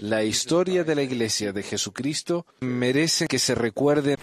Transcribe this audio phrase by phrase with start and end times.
[0.00, 4.16] La historia de la Iglesia de Jesucristo merece que se recuerde.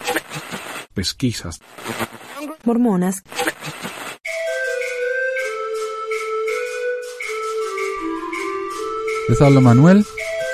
[0.94, 1.60] Pesquisas.
[2.64, 3.24] Mormonas.
[9.30, 10.06] Les habla Manuel.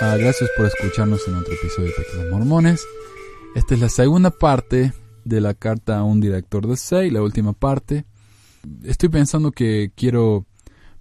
[0.02, 2.86] Ah, gracias por escucharnos en otro episodio de Pesquisas Mormones.
[3.56, 4.94] Esta es la segunda parte
[5.24, 8.06] de la carta a un director de SEI, la última parte.
[8.84, 10.46] Estoy pensando que quiero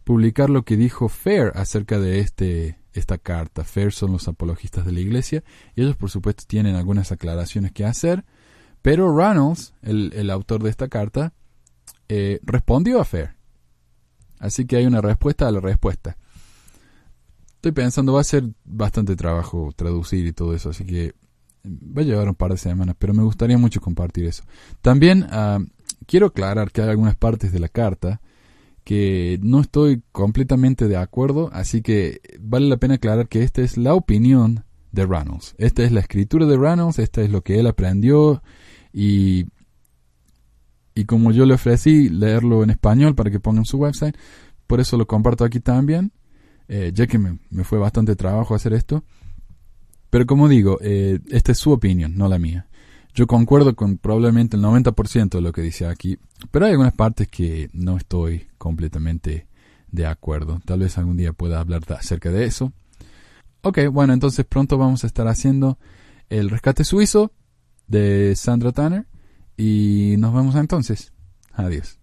[0.04, 3.64] publicar lo que dijo Fair acerca de este, esta carta.
[3.64, 5.44] Fair son los apologistas de la iglesia
[5.74, 8.24] y ellos por supuesto tienen algunas aclaraciones que hacer,
[8.82, 11.32] pero Reynolds, el, autor de esta carta,
[12.08, 13.34] eh, respondió a Fair.
[14.38, 16.16] Así que hay una respuesta a la respuesta.
[17.56, 21.14] Estoy pensando, va a ser bastante trabajo traducir y todo eso, así que
[21.64, 24.44] va a llevar un par de semanas, pero me gustaría mucho compartir eso.
[24.82, 25.60] También ah,
[26.06, 28.20] quiero aclarar que hay algunas partes de la carta
[28.84, 33.76] que no estoy completamente de acuerdo, así que vale la pena aclarar que esta es
[33.78, 35.54] la opinión de Reynolds.
[35.58, 38.42] Esta es la escritura de Reynolds, esta es lo que él aprendió
[38.92, 39.46] y,
[40.94, 44.16] y como yo le ofrecí leerlo en español para que pongan su website,
[44.66, 46.12] por eso lo comparto aquí también,
[46.68, 49.04] eh, ya que me, fue bastante trabajo hacer esto.
[50.10, 52.68] Pero como digo, eh, esta es su opinión, no la mía.
[53.14, 56.18] Yo concuerdo con probablemente el 90% de lo que dice aquí,
[56.50, 59.46] pero hay algunas partes que no estoy completamente
[59.92, 60.60] de acuerdo.
[60.64, 62.72] Tal vez algún día pueda hablar acerca de eso.
[63.62, 65.78] Ok, bueno, entonces pronto vamos a estar haciendo
[66.28, 67.30] el rescate suizo
[67.86, 69.06] de Sandra Tanner
[69.56, 71.12] y nos vemos entonces.
[71.52, 72.00] Adiós.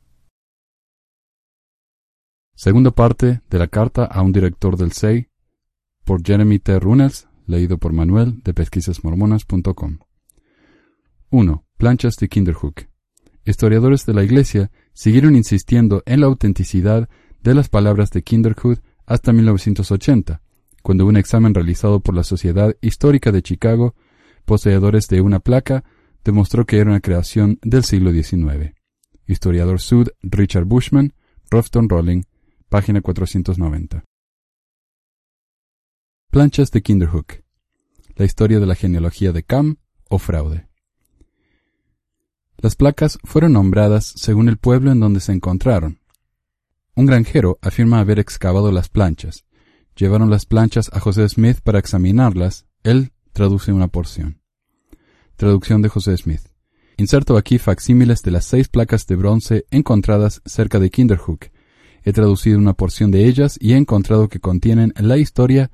[2.56, 5.28] Segunda parte de la carta a un director del SEI
[6.06, 6.80] por Jeremy T.
[6.80, 9.98] Runnels, leído por Manuel de pesquisasmormonas.com.
[11.32, 11.66] 1.
[11.78, 12.90] Planchas de Kinderhook.
[13.46, 17.10] Historiadores de la Iglesia siguieron insistiendo en la autenticidad
[17.42, 20.42] de las palabras de Kinderhook hasta 1980,
[20.84, 23.96] cuando un examen realizado por la Sociedad Histórica de Chicago,
[24.44, 25.86] poseedores de una placa,
[26.26, 28.74] demostró que era una creación del siglo XIX.
[29.26, 31.14] Historiador Sud Richard Bushman,
[31.50, 32.24] Rofton Rolling,
[32.68, 34.04] página 490.
[36.30, 37.42] Planchas de Kinderhook.
[38.16, 39.78] La historia de la genealogía de Cam
[40.10, 40.71] o fraude.
[42.62, 46.00] Las placas fueron nombradas según el pueblo en donde se encontraron.
[46.96, 49.46] Un granjero afirma haber excavado las planchas.
[49.96, 52.68] Llevaron las planchas a José Smith para examinarlas.
[52.84, 54.42] Él traduce una porción.
[55.38, 56.42] Traducción de José Smith.
[56.98, 61.48] Inserto aquí facsímiles de las seis placas de bronce encontradas cerca de Kinderhook.
[62.04, 65.72] He traducido una porción de ellas y he encontrado que contienen la historia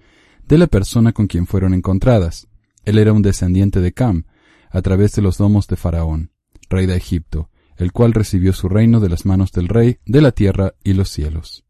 [0.48, 2.48] de la persona con quien fueron encontradas.
[2.86, 4.24] Él era un descendiente de Cam,
[4.70, 6.32] a través de los domos de Faraón
[6.70, 10.32] rey de Egipto, el cual recibió su reino de las manos del rey de la
[10.32, 11.66] tierra y los cielos.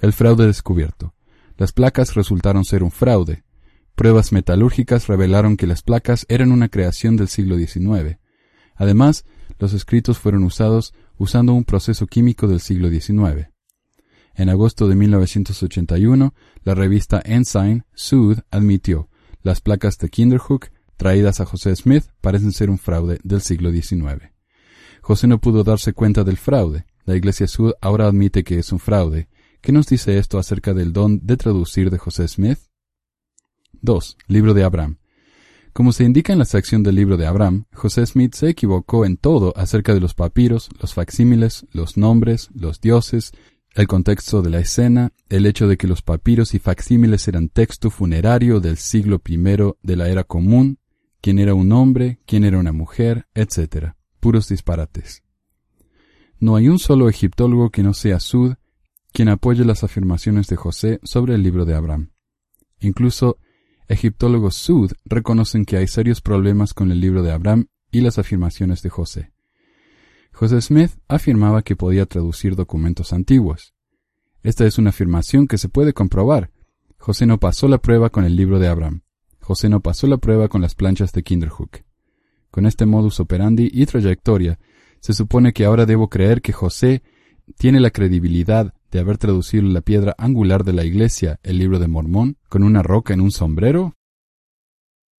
[0.00, 1.14] El fraude descubierto.
[1.56, 3.44] Las placas resultaron ser un fraude.
[3.94, 8.18] Pruebas metalúrgicas revelaron que las placas eran una creación del siglo XIX.
[8.74, 9.24] Además,
[9.58, 13.48] los escritos fueron usados usando un proceso químico del siglo XIX.
[14.34, 19.08] En agosto de 1981, la revista Ensign Sud admitió
[19.40, 24.32] las placas de Kinderhook traídas a José Smith parecen ser un fraude del siglo XIX.
[25.00, 26.86] José no pudo darse cuenta del fraude.
[27.04, 29.28] La Iglesia Sud ahora admite que es un fraude.
[29.60, 32.58] ¿Qué nos dice esto acerca del don de traducir de José Smith?
[33.82, 34.16] 2.
[34.26, 34.98] Libro de Abraham.
[35.72, 39.18] Como se indica en la sección del libro de Abraham, José Smith se equivocó en
[39.18, 43.32] todo acerca de los papiros, los facsímiles, los nombres, los dioses,
[43.74, 47.90] el contexto de la escena, el hecho de que los papiros y facsímiles eran texto
[47.90, 49.36] funerario del siglo I
[49.82, 50.78] de la era común,
[51.26, 53.94] quién era un hombre, quién era una mujer, etc.
[54.20, 55.24] Puros disparates.
[56.38, 58.54] No hay un solo egiptólogo que no sea Sud
[59.12, 62.12] quien apoye las afirmaciones de José sobre el libro de Abraham.
[62.78, 63.38] Incluso
[63.88, 68.80] egiptólogos Sud reconocen que hay serios problemas con el libro de Abraham y las afirmaciones
[68.82, 69.32] de José.
[70.32, 73.74] José Smith afirmaba que podía traducir documentos antiguos.
[74.44, 76.52] Esta es una afirmación que se puede comprobar.
[76.98, 79.02] José no pasó la prueba con el libro de Abraham.
[79.46, 81.84] José no pasó la prueba con las planchas de Kinderhook.
[82.50, 84.58] Con este modus operandi y trayectoria,
[84.98, 87.04] se supone que ahora debo creer que José
[87.56, 91.86] tiene la credibilidad de haber traducido la piedra angular de la iglesia, el libro de
[91.86, 93.94] Mormón, con una roca en un sombrero?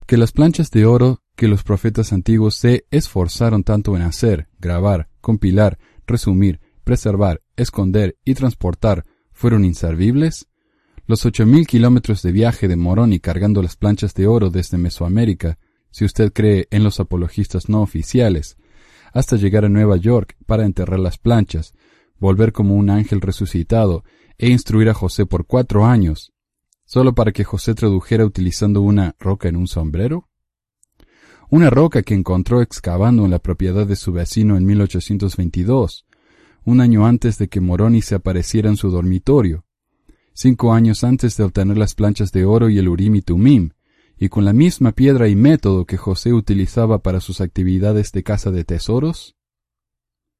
[0.05, 5.07] Que las planchas de oro que los profetas antiguos se esforzaron tanto en hacer, grabar,
[5.21, 10.49] compilar, resumir, preservar, esconder y transportar fueron inservibles?
[11.09, 15.57] Los ocho mil kilómetros de viaje de Moroni cargando las planchas de oro desde Mesoamérica,
[15.89, 18.57] si usted cree en los apologistas no oficiales,
[19.13, 21.73] hasta llegar a Nueva York para enterrar las planchas,
[22.19, 24.03] volver como un ángel resucitado
[24.37, 26.33] e instruir a José por cuatro años.
[26.83, 30.27] solo para que José tradujera utilizando una roca en un sombrero?
[31.49, 36.05] Una roca que encontró excavando en la propiedad de su vecino en 1822,
[36.65, 39.66] un año antes de que Moroni se apareciera en su dormitorio,
[40.37, 43.71] cinco años antes de obtener las planchas de oro y el Urim y Tumim,
[44.19, 48.51] y con la misma piedra y método que José utilizaba para sus actividades de caza
[48.51, 49.35] de tesoros?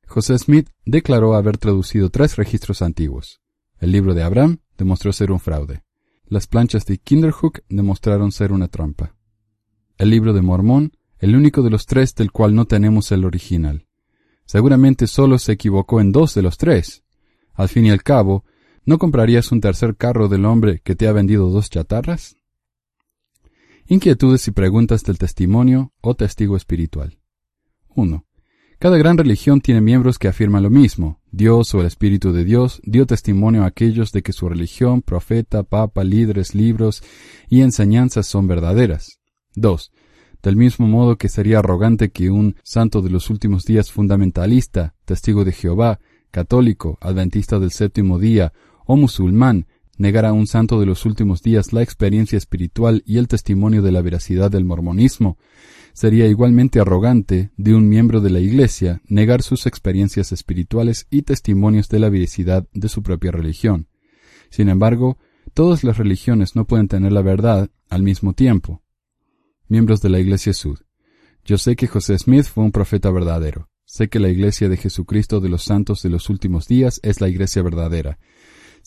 [0.06, 3.42] José Smith declaró haber traducido tres registros antiguos.
[3.80, 5.84] El libro de Abraham demostró ser un fraude.
[6.28, 9.16] Las planchas de Kinderhook demostraron ser una trampa.
[9.98, 13.88] El libro de Mormón, el único de los tres del cual no tenemos el original.
[14.46, 17.04] Seguramente solo se equivocó en dos de los tres.
[17.54, 18.46] Al fin y al cabo,
[18.88, 22.38] ¿no comprarías un tercer carro del hombre que te ha vendido dos chatarras?
[23.86, 27.20] Inquietudes y preguntas del testimonio o testigo espiritual.
[27.96, 28.26] 1.
[28.80, 31.20] Cada gran religión tiene miembros que afirman lo mismo.
[31.32, 35.64] Dios o el Espíritu de Dios dio testimonio a aquellos de que su religión, profeta,
[35.64, 37.04] papa, líderes, libros
[37.50, 39.20] y enseñanzas son verdaderas.
[39.56, 39.92] 2.
[40.44, 45.44] Del mismo modo que sería arrogante que un santo de los últimos días fundamentalista, testigo
[45.44, 46.00] de Jehová,
[46.32, 48.54] católico, adventista del séptimo día
[48.88, 49.68] o musulmán
[49.98, 53.92] negar a un santo de los últimos días la experiencia espiritual y el testimonio de
[53.92, 55.38] la veracidad del mormonismo,
[55.94, 61.90] sería igualmente arrogante de un miembro de la Iglesia negar sus experiencias espirituales y testimonios
[61.90, 63.88] de la veracidad de su propia religión.
[64.50, 65.18] Sin embargo,
[65.54, 68.84] todas las religiones no pueden tener la verdad al mismo tiempo.
[69.68, 70.80] Miembros de la Iglesia Sud.
[71.44, 73.70] Yo sé que José Smith fue un profeta verdadero.
[73.86, 77.30] Sé que la Iglesia de Jesucristo de los Santos de los últimos días es la
[77.30, 78.20] Iglesia verdadera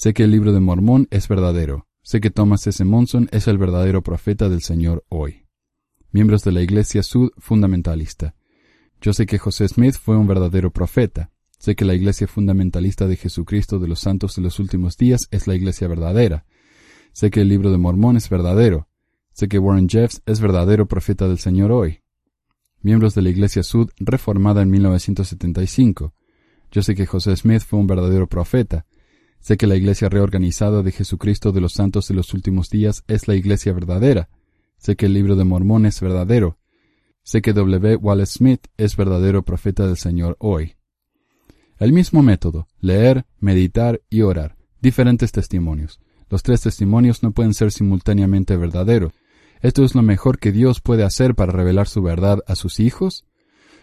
[0.00, 1.87] Sé que el libro de Mormón es verdadero.
[2.00, 2.82] Sé que Thomas S.
[2.87, 5.44] Monson es el verdadero profeta del Señor hoy.
[6.11, 8.35] Miembros de la Iglesia Sud Fundamentalista.
[9.02, 11.32] Yo sé que José Smith fue un verdadero profeta.
[11.58, 15.47] Sé que la Iglesia Fundamentalista de Jesucristo de los Santos de los Últimos Días es
[15.47, 16.46] la Iglesia verdadera.
[17.12, 18.88] Sé que el libro de Mormón es verdadero.
[19.35, 22.00] Sé que Warren Jeffs es verdadero profeta del Señor hoy.
[22.81, 26.14] Miembros de la Iglesia Sud reformada en 1975.
[26.70, 28.87] Yo sé que José Smith fue un verdadero profeta.
[29.41, 33.27] Sé que la Iglesia reorganizada de Jesucristo de los Santos de los últimos días es
[33.27, 34.29] la Iglesia verdadera.
[34.77, 36.59] Sé que el libro de Mormón es verdadero.
[37.23, 37.97] Sé que W.
[37.97, 40.77] Wallace Smith es verdadero profeta del Señor hoy.
[41.79, 46.01] El mismo método, leer, meditar y orar, diferentes testimonios.
[46.29, 49.13] Los tres testimonios no pueden ser simultáneamente verdaderos.
[49.63, 53.25] ¿Esto es lo mejor que Dios puede hacer para revelar su verdad a sus hijos?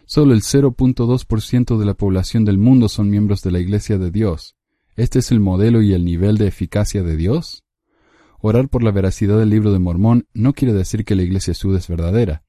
[0.06, 4.57] Solo el 0.2% de la población del mundo son miembros de la Iglesia de Dios.
[4.98, 7.64] ¿Este es el modelo y el nivel de eficacia de Dios?
[8.40, 11.76] Orar por la veracidad del libro de Mormón no quiere decir que la Iglesia Sud
[11.76, 12.44] es verdadera.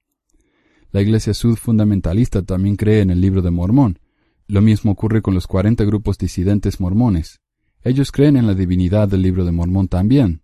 [0.90, 3.98] La Iglesia Sud fundamentalista también cree en el libro de Mormón.
[4.46, 7.42] Lo mismo ocurre con los 40 grupos disidentes mormones.
[7.82, 10.42] Ellos creen en la divinidad del libro de Mormón también.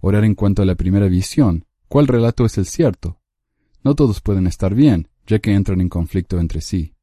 [0.00, 1.64] Orar en cuanto a la primera visión.
[1.86, 3.20] ¿Cuál relato es el cierto?
[3.84, 6.96] No todos pueden estar bien, ya que entran en conflicto entre sí.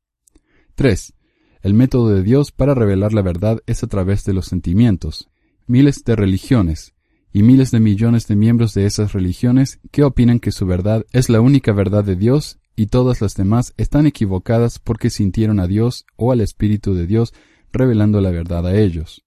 [0.76, 1.14] 3.
[1.62, 5.30] El método de Dios para revelar la verdad es a través de los sentimientos.
[5.68, 6.94] Miles de religiones
[7.32, 11.30] y miles de millones de miembros de esas religiones que opinan que su verdad es
[11.30, 16.06] la única verdad de Dios y todas las demás están equivocadas porque sintieron a Dios
[16.16, 17.34] o al Espíritu de Dios
[17.72, 19.24] revelando la verdad a ellos.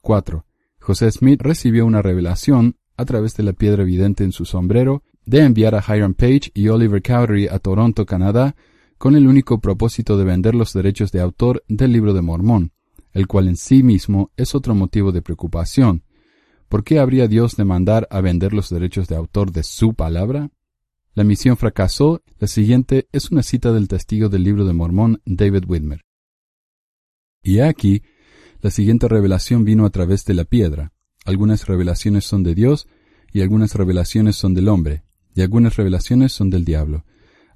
[0.00, 0.44] 4.
[0.80, 5.40] José Smith recibió una revelación a través de la piedra evidente en su sombrero de
[5.40, 8.56] enviar a Hiram Page y Oliver Cowdery a Toronto, Canadá,
[9.02, 12.70] con el único propósito de vender los derechos de autor del libro de Mormón,
[13.12, 16.04] el cual en sí mismo es otro motivo de preocupación.
[16.68, 20.52] ¿Por qué habría Dios de mandar a vender los derechos de autor de su palabra?
[21.14, 22.22] La misión fracasó.
[22.38, 26.04] La siguiente es una cita del testigo del libro de Mormón, David Whitmer.
[27.42, 28.04] Y aquí,
[28.60, 30.92] la siguiente revelación vino a través de la piedra.
[31.24, 32.86] Algunas revelaciones son de Dios,
[33.32, 35.02] y algunas revelaciones son del hombre,
[35.34, 37.04] y algunas revelaciones son del diablo.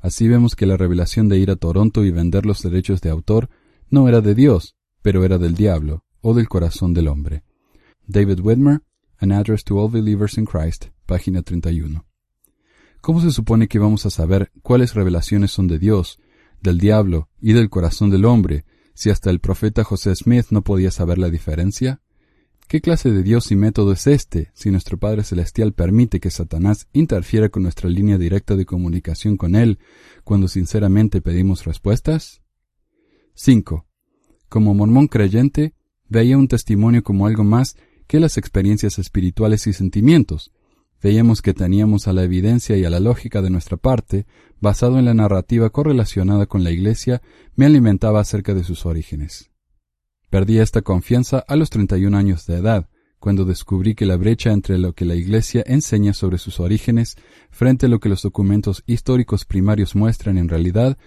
[0.06, 3.50] Así vemos que la revelación de ir a Toronto y vender los derechos de autor
[3.90, 7.42] no era de Dios, pero era del diablo, o del corazón del hombre.
[8.06, 8.82] David Whitmer,
[9.18, 12.06] An Address to All Believers in Christ, página 31.
[13.00, 16.20] ¿Cómo se supone que vamos a saber cuáles revelaciones son de Dios,
[16.62, 20.92] del diablo y del corazón del hombre, si hasta el profeta José Smith no podía
[20.92, 22.00] saber la diferencia?
[22.68, 26.88] ¿Qué clase de Dios y método es este si nuestro Padre Celestial permite que Satanás
[26.92, 29.78] interfiera con nuestra línea directa de comunicación con Él
[30.24, 32.42] cuando sinceramente pedimos respuestas?
[33.34, 33.86] 5.
[34.48, 35.74] Como mormón creyente,
[36.08, 37.76] veía un testimonio como algo más
[38.08, 40.50] que las experiencias espirituales y sentimientos.
[41.00, 44.26] Veíamos que teníamos a la evidencia y a la lógica de nuestra parte,
[44.60, 47.22] basado en la narrativa correlacionada con la Iglesia,
[47.54, 49.50] me alimentaba acerca de sus orígenes.
[50.30, 54.78] Perdí esta confianza a los 31 años de edad, cuando descubrí que la brecha entre
[54.78, 57.16] lo que la Iglesia enseña sobre sus orígenes
[57.50, 60.98] frente a lo que los documentos históricos primarios muestran en realidad,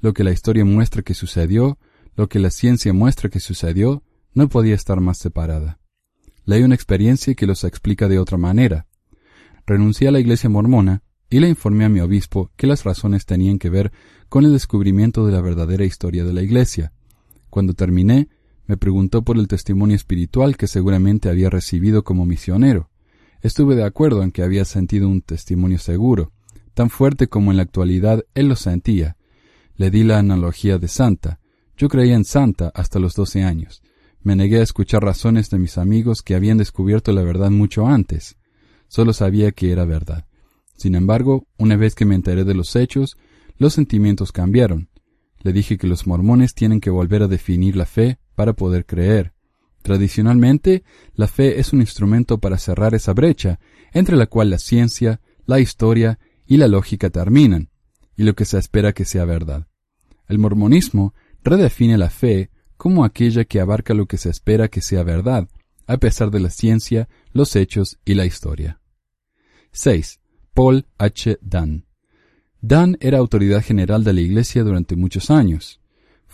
[0.00, 1.78] lo que la historia muestra que sucedió,
[2.14, 4.02] lo que la ciencia muestra que sucedió,
[4.32, 5.78] no podía estar más separada.
[6.44, 8.86] Leí una experiencia que los explica de otra manera.
[9.66, 13.58] Renuncié a la Iglesia mormona y le informé a mi obispo que las razones tenían
[13.58, 13.92] que ver
[14.28, 16.92] con el descubrimiento de la verdadera historia de la Iglesia.
[17.50, 18.28] Cuando terminé,
[18.66, 22.90] me preguntó por el testimonio espiritual que seguramente había recibido como misionero.
[23.42, 26.32] Estuve de acuerdo en que había sentido un testimonio seguro,
[26.74, 29.16] tan fuerte como en la actualidad él lo sentía.
[29.76, 31.40] Le di la analogía de Santa.
[31.76, 33.82] Yo creía en Santa hasta los doce años.
[34.22, 38.36] Me negué a escuchar razones de mis amigos que habían descubierto la verdad mucho antes.
[38.88, 40.26] Solo sabía que era verdad.
[40.76, 43.16] Sin embargo, una vez que me enteré de los hechos,
[43.58, 44.88] los sentimientos cambiaron.
[45.40, 49.32] Le dije que los mormones tienen que volver a definir la fe para poder creer.
[49.82, 53.58] Tradicionalmente, la fe es un instrumento para cerrar esa brecha
[53.92, 57.70] entre la cual la ciencia, la historia y la lógica terminan,
[58.16, 59.66] y lo que se espera que sea verdad.
[60.28, 65.02] El mormonismo redefine la fe como aquella que abarca lo que se espera que sea
[65.02, 65.48] verdad,
[65.86, 68.80] a pesar de la ciencia, los hechos y la historia.
[69.72, 70.20] 6.
[70.52, 71.38] Paul H.
[71.40, 71.86] Dunn
[72.60, 75.80] Dunn era autoridad general de la Iglesia durante muchos años.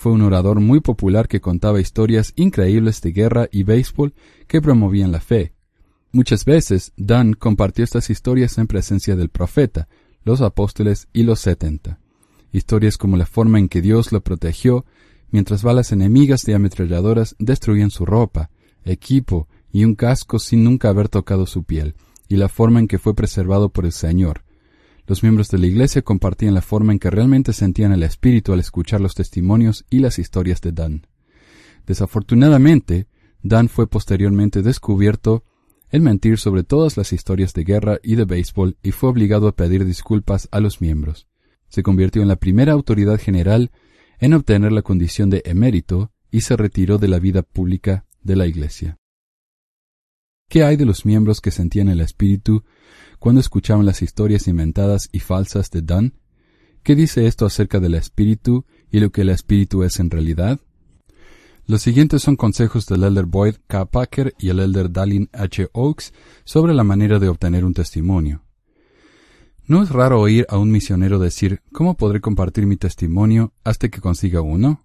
[0.02, 4.14] Fue un orador muy popular que contaba historias increíbles de guerra y béisbol
[4.48, 5.52] que promovían la fe.
[6.10, 9.86] Muchas veces Dunn compartió estas historias en presencia del profeta,
[10.24, 12.00] los apóstoles y los setenta.
[12.50, 14.84] Historias como la forma en que Dios lo protegió
[15.30, 18.50] mientras balas enemigas de ametralladoras destruían su ropa,
[18.84, 21.94] equipo y un casco sin nunca haber tocado su piel,
[22.28, 24.42] y la forma en que fue preservado por el Señor,
[25.12, 28.60] los miembros de la Iglesia compartían la forma en que realmente sentían el Espíritu al
[28.60, 31.06] escuchar los testimonios y las historias de Dan.
[31.86, 33.08] Desafortunadamente,
[33.42, 35.44] Dan fue posteriormente descubierto
[35.90, 39.54] en mentir sobre todas las historias de guerra y de béisbol y fue obligado a
[39.54, 41.28] pedir disculpas a los miembros.
[41.68, 43.70] Se convirtió en la primera autoridad general
[44.18, 48.46] en obtener la condición de emérito y se retiró de la vida pública de la
[48.46, 48.98] Iglesia.
[50.48, 52.64] ¿Qué hay de los miembros que sentían el Espíritu
[53.22, 56.14] cuando escuchaban las historias inventadas y falsas de Dunn?
[56.82, 60.58] ¿Qué dice esto acerca del espíritu y lo que el espíritu es en realidad?
[61.64, 63.84] Los siguientes son consejos del elder Boyd K.
[63.84, 65.68] Packer y el elder Dallin H.
[65.72, 66.12] Oaks
[66.42, 68.42] sobre la manera de obtener un testimonio.
[69.68, 74.00] No es raro oír a un misionero decir ¿Cómo podré compartir mi testimonio hasta que
[74.00, 74.84] consiga uno?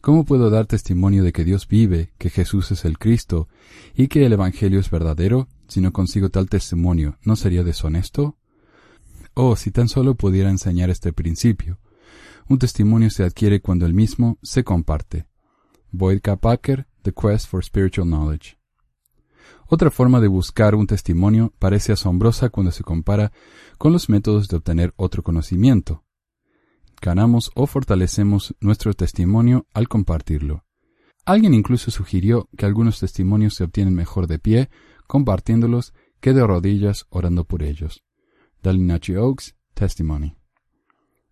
[0.00, 3.48] ¿Cómo puedo dar testimonio de que Dios vive, que Jesús es el Cristo
[3.94, 8.36] y que el Evangelio es verdadero si no consigo tal testimonio, ¿no sería deshonesto?
[9.34, 11.78] Oh, si tan solo pudiera enseñar este principio.
[12.48, 15.26] Un testimonio se adquiere cuando el mismo se comparte.
[15.90, 16.36] Boyd K.
[16.36, 18.56] Packer, The Quest for Spiritual Knowledge.
[19.68, 23.32] Otra forma de buscar un testimonio parece asombrosa cuando se compara
[23.78, 26.04] con los métodos de obtener otro conocimiento.
[27.02, 30.64] Ganamos o fortalecemos nuestro testimonio al compartirlo.
[31.24, 34.70] Alguien incluso sugirió que algunos testimonios se obtienen mejor de pie
[35.06, 38.04] compartiéndolos que de rodillas orando por ellos.
[38.62, 40.36] Dalinachi Oaks, Testimony.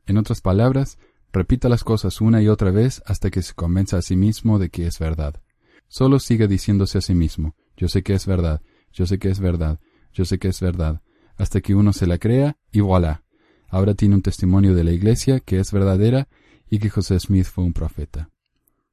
[0.07, 0.99] En otras palabras,
[1.33, 4.71] repita las cosas una y otra vez hasta que se convenza a sí mismo de
[4.71, 5.41] que es verdad.
[5.89, 8.63] Solo siga diciéndose a sí mismo, yo sé que es verdad,
[8.93, 9.81] yo sé que es verdad,
[10.13, 11.03] yo sé que es verdad,
[11.37, 13.25] hasta que uno se la crea y voilà.
[13.69, 16.29] Ahora tiene un testimonio de la Iglesia que es verdadera
[16.71, 18.31] y que José Smith fue un profeta.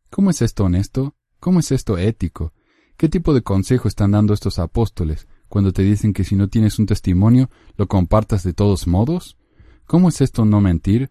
[0.09, 1.15] ¿Cómo es esto honesto?
[1.39, 2.53] ¿Cómo es esto ético?
[3.01, 6.77] ¿Qué tipo de consejo están dando estos apóstoles cuando te dicen que si no tienes
[6.77, 9.39] un testimonio, lo compartas de todos modos?
[9.88, 11.10] ¿Cómo es esto no mentir?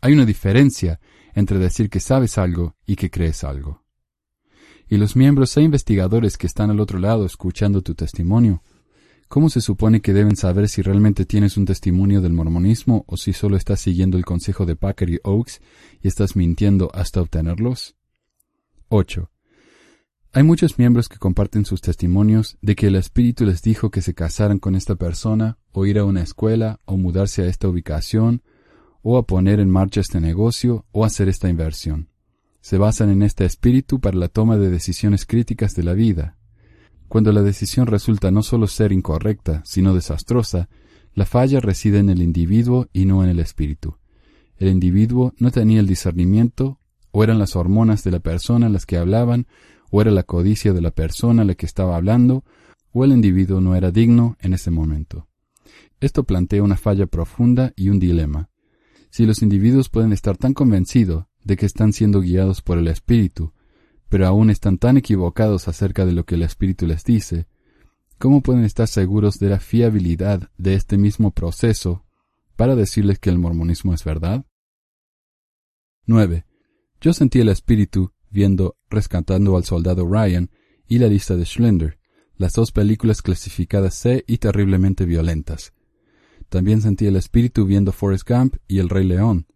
[0.00, 0.98] Hay una diferencia
[1.32, 3.84] entre decir que sabes algo y que crees algo.
[4.88, 8.64] Y los miembros e investigadores que están al otro lado escuchando tu testimonio,
[9.28, 13.32] ¿cómo se supone que deben saber si realmente tienes un testimonio del mormonismo o si
[13.32, 15.60] solo estás siguiendo el consejo de Packer y Oaks
[16.02, 17.94] y estás mintiendo hasta obtenerlos?
[18.88, 19.30] 8.
[20.36, 24.12] Hay muchos miembros que comparten sus testimonios de que el Espíritu les dijo que se
[24.12, 28.42] casaran con esta persona, o ir a una escuela, o mudarse a esta ubicación,
[29.00, 32.10] o a poner en marcha este negocio, o hacer esta inversión.
[32.60, 36.36] Se basan en este espíritu para la toma de decisiones críticas de la vida.
[37.08, 40.68] Cuando la decisión resulta no solo ser incorrecta, sino desastrosa,
[41.14, 43.96] la falla reside en el individuo y no en el espíritu.
[44.58, 46.78] El individuo no tenía el discernimiento,
[47.10, 49.46] o eran las hormonas de la persona las que hablaban,
[49.90, 52.44] o era la codicia de la persona a la que estaba hablando,
[52.92, 55.28] o el individuo no era digno en ese momento.
[56.00, 58.50] Esto plantea una falla profunda y un dilema.
[59.10, 63.52] Si los individuos pueden estar tan convencidos de que están siendo guiados por el Espíritu,
[64.08, 67.46] pero aún están tan equivocados acerca de lo que el Espíritu les dice,
[68.18, 72.04] ¿cómo pueden estar seguros de la fiabilidad de este mismo proceso
[72.56, 74.44] para decirles que el mormonismo es verdad?
[76.06, 76.46] 9.
[77.00, 80.50] Yo sentí el espíritu viendo Rescatando al Soldado Ryan
[80.88, 81.98] y la lista de Schlender,
[82.36, 85.72] las dos películas clasificadas C y terriblemente violentas.
[86.48, 89.46] También sentí el espíritu viendo Forrest Gump y El Rey León.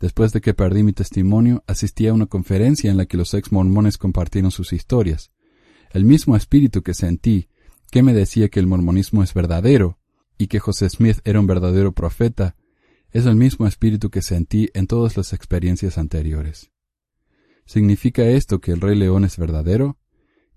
[0.00, 3.52] Después de que perdí mi testimonio, asistí a una conferencia en la que los ex
[3.52, 5.30] mormones compartieron sus historias.
[5.90, 7.48] El mismo espíritu que sentí,
[7.90, 9.98] que me decía que el mormonismo es verdadero
[10.36, 12.56] y que José Smith era un verdadero profeta,
[13.12, 16.73] es el mismo espíritu que sentí en todas las experiencias anteriores.
[17.66, 19.98] ¿Significa esto que el Rey León es verdadero?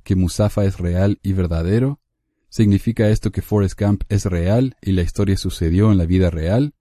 [0.03, 2.01] ¿Que Musafa es real y verdadero?
[2.49, 6.73] ¿Significa esto que Forrest Gump es real y la historia sucedió en la vida real?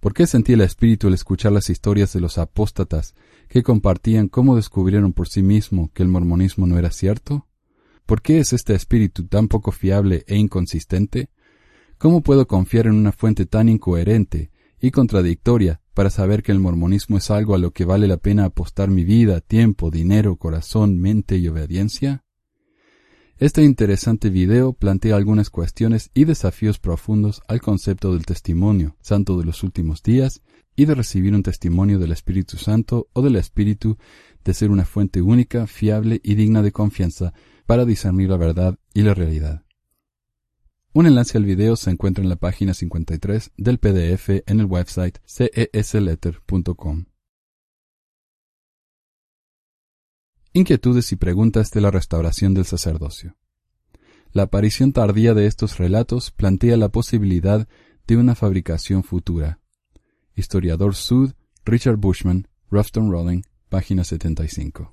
[0.00, 3.14] ¿Por qué sentí el espíritu al escuchar las historias de los apóstatas
[3.48, 7.46] que compartían cómo descubrieron por sí mismo que el mormonismo no era cierto?
[8.06, 11.30] ¿Por qué es este espíritu tan poco fiable e inconsistente?
[11.98, 14.49] ¿Cómo puedo confiar en una fuente tan incoherente
[14.80, 18.46] y contradictoria para saber que el mormonismo es algo a lo que vale la pena
[18.46, 22.24] apostar mi vida, tiempo, dinero, corazón, mente y obediencia?
[23.36, 29.46] Este interesante video plantea algunas cuestiones y desafíos profundos al concepto del testimonio santo de
[29.46, 30.42] los últimos días
[30.76, 33.96] y de recibir un testimonio del Espíritu Santo o del Espíritu
[34.44, 37.32] de ser una fuente única, fiable y digna de confianza
[37.66, 39.64] para discernir la verdad y la realidad.
[40.92, 45.18] Un enlace al video se encuentra en la página 53 del PDF en el website
[45.24, 47.04] cesletter.com.
[50.52, 53.36] Inquietudes y preguntas de la restauración del sacerdocio.
[54.32, 57.68] La aparición tardía de estos relatos plantea la posibilidad
[58.08, 59.60] de una fabricación futura.
[60.34, 64.92] Historiador Sud, Richard Bushman, Ruston Rolling, página 75.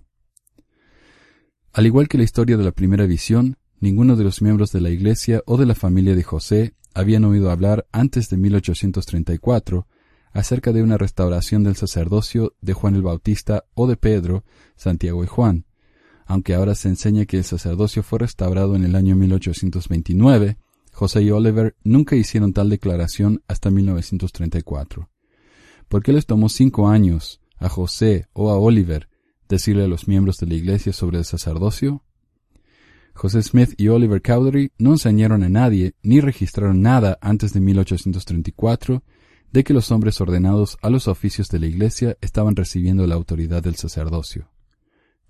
[1.74, 4.90] Al igual que la historia de la primera visión, ninguno de los miembros de la
[4.90, 9.88] Iglesia o de la familia de José habían oído hablar antes de 1834
[10.34, 14.44] acerca de una restauración del sacerdocio de Juan el Bautista o de Pedro,
[14.76, 15.66] Santiago y Juan,
[16.26, 20.58] aunque ahora se enseña que el sacerdocio fue restaurado en el año 1829,
[20.92, 25.10] José y Oliver nunca hicieron tal declaración hasta 1934.
[25.88, 29.08] ¿Por qué les tomó cinco años a José o a Oliver
[29.48, 32.04] decirle a los miembros de la Iglesia sobre el sacerdocio?
[33.18, 39.04] José Smith y Oliver Cowdery no enseñaron a nadie ni registraron nada antes de 1834
[39.52, 43.64] de que los hombres ordenados a los oficios de la Iglesia estaban recibiendo la autoridad
[43.64, 44.52] del sacerdocio.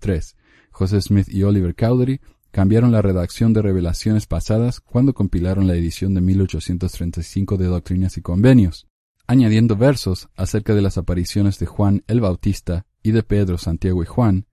[0.00, 0.36] 3.
[0.70, 2.20] José Smith y Oliver Cowdery
[2.50, 8.20] cambiaron la redacción de revelaciones pasadas cuando compilaron la edición de 1835 de Doctrinas y
[8.20, 8.86] Convenios,
[9.26, 14.06] añadiendo versos acerca de las apariciones de Juan el Bautista y de Pedro, Santiago y
[14.06, 14.44] Juan,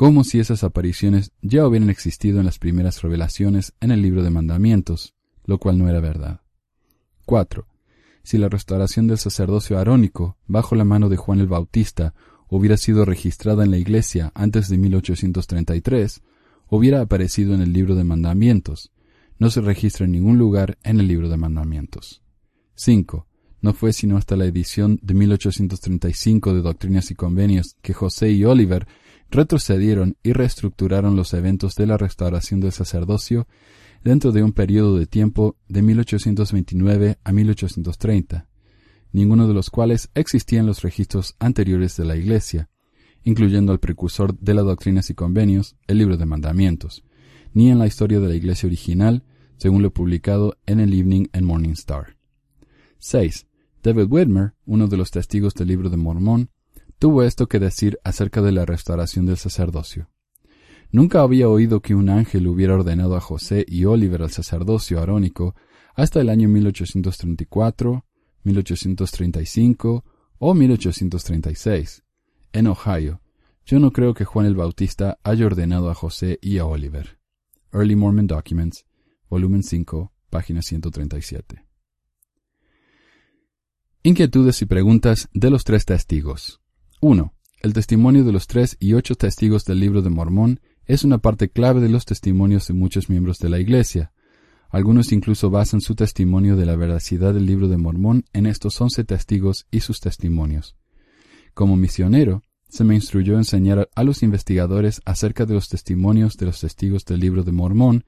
[0.00, 4.30] como si esas apariciones ya hubieran existido en las primeras revelaciones en el libro de
[4.30, 6.40] mandamientos, lo cual no era verdad.
[7.26, 7.66] 4
[8.22, 12.14] si la restauración del sacerdocio arónico, bajo la mano de Juan el Bautista,
[12.48, 16.22] hubiera sido registrada en la Iglesia antes de 1833,
[16.70, 18.92] hubiera aparecido en el libro de mandamientos.
[19.38, 22.22] No se registra en ningún lugar en el libro de mandamientos.
[22.74, 23.26] 5.
[23.60, 28.46] No fue sino hasta la edición de 1835 de Doctrinas y Convenios que José y
[28.46, 28.88] Oliver
[29.30, 33.46] retrocedieron y reestructuraron los eventos de la restauración del sacerdocio
[34.02, 38.48] dentro de un periodo de tiempo de 1829 a 1830,
[39.12, 42.68] ninguno de los cuales existía en los registros anteriores de la Iglesia,
[43.22, 47.04] incluyendo al precursor de las doctrinas y convenios, el libro de mandamientos,
[47.52, 49.24] ni en la historia de la Iglesia original,
[49.56, 52.16] según lo publicado en el Evening and Morning Star.
[52.98, 53.46] 6.
[53.82, 56.50] David Whitmer, uno de los testigos del libro de Mormón,
[57.00, 60.10] tuvo esto que decir acerca de la restauración del sacerdocio.
[60.92, 65.54] Nunca había oído que un ángel hubiera ordenado a José y Oliver al sacerdocio arónico
[65.94, 68.04] hasta el año 1834,
[68.44, 70.04] 1835
[70.38, 72.02] o 1836.
[72.52, 73.22] En Ohio,
[73.64, 77.18] yo no creo que Juan el Bautista haya ordenado a José y a Oliver.
[77.72, 78.84] Early Mormon Documents,
[79.30, 81.64] volumen 5, página 137.
[84.02, 86.60] Inquietudes y preguntas de los tres testigos.
[87.02, 87.32] 1.
[87.62, 91.48] El testimonio de los tres y ocho testigos del libro de Mormón es una parte
[91.48, 94.12] clave de los testimonios de muchos miembros de la Iglesia.
[94.68, 99.02] Algunos incluso basan su testimonio de la veracidad del libro de Mormón en estos once
[99.04, 100.76] testigos y sus testimonios.
[101.54, 106.60] Como misionero, se me instruyó enseñar a los investigadores acerca de los testimonios de los
[106.60, 108.04] testigos del libro de Mormón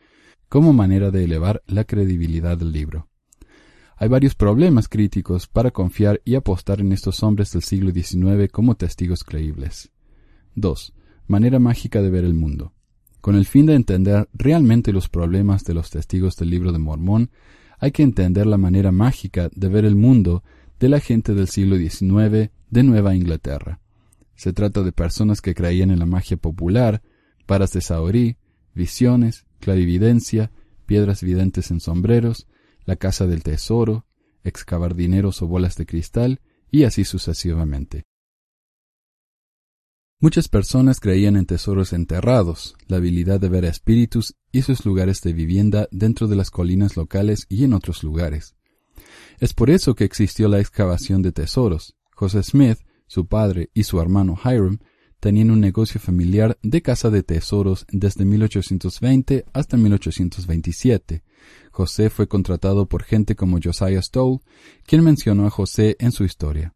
[0.51, 3.09] como manera de elevar la credibilidad del libro.
[4.03, 8.75] Hay varios problemas críticos para confiar y apostar en estos hombres del siglo XIX como
[8.75, 9.93] testigos creíbles.
[10.57, 10.93] 2
[11.29, 12.73] manera mágica de ver el mundo.
[13.21, 17.31] Con el fin de entender realmente los problemas de los testigos del libro de Mormón,
[17.79, 20.43] hay que entender la manera mágica de ver el mundo
[20.81, 23.79] de la gente del siglo XIX de Nueva Inglaterra.
[24.35, 27.03] Se trata de personas que creían en la magia popular,
[27.47, 28.37] varas de saorí,
[28.75, 30.51] visiones, clarividencia,
[30.87, 32.49] piedras videntes en sombreros,
[32.85, 34.07] la casa del tesoro,
[34.45, 36.41] excavar dineros o bolas de cristal,
[36.71, 38.05] y así sucesivamente.
[40.19, 45.33] Muchas personas creían en tesoros enterrados, la habilidad de ver espíritus y sus lugares de
[45.33, 48.55] vivienda dentro de las colinas locales y en otros lugares.
[49.41, 51.97] Es por eso que existió la excavación de tesoros.
[52.15, 54.79] José Smith, su padre y su hermano Hiram
[55.23, 61.23] tenían un negocio familiar de casa de tesoros desde 1820 hasta 1827.
[61.71, 64.41] José fue contratado por gente como Josiah Stoll,
[64.85, 66.75] quien mencionó a José en su historia.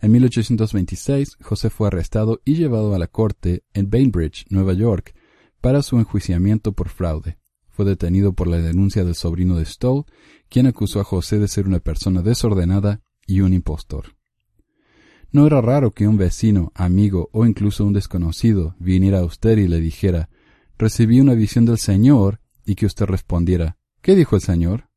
[0.00, 5.12] En 1826, José fue arrestado y llevado a la corte en Bainbridge, Nueva York,
[5.60, 7.38] para su enjuiciamiento por fraude.
[7.68, 10.04] Fue detenido por la denuncia del sobrino de Stoll,
[10.48, 14.14] quien acusó a José de ser una persona desordenada y un impostor.
[15.34, 19.66] No era raro que un vecino, amigo o incluso un desconocido viniera a usted y
[19.66, 20.30] le dijera
[20.78, 24.90] Recibí una visión del Señor y que usted respondiera ¿Qué dijo el Señor?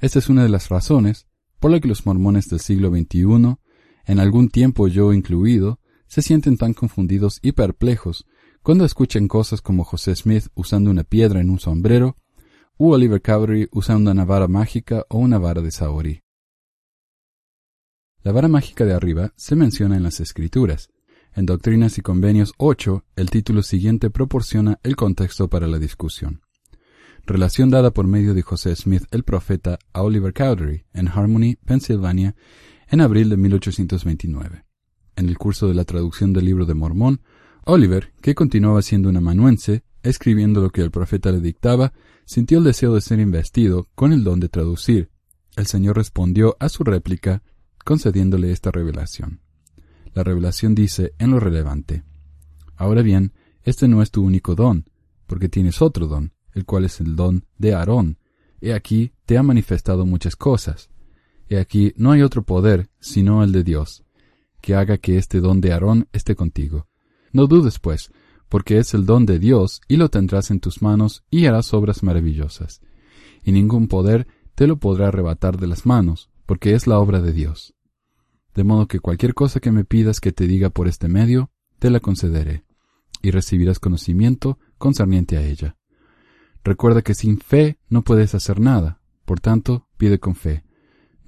[0.00, 1.28] Esta es una de las razones
[1.60, 3.58] por la que los mormones del siglo XXI
[4.06, 8.26] en algún tiempo yo incluido, se sienten tan confundidos y perplejos
[8.64, 12.16] cuando escuchan cosas como José Smith usando una piedra en un sombrero,
[12.76, 16.22] u Oliver Cowdery usando una vara mágica o una vara de saorí.
[18.28, 20.90] La vara mágica de arriba se menciona en las Escrituras.
[21.34, 26.42] En Doctrinas y Convenios 8, el título siguiente proporciona el contexto para la discusión.
[27.24, 32.36] Relación dada por medio de José Smith el profeta a Oliver Cowdery en Harmony, Pennsylvania,
[32.90, 34.66] en abril de 1829.
[35.16, 37.22] En el curso de la traducción del libro de Mormón,
[37.64, 41.94] Oliver, que continuaba siendo un amanuense, escribiendo lo que el profeta le dictaba,
[42.26, 45.08] sintió el deseo de ser investido con el don de traducir.
[45.56, 47.42] El Señor respondió a su réplica,
[47.88, 49.40] concediéndole esta revelación.
[50.12, 52.04] La revelación dice en lo relevante.
[52.76, 54.84] Ahora bien, este no es tu único don,
[55.26, 58.18] porque tienes otro don, el cual es el don de Aarón.
[58.60, 60.90] He aquí te ha manifestado muchas cosas.
[61.48, 64.04] Y aquí no hay otro poder sino el de Dios,
[64.60, 66.88] que haga que este don de Aarón esté contigo.
[67.32, 68.12] No dudes, pues,
[68.50, 72.02] porque es el don de Dios, y lo tendrás en tus manos, y harás obras
[72.02, 72.82] maravillosas.
[73.44, 77.32] Y ningún poder te lo podrá arrebatar de las manos, porque es la obra de
[77.32, 77.77] Dios.
[78.54, 81.90] De modo que cualquier cosa que me pidas que te diga por este medio, te
[81.90, 82.64] la concederé,
[83.22, 85.76] y recibirás conocimiento concerniente a ella.
[86.64, 90.64] Recuerda que sin fe no puedes hacer nada, por tanto, pide con fe,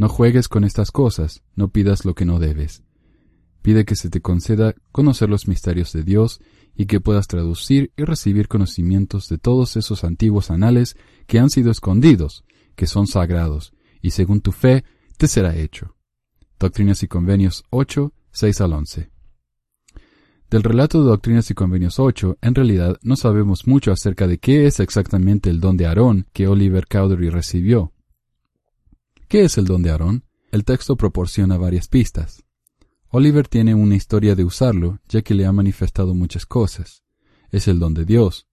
[0.01, 2.83] no juegues con estas cosas, no pidas lo que no debes.
[3.61, 6.41] Pide que se te conceda conocer los misterios de Dios
[6.75, 11.71] y que puedas traducir y recibir conocimientos de todos esos antiguos anales que han sido
[11.71, 12.45] escondidos,
[12.77, 14.85] que son sagrados, y según tu fe
[15.19, 15.95] te será hecho.
[16.61, 19.11] Doctrinas y Convenios 8, 6 al 11.
[20.51, 24.66] Del relato de Doctrinas y Convenios 8, en realidad no sabemos mucho acerca de qué
[24.66, 27.94] es exactamente el don de Aarón que Oliver Cowdery recibió.
[29.27, 30.25] ¿Qué es el don de Aarón?
[30.53, 32.44] El texto proporciona varias pistas.
[33.09, 37.05] Oliver tiene una historia de usarlo, ya que le ha manifestado muchas cosas.
[37.51, 38.49] Es el don de Dios.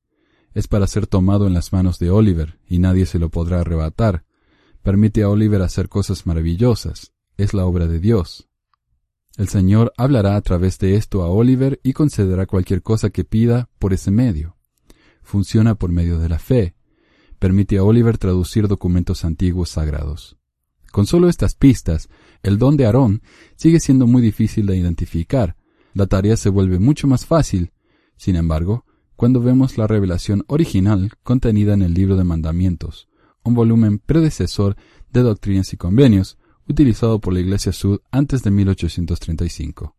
[0.54, 4.24] Es para ser tomado en las manos de Oliver, y nadie se lo podrá arrebatar.
[4.82, 7.12] Permite a Oliver hacer cosas maravillosas.
[7.38, 8.48] Es la obra de Dios.
[9.38, 13.70] El Señor hablará a través de esto a Oliver y concederá cualquier cosa que pida
[13.78, 14.58] por ese medio.
[15.22, 16.76] Funciona por medio de la fe.
[17.38, 20.38] Permite a Oliver traducir documentos antiguos sagrados.
[20.92, 22.10] Con solo estas pistas,
[22.42, 23.22] el don de Aarón
[23.56, 25.56] sigue siendo muy difícil de identificar.
[25.94, 27.72] La tarea se vuelve mucho más fácil.
[28.16, 33.08] Sin embargo, cuando vemos la revelación original contenida en el libro de mandamientos,
[33.44, 34.76] un volumen predecesor
[35.12, 39.96] de doctrinas y convenios, utilizado por la Iglesia Sud antes de 1835.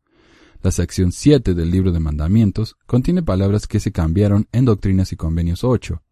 [0.63, 5.17] La sección 7 del libro de mandamientos contiene palabras que se cambiaron en Doctrinas y
[5.17, 6.03] Convenios 8.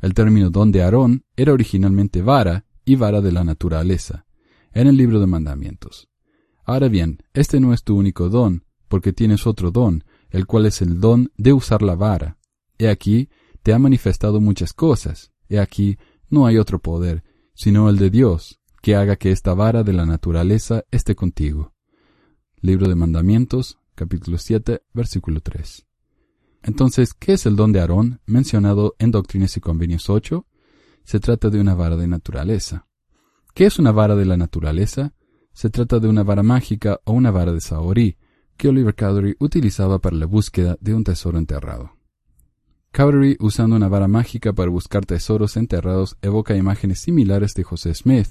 [0.00, 4.26] El término don de Aarón era originalmente vara y vara de la naturaleza,
[4.72, 6.08] en el libro de mandamientos.
[6.64, 10.82] Ahora bien, este no es tu único don, porque tienes otro don, el cual es
[10.82, 12.38] el don de usar la vara.
[12.78, 13.28] He aquí,
[13.62, 15.32] te ha manifestado muchas cosas.
[15.48, 19.82] He aquí, no hay otro poder, sino el de Dios, que haga que esta vara
[19.82, 21.74] de la naturaleza esté contigo.
[22.60, 25.86] Libro de Mandamientos, capítulo 7, versículo 3.
[26.62, 30.46] Entonces, ¿qué es el don de Aarón mencionado en Doctrinas y Convenios 8?
[31.04, 32.86] Se trata de una vara de naturaleza.
[33.54, 35.14] ¿Qué es una vara de la naturaleza?
[35.52, 38.16] Se trata de una vara mágica o una vara de Saori,
[38.56, 41.92] que Oliver Cowdery utilizaba para la búsqueda de un tesoro enterrado.
[42.92, 48.28] Cowdery, usando una vara mágica para buscar tesoros enterrados, evoca imágenes similares de José Smith,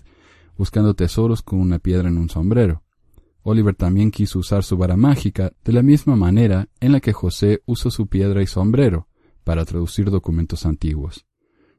[0.59, 2.83] buscando tesoros con una piedra en un sombrero.
[3.43, 7.63] Oliver también quiso usar su vara mágica de la misma manera en la que José
[7.65, 9.07] usó su piedra y sombrero
[9.45, 11.25] para traducir documentos antiguos.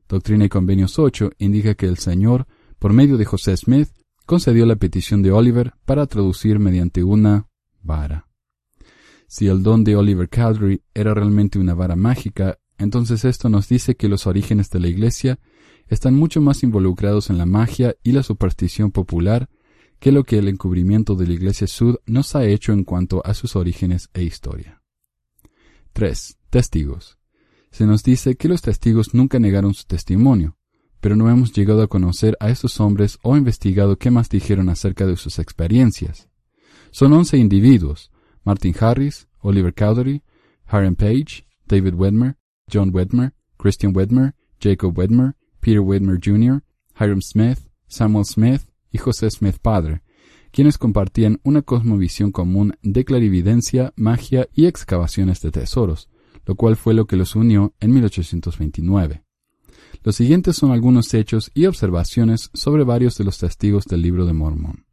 [0.09, 2.47] Doctrina y Convenios 8 indica que el Señor,
[2.79, 3.91] por medio de José Smith,
[4.25, 7.49] concedió la petición de Oliver para traducir mediante una
[7.83, 8.29] vara.
[9.27, 13.95] Si el don de Oliver Cowdery era realmente una vara mágica, entonces esto nos dice
[13.97, 15.39] que los orígenes de la Iglesia
[15.91, 19.51] están mucho más involucrados en la magia y la superstición popular
[19.99, 23.35] que lo que el encubrimiento de la Iglesia Sud nos ha hecho en cuanto a
[23.35, 24.81] sus orígenes e historia.
[25.93, 26.39] 3.
[26.49, 27.19] Testigos.
[27.73, 30.57] Se nos dice que los testigos nunca negaron su testimonio,
[31.01, 35.07] pero no hemos llegado a conocer a estos hombres o investigado qué más dijeron acerca
[35.07, 36.29] de sus experiencias.
[36.93, 38.11] Son once individuos,
[38.45, 40.23] Martin Harris, Oliver Cowdery,
[40.67, 42.37] Hiram Page, David Wedmer,
[42.73, 46.63] John Wedmer, Christian Wedmer, Jacob Wedmer, Peter Wedmer Jr.,
[46.99, 50.03] Hiram Smith, Samuel Smith y José Smith padre,
[50.51, 56.09] quienes compartían una cosmovisión común de clarividencia, magia y excavaciones de tesoros,
[56.47, 59.23] lo cual fue lo que los unió en 1829.
[60.03, 64.33] Los siguientes son algunos hechos y observaciones sobre varios de los testigos del libro de
[64.33, 64.87] Mormón.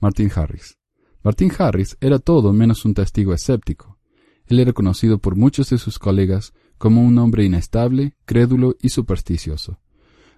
[0.00, 0.78] Martin Harris.
[1.22, 3.98] Martin Harris era todo menos un testigo escéptico.
[4.46, 9.80] Él era conocido por muchos de sus colegas como un hombre inestable, crédulo y supersticioso.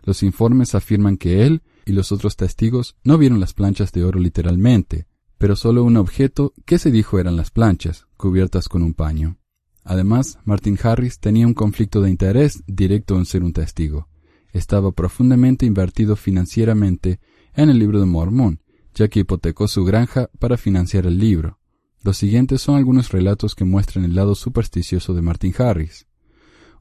[0.02, 4.20] Los informes afirman que él y los otros testigos no vieron las planchas de oro
[4.20, 5.06] literalmente,
[5.38, 9.38] pero solo un objeto que se dijo eran las planchas, cubiertas con un paño.
[9.84, 14.08] Además, Martin Harris tenía un conflicto de interés directo en ser un testigo.
[14.52, 17.20] Estaba profundamente invertido financieramente
[17.54, 18.60] en el libro de Mormón,
[18.94, 21.58] ya que hipotecó su granja para financiar el libro.
[22.02, 26.06] Los siguientes son algunos relatos que muestran el lado supersticioso de Martin Harris.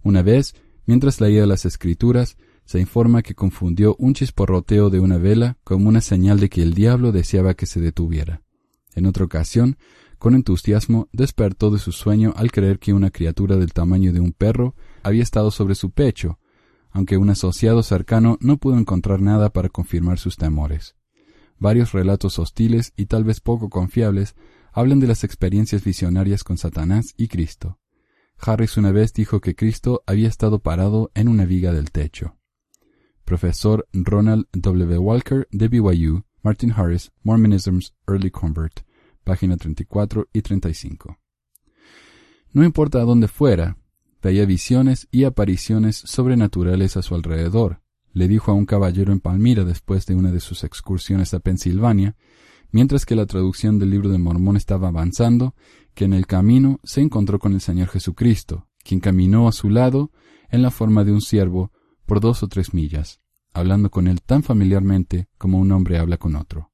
[0.02, 0.56] Una vez,
[0.86, 2.38] mientras leía las escrituras,
[2.70, 6.76] se informa que confundió un chisporroteo de una vela como una señal de que el
[6.76, 8.44] diablo deseaba que se detuviera.
[8.94, 9.80] En otra ocasión,
[10.20, 14.34] con entusiasmo, despertó de su sueño al creer que una criatura del tamaño de un
[14.34, 16.38] perro había estado sobre su pecho,
[16.92, 20.96] aunque un asociado cercano no pudo encontrar nada para confirmar sus temores.
[21.58, 24.36] Varios relatos hostiles y tal vez poco confiables
[24.72, 27.80] hablan de las experiencias visionarias con Satanás y Cristo.
[28.38, 32.36] Harris una vez dijo que Cristo había estado parado en una viga del techo.
[33.30, 34.98] Profesor Ronald W.
[34.98, 38.80] Walker de BYU, Martin Harris, Mormonism's Early Convert,
[39.24, 41.16] página 34 y 35.
[42.54, 43.78] No importa a dónde fuera,
[44.24, 49.64] veía visiones y apariciones sobrenaturales a su alrededor, le dijo a un caballero en Palmira
[49.64, 52.16] después de una de sus excursiones a Pensilvania,
[52.72, 55.54] mientras que la traducción del libro de Mormón estaba avanzando,
[55.94, 60.12] que en el camino se encontró con el Señor Jesucristo, quien caminó a su lado
[60.50, 61.72] en la forma de un siervo
[62.10, 63.20] por dos o tres millas,
[63.54, 66.72] hablando con él tan familiarmente como un hombre habla con otro.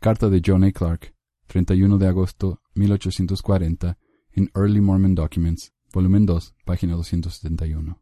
[0.00, 0.72] Carta de John A.
[0.72, 1.14] Clark,
[1.46, 3.98] 31 de agosto 1840,
[4.30, 8.00] en Early Mormon Documents, volumen 2, página 271.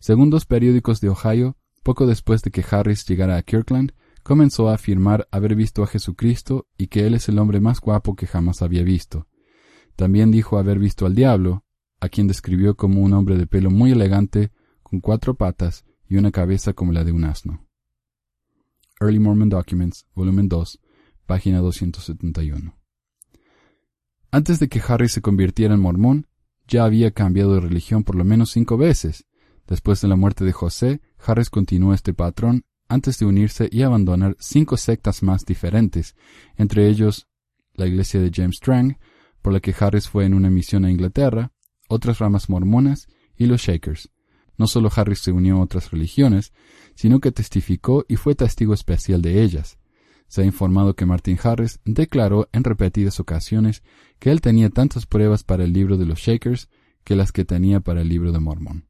[0.00, 4.74] Según dos periódicos de Ohio, poco después de que Harris llegara a Kirkland, comenzó a
[4.74, 8.60] afirmar haber visto a Jesucristo y que él es el hombre más guapo que jamás
[8.60, 9.28] había visto.
[9.96, 11.64] También dijo haber visto al diablo,
[12.00, 14.52] a quien describió como un hombre de pelo muy elegante,
[14.90, 17.64] con cuatro patas y una cabeza como la de un asno.
[19.00, 20.80] Early Mormon Documents, volumen 2,
[21.26, 22.76] página 271.
[24.32, 26.26] Antes de que Harris se convirtiera en mormón,
[26.66, 29.26] ya había cambiado de religión por lo menos cinco veces.
[29.66, 34.36] Después de la muerte de José, Harris continuó este patrón antes de unirse y abandonar
[34.40, 36.16] cinco sectas más diferentes,
[36.56, 37.28] entre ellos
[37.74, 38.98] la iglesia de James Strang,
[39.40, 41.52] por la que Harris fue en una misión a Inglaterra,
[41.88, 44.10] otras ramas mormonas y los Shakers.
[44.60, 46.52] No solo Harris se unió a otras religiones,
[46.94, 49.78] sino que testificó y fue testigo especial de ellas.
[50.28, 53.82] Se ha informado que Martin Harris declaró en repetidas ocasiones
[54.18, 56.68] que él tenía tantas pruebas para el libro de los Shakers
[57.04, 58.86] que las que tenía para el libro de Mormon.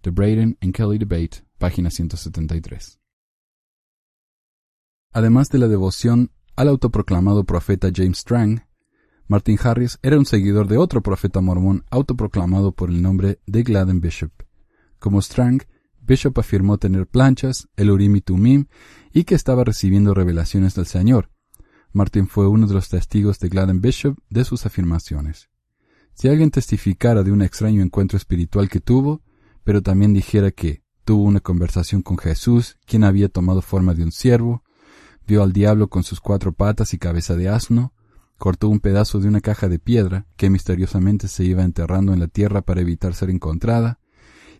[0.00, 2.98] The Braden and Kelly Debate, página 173.
[5.12, 8.66] Además de la devoción al autoproclamado profeta James Strang,
[9.28, 14.00] Martin Harris era un seguidor de otro profeta mormón autoproclamado por el nombre de Gladden
[14.00, 14.32] Bishop.
[15.04, 15.60] Como Strang,
[16.00, 18.68] Bishop afirmó tener planchas, el Urim y Tumim,
[19.12, 21.30] y que estaba recibiendo revelaciones del Señor.
[21.92, 25.50] Martin fue uno de los testigos de Gladden Bishop de sus afirmaciones.
[26.14, 29.20] Si alguien testificara de un extraño encuentro espiritual que tuvo,
[29.62, 34.10] pero también dijera que tuvo una conversación con Jesús, quien había tomado forma de un
[34.10, 34.64] siervo,
[35.26, 37.92] vio al diablo con sus cuatro patas y cabeza de asno,
[38.38, 42.28] cortó un pedazo de una caja de piedra que misteriosamente se iba enterrando en la
[42.28, 44.00] tierra para evitar ser encontrada,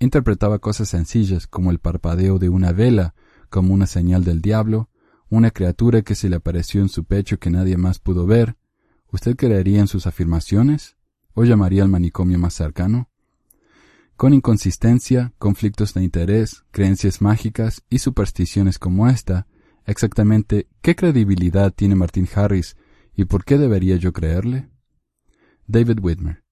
[0.04, 3.14] interpretaba cosas sencillas como el parpadeo de una vela
[3.50, 4.90] como una señal del diablo,
[5.28, 8.56] una criatura que se le apareció en su pecho que nadie más pudo ver,
[9.12, 10.96] ¿usted creería en sus afirmaciones?
[11.34, 13.10] ¿O llamaría al manicomio más cercano?
[14.16, 19.46] Con inconsistencia, conflictos de interés, creencias mágicas y supersticiones como esta,
[19.86, 22.76] exactamente qué credibilidad tiene Martin Harris
[23.14, 24.68] y por qué debería yo creerle?
[25.66, 26.43] David Whitmer.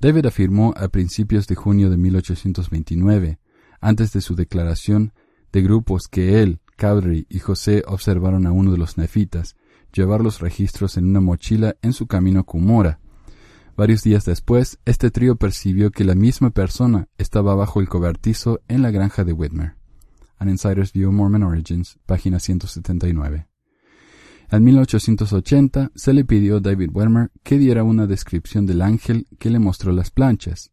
[0.00, 3.38] David afirmó a principios de junio de 1829,
[3.82, 5.12] antes de su declaración
[5.52, 9.56] de grupos que él, Cowdery y José observaron a uno de los nefitas
[9.92, 12.98] llevar los registros en una mochila en su camino a Cumora.
[13.76, 18.80] Varios días después, este trío percibió que la misma persona estaba bajo el cobertizo en
[18.80, 19.74] la granja de Whitmer.
[20.38, 23.49] An Insider's View of Mormon Origins, página 179.
[24.52, 29.48] En 1880 se le pidió a David Whitmer que diera una descripción del ángel que
[29.48, 30.72] le mostró las planchas.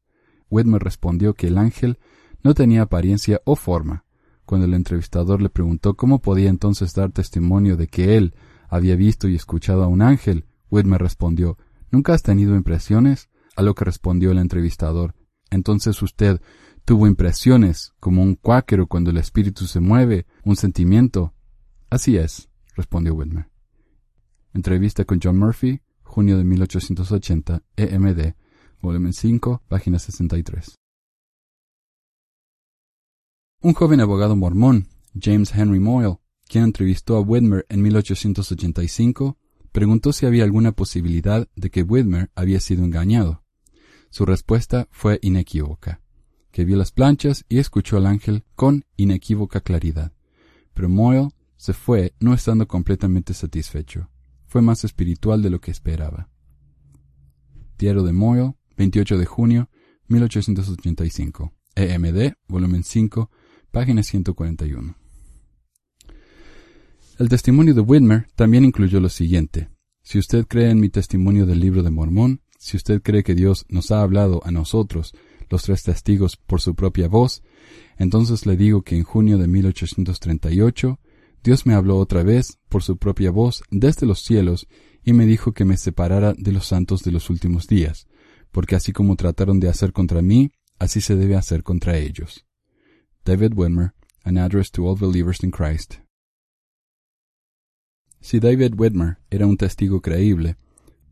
[0.50, 2.00] Whitmer respondió que el ángel
[2.44, 4.04] no tenía apariencia o forma,
[4.46, 8.34] cuando el entrevistador le preguntó cómo podía entonces dar testimonio de que él
[8.68, 11.60] había visto y escuchado a un ángel, Whitmer respondió
[11.92, 13.30] ¿Nunca has tenido impresiones?
[13.56, 15.14] A lo que respondió el entrevistador
[15.52, 16.42] Entonces usted
[16.84, 21.36] tuvo impresiones, como un cuáquero cuando el espíritu se mueve, un sentimiento.
[21.92, 23.57] Así es, respondió Whitmer.
[24.58, 28.34] Entrevista con John Murphy, junio de 1880, EMD,
[28.82, 30.74] volumen 5, página 63.
[33.62, 36.18] Un joven abogado mormón, James Henry Moyle,
[36.48, 39.38] quien entrevistó a Whitmer en 1885,
[39.72, 43.44] preguntó si había alguna posibilidad de que Whitmer había sido engañado.
[44.10, 46.02] Su respuesta fue inequívoca,
[46.50, 50.14] que vio las planchas y escuchó al ángel con inequívoca claridad.
[50.74, 54.10] Pero Moyle se fue no estando completamente satisfecho.
[54.48, 56.30] Fue más espiritual de lo que esperaba.
[57.78, 59.70] Diario de Moyle, 28 de junio,
[60.08, 61.54] 1885.
[61.76, 63.30] EMD, volumen 5,
[63.72, 64.96] página 141.
[67.20, 69.70] El testimonio de Whitmer también incluyó lo siguiente.
[70.02, 73.66] Si usted cree en mi testimonio del libro de Mormón, si usted cree que Dios
[73.70, 75.14] nos ha hablado a nosotros,
[75.50, 77.44] los tres testigos, por su propia voz,
[77.98, 81.00] entonces le digo que en junio de 1838,
[81.48, 84.68] Dios me habló otra vez, por su propia voz, desde los cielos,
[85.06, 88.06] y me dijo que me separara de los santos de los últimos días,
[88.52, 92.46] porque así como trataron de hacer contra mí, así se debe hacer contra ellos.
[93.24, 93.94] David Whitmer,
[94.26, 96.00] An Address to All Believers in Christ.
[98.20, 100.58] Si David Whitmer era un testigo creíble,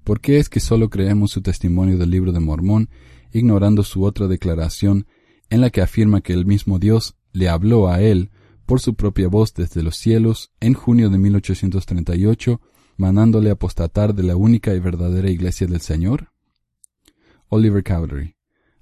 [0.04, 2.89] ¿por qué es que solo creemos su testimonio del libro de Mormón,
[3.32, 5.08] ignorando su otra declaración
[5.50, 8.32] en la que afirma que el mismo Dios le habló a él
[8.65, 12.62] por su propia voz desde los cielos en junio de 1838,
[12.97, 16.32] mandándole apostatar de la única y verdadera iglesia del Señor?
[17.49, 18.36] Oliver Cowdery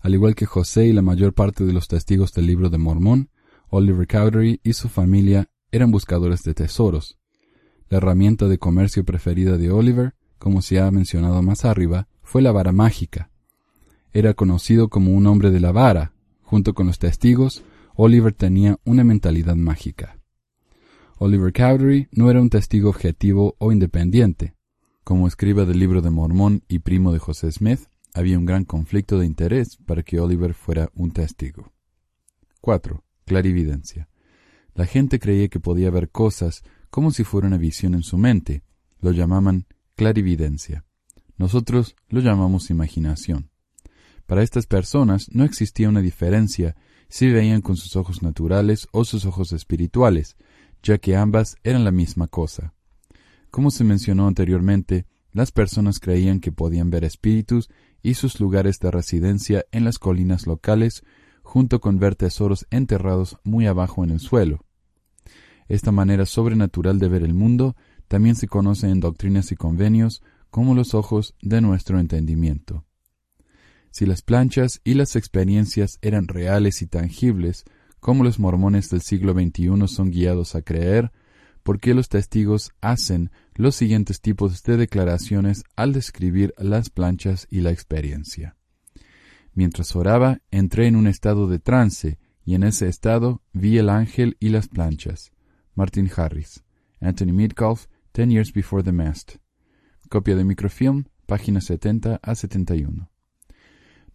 [0.04, 3.30] al igual que José y la mayor parte de los testigos del libro de Mormón,
[3.69, 7.17] Oliver Cowdery y su familia eran buscadores de tesoros.
[7.88, 12.52] La herramienta de comercio preferida de Oliver, como se ha mencionado más arriba, fue la
[12.52, 13.32] vara mágica.
[14.12, 16.12] Era conocido como un hombre de la vara.
[16.41, 17.63] Junto con los testigos,
[17.95, 20.19] Oliver tenía una mentalidad mágica.
[21.19, 24.56] Oliver Cowdery no era un testigo objetivo o independiente.
[25.03, 27.82] Como escriba del libro de Mormón y primo de José Smith,
[28.13, 31.71] había un gran conflicto de interés para que Oliver fuera un testigo.
[32.62, 33.03] 4.
[33.25, 34.10] Clarividencia.
[34.73, 38.63] La gente creía que podía ver cosas como si fuera una visión en su mente.
[39.01, 40.84] Lo llamaban clarividencia.
[41.38, 43.51] Nosotros lo llamamos imaginación.
[44.25, 46.75] Para estas personas no existía una diferencia
[47.10, 50.38] si veían con sus ojos naturales o sus ojos espirituales,
[50.82, 52.74] ya que ambas eran la misma cosa.
[53.52, 57.70] Como se mencionó anteriormente, las personas creían que podían ver espíritus
[58.02, 61.04] y sus lugares de residencia en las colinas locales,
[61.42, 64.66] junto con ver tesoros enterrados muy abajo en el suelo.
[65.68, 67.76] Esta manera sobrenatural de ver el mundo
[68.08, 72.86] también se conoce en doctrinas y convenios como los ojos de nuestro entendimiento.
[73.94, 77.63] Si las planchas y las experiencias eran reales y tangibles,
[78.00, 81.12] como los mormones del siglo XXI son guiados a creer,
[81.62, 87.62] ¿por qué los testigos hacen los siguientes tipos de declaraciones al describir las planchas y
[87.62, 88.56] la experiencia.
[89.54, 94.37] Mientras oraba, entré en un estado de trance, y en ese estado vi el ángel
[94.39, 95.31] y las planchas.
[95.75, 96.63] Martin Harris.
[97.00, 99.35] Anthony Midgolf, Ten Years Before the Mast.
[100.10, 103.13] Copia de microfilm, páginas 70 a 71.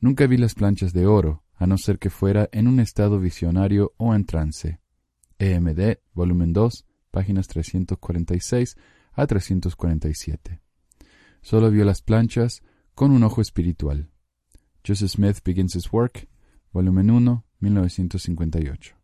[0.00, 3.94] Nunca vi las planchas de oro, a no ser que fuera en un estado visionario
[3.96, 4.80] o en trance.
[5.38, 8.76] EMD, volumen 2, páginas 346
[9.12, 10.60] a 347.
[11.42, 12.62] Solo vio las planchas
[12.94, 14.10] con un ojo espiritual.
[14.86, 16.28] Joseph Smith Begins His Work,
[16.72, 18.96] volumen 1, 1958.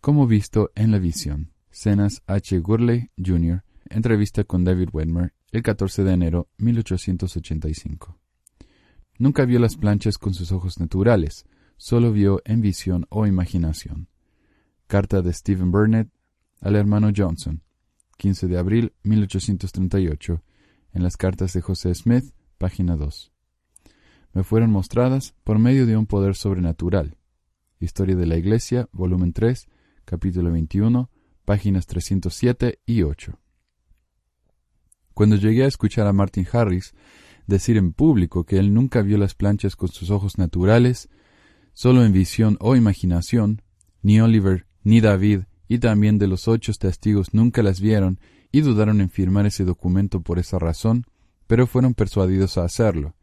[0.00, 1.52] Como visto en la visión.
[1.70, 2.58] Cenas H.
[2.60, 8.19] Gurley, Jr., entrevista con David Wedmer, el 14 de enero 1885.
[9.20, 11.44] Nunca vio las planchas con sus ojos naturales,
[11.76, 14.08] solo vio en visión o imaginación.
[14.86, 16.08] Carta de Stephen Burnett
[16.62, 17.62] al hermano Johnson,
[18.16, 20.42] 15 de abril 1838,
[20.94, 23.30] en las cartas de José Smith, página 2.
[24.32, 27.18] Me fueron mostradas por medio de un poder sobrenatural.
[27.78, 29.68] Historia de la Iglesia, volumen 3,
[30.06, 31.10] capítulo 21,
[31.44, 33.38] páginas 307 y 8.
[35.12, 36.94] Cuando llegué a escuchar a Martin Harris
[37.50, 41.10] decir en público que él nunca vio las planchas con sus ojos naturales,
[41.74, 43.60] solo en visión o imaginación,
[44.02, 48.18] ni Oliver, ni David, y también de los ocho testigos nunca las vieron
[48.50, 51.04] y dudaron en firmar ese documento por esa razón,
[51.46, 53.14] pero fueron persuadidos a hacerlo.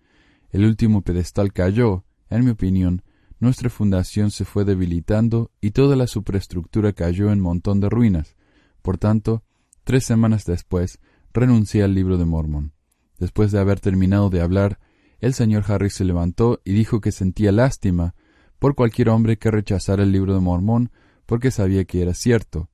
[0.52, 3.02] El último pedestal cayó, en mi opinión,
[3.40, 8.36] nuestra fundación se fue debilitando y toda la superestructura cayó en montón de ruinas.
[8.82, 9.44] Por tanto,
[9.84, 11.00] tres semanas después,
[11.34, 12.77] renuncié al libro de Mormón.
[13.18, 14.80] Después de haber terminado de hablar,
[15.20, 18.16] el señor Harris se levantó y dijo que sentía lástima
[18.60, 20.92] por cualquier hombre que rechazara el libro de Mormón
[21.26, 22.70] porque sabía que era cierto.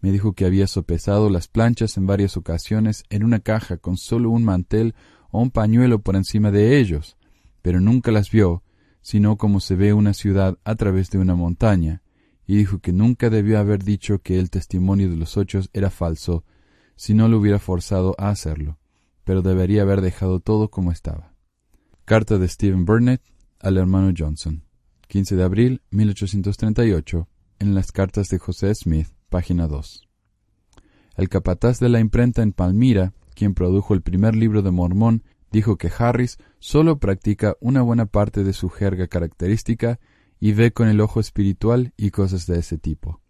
[0.00, 4.30] Me dijo que había sopesado las planchas en varias ocasiones en una caja con solo
[4.30, 4.94] un mantel
[5.30, 7.16] o un pañuelo por encima de ellos,
[7.62, 8.62] pero nunca las vio,
[9.00, 12.02] sino como se ve una ciudad a través de una montaña,
[12.46, 16.44] y dijo que nunca debió haber dicho que el testimonio de los ocho era falso,
[16.96, 18.78] si no lo hubiera forzado a hacerlo,
[19.26, 21.34] pero debería haber dejado todo como estaba.
[22.04, 23.20] Carta de Stephen Burnett
[23.58, 24.62] al hermano Johnson,
[25.08, 30.08] 15 de abril 1838, en las cartas de José Smith, página 2.
[31.16, 35.76] El capataz de la imprenta en Palmira, quien produjo el primer libro de Mormón, dijo
[35.76, 39.98] que Harris solo practica una buena parte de su jerga característica
[40.38, 43.20] y ve con el ojo espiritual y cosas de ese tipo.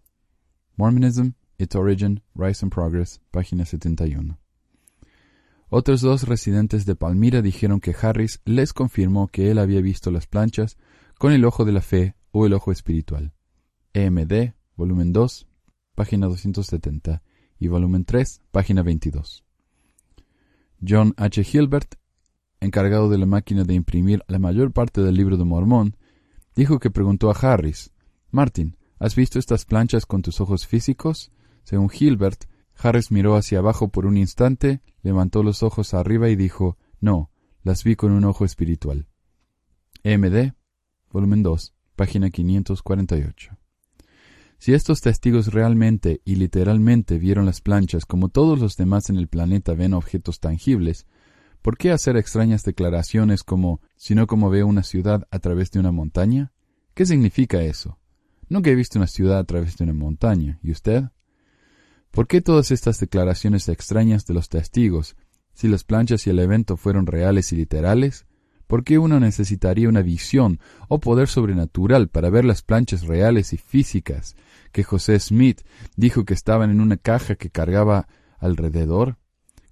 [0.76, 4.38] Mormonism, Its Origin, Rise and Progress, página 71.
[5.69, 10.27] Otros dos residentes de Palmira dijeron que Harris les confirmó que él había visto las
[10.27, 10.79] planchas
[11.19, 13.33] con el ojo de la fe o el ojo espiritual.
[13.93, 15.49] EMD, volumen 2,
[15.97, 17.23] página 270,
[17.59, 19.45] y volumen 3, página 22.
[20.87, 21.43] John H.
[21.53, 21.97] Hilbert,
[22.61, 25.97] encargado de la máquina de imprimir la mayor parte del libro de Mormón,
[26.55, 27.93] dijo que preguntó a Harris,
[28.31, 31.33] Martin, ¿has visto estas planchas con tus ojos físicos?
[31.64, 32.45] Según Hilbert,
[32.79, 37.31] Harris miró hacia abajo por un instante, levantó los ojos arriba y dijo, No,
[37.62, 39.07] las vi con un ojo espiritual.
[40.03, 40.53] EMD,
[41.11, 43.57] volumen 2, página 548.
[44.59, 49.29] Si estos testigos realmente y literalmente vieron las planchas como todos los demás en el
[49.29, 51.07] planeta ven objetos tangibles,
[51.62, 55.81] ¿por qué hacer extrañas declaraciones como si no como veo una ciudad a través de
[55.81, 56.53] una montaña?
[56.95, 57.99] ¿Qué significa eso?
[58.49, 60.59] Nunca he visto una ciudad a través de una montaña.
[60.62, 61.05] ¿Y usted?
[62.17, 65.17] ¿Por qué todas estas declaraciones extrañas de los testigos,
[65.53, 68.25] si las planchas y el evento fueron reales y literales?
[68.67, 70.59] ¿Por qué uno necesitaría una visión
[70.89, 74.35] o poder sobrenatural para ver las planchas reales y físicas
[74.73, 75.61] que José Smith
[75.95, 78.09] dijo que estaban en una caja que cargaba
[78.39, 79.19] alrededor?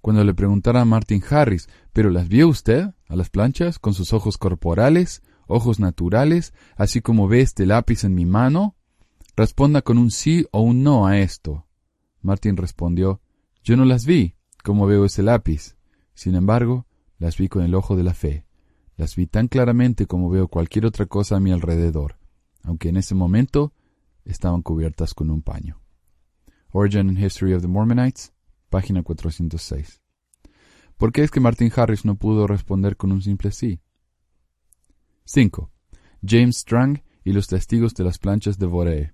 [0.01, 4.13] Cuando le preguntara a Martin Harris, ¿pero las vio usted a las planchas con sus
[4.13, 8.75] ojos corporales, ojos naturales, así como ve este lápiz en mi mano?
[9.35, 11.65] Responda con un sí o un no a esto.
[12.25, 13.21] Martin respondió,
[13.63, 15.77] Yo no las vi, como veo ese lápiz.
[16.15, 16.87] Sin embargo,
[17.19, 18.45] las vi con el ojo de la fe.
[18.97, 22.17] Las vi tan claramente como veo cualquier otra cosa a mi alrededor,
[22.63, 23.73] aunque en ese momento
[24.23, 25.79] estaban cubiertas con un paño.
[26.71, 28.33] Origin and History of the Mormonites,
[28.69, 30.01] página 406.
[30.97, 33.81] ¿Por qué es que Martin Harris no pudo responder con un simple sí?
[35.25, 35.69] 5.
[36.25, 39.13] James Strang y los testigos de las planchas de Boree.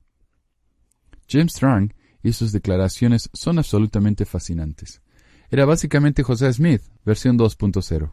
[1.27, 1.93] James Strang
[2.23, 5.01] y sus declaraciones son absolutamente fascinantes.
[5.49, 8.11] Era básicamente José Smith, versión 2.0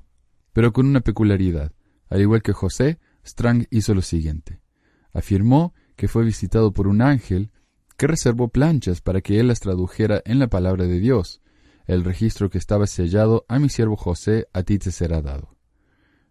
[0.59, 1.71] pero con una peculiaridad.
[2.09, 4.61] Al igual que José, Strang hizo lo siguiente.
[5.13, 7.53] Afirmó que fue visitado por un ángel
[7.97, 11.43] que reservó planchas para que él las tradujera en la palabra de Dios.
[11.87, 15.57] El registro que estaba sellado a mi siervo José a ti te será dado.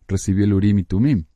[0.10, 1.28] Recibió el Urim y Tumim.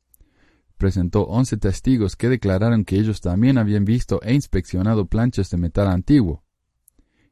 [0.81, 5.87] Presentó once testigos que declararon que ellos también habían visto e inspeccionado planchas de metal
[5.87, 6.43] antiguo.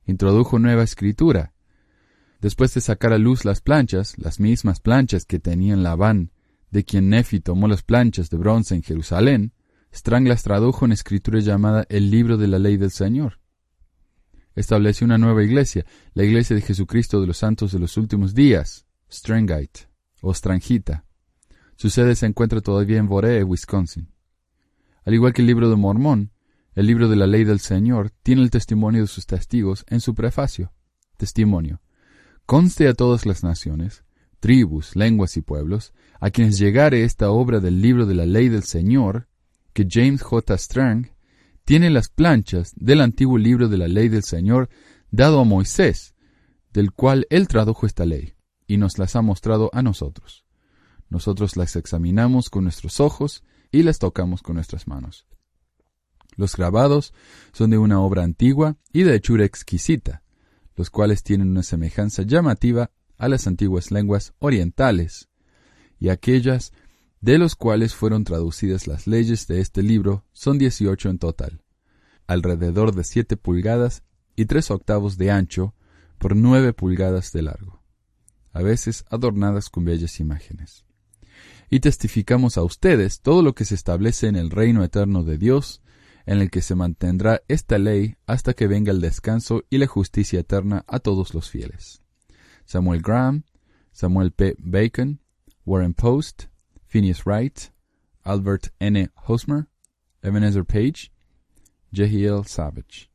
[0.06, 1.56] Introdujo nueva escritura,
[2.42, 6.32] Después de sacar a luz las planchas, las mismas planchas que tenían Labán,
[6.70, 9.54] de quien Nefi tomó las planchas de bronce en Jerusalén,
[9.92, 13.40] Strang las tradujo en escritura llamada el libro de la ley del Señor.
[14.54, 18.86] Estableció una nueva iglesia, la iglesia de Jesucristo de los santos de los últimos días,
[19.12, 19.90] Strangite,
[20.22, 21.09] o Strangita.
[21.80, 24.12] Su sede se encuentra todavía en Boree, Wisconsin.
[25.06, 26.34] Al igual que el libro de Mormón,
[26.74, 30.14] el libro de la ley del Señor tiene el testimonio de sus testigos en su
[30.14, 30.74] prefacio.
[31.16, 31.80] Testimonio.
[32.46, 34.04] Conste a todas las naciones,
[34.42, 38.64] tribus, lenguas y pueblos, a quienes llegare esta obra del libro de la ley del
[38.64, 39.30] Señor,
[39.72, 40.58] que James J.
[40.58, 41.14] Strang
[41.64, 44.68] tiene las planchas del antiguo libro de la ley del Señor
[45.12, 46.14] dado a Moisés,
[46.74, 48.34] del cual él tradujo esta ley,
[48.68, 50.49] y nos las ha mostrado a nosotros.
[51.10, 55.26] Nosotros las examinamos con nuestros ojos y las tocamos con nuestras manos.
[56.36, 57.14] Los grabados
[57.52, 60.24] son de una obra antigua y de hechura exquisita,
[60.76, 65.30] los cuales tienen una semejanza llamativa a las antiguas lenguas orientales,
[66.00, 66.72] y aquellas
[67.20, 71.62] de los cuales fueron traducidas las leyes de este libro son dieciocho en total,
[72.28, 74.04] alrededor de siete pulgadas
[74.38, 75.76] y tres octavos de ancho
[76.18, 77.84] por nueve pulgadas de largo,
[78.54, 80.86] a veces adornadas con bellas imágenes.
[81.70, 85.82] Y testificamos a ustedes todo lo que se establece en el reino eterno de Dios,
[86.26, 90.40] en el que se mantendrá esta ley hasta que venga el descanso y la justicia
[90.40, 92.02] eterna a todos los fieles.
[92.66, 93.44] Samuel Graham,
[93.92, 94.56] Samuel P.
[94.60, 95.22] Bacon,
[95.66, 96.46] Warren Post,
[96.86, 97.60] Phineas Wright,
[98.24, 99.10] Albert N.
[99.26, 99.68] Hosmer,
[100.22, 101.12] Ebenezer Page,
[101.92, 103.10] Jehiel Savage.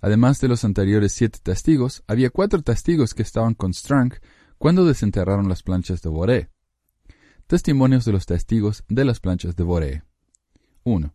[0.00, 4.14] Además de los anteriores siete testigos, había cuatro testigos que estaban con Strang
[4.56, 6.50] cuando desenterraron las planchas de Boré.
[7.48, 10.02] Testimonios de los testigos de las planchas de Boré.
[10.84, 11.14] 1.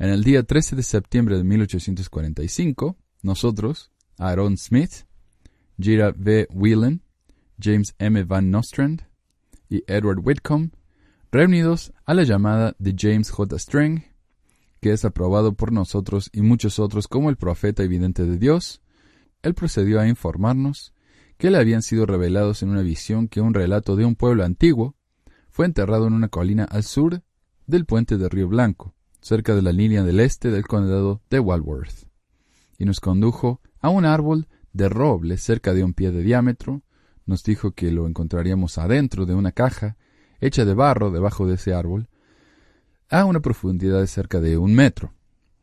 [0.00, 5.06] En el día 13 de septiembre de 1845, nosotros, Aaron Smith,
[5.78, 6.48] Jira V.
[6.50, 7.02] Whelan,
[7.60, 8.24] James M.
[8.24, 9.02] Van Nostrand
[9.70, 10.72] y Edward Whitcomb,
[11.30, 13.56] reunidos a la llamada de James J.
[13.56, 14.02] Strang,
[14.80, 18.82] que es aprobado por nosotros y muchos otros como el profeta evidente de Dios,
[19.42, 20.92] él procedió a informarnos
[21.36, 24.97] que le habían sido revelados en una visión que un relato de un pueblo antiguo
[25.58, 27.20] fue enterrado en una colina al sur
[27.66, 32.06] del puente de Río Blanco, cerca de la línea del este del condado de Walworth,
[32.78, 36.82] y nos condujo a un árbol de roble cerca de un pie de diámetro,
[37.26, 39.96] nos dijo que lo encontraríamos adentro de una caja
[40.40, 42.08] hecha de barro debajo de ese árbol,
[43.10, 45.12] a una profundidad de cerca de un metro.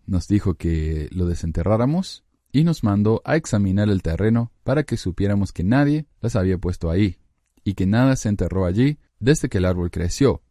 [0.08, 5.54] Nos dijo que lo desenterráramos y nos mandó a examinar el terreno para que supiéramos
[5.54, 7.18] que nadie las había puesto ahí,
[7.64, 10.42] y que nada se enterró allí desde que el árbol creció.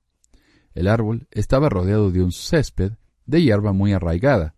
[0.75, 2.93] El árbol estaba rodeado de un césped
[3.27, 4.55] de hierba muy arraigada,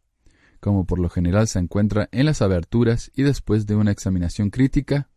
[0.61, 5.09] como por lo general se encuentra en las aberturas y después de una examinación crítica,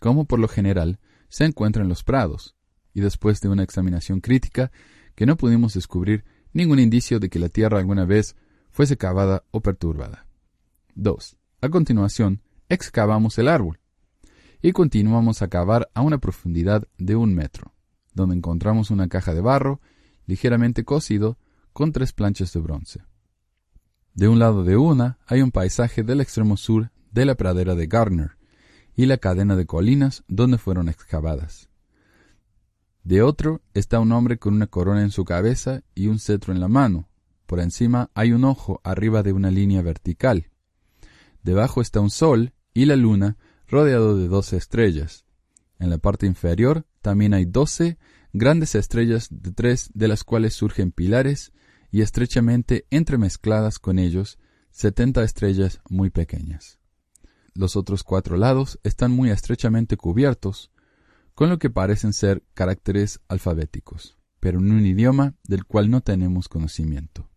[0.00, 2.56] como por lo general se encuentra en los prados,
[2.92, 4.72] y después de una examinación crítica
[5.14, 8.36] que no pudimos descubrir ningún indicio de que la tierra alguna vez
[8.70, 10.26] fuese cavada o perturbada.
[10.94, 11.36] 2.
[11.60, 13.80] A continuación, excavamos el árbol
[14.62, 17.72] y continuamos a cavar a una profundidad de un metro,
[18.14, 19.80] donde encontramos una caja de barro
[20.26, 21.38] ligeramente cocido
[21.72, 23.00] con tres planchas de bronce.
[24.14, 27.86] De un lado de una hay un paisaje del extremo sur de la pradera de
[27.86, 28.36] Gardner
[28.94, 31.70] y la cadena de colinas donde fueron excavadas.
[33.02, 36.60] De otro está un hombre con una corona en su cabeza y un cetro en
[36.60, 37.08] la mano.
[37.46, 40.50] Por encima hay un ojo arriba de una línea vertical.
[41.42, 45.24] Debajo está un sol y la luna rodeado de doce estrellas.
[45.80, 47.98] En la parte inferior también hay doce
[48.32, 51.52] grandes estrellas de tres de las cuales surgen pilares
[51.90, 54.38] y estrechamente entremezcladas con ellos
[54.70, 56.78] setenta estrellas muy pequeñas.
[57.54, 60.70] Los otros cuatro lados están muy estrechamente cubiertos,
[61.34, 66.48] con lo que parecen ser caracteres alfabéticos, pero en un idioma del cual no tenemos
[66.48, 67.28] conocimiento.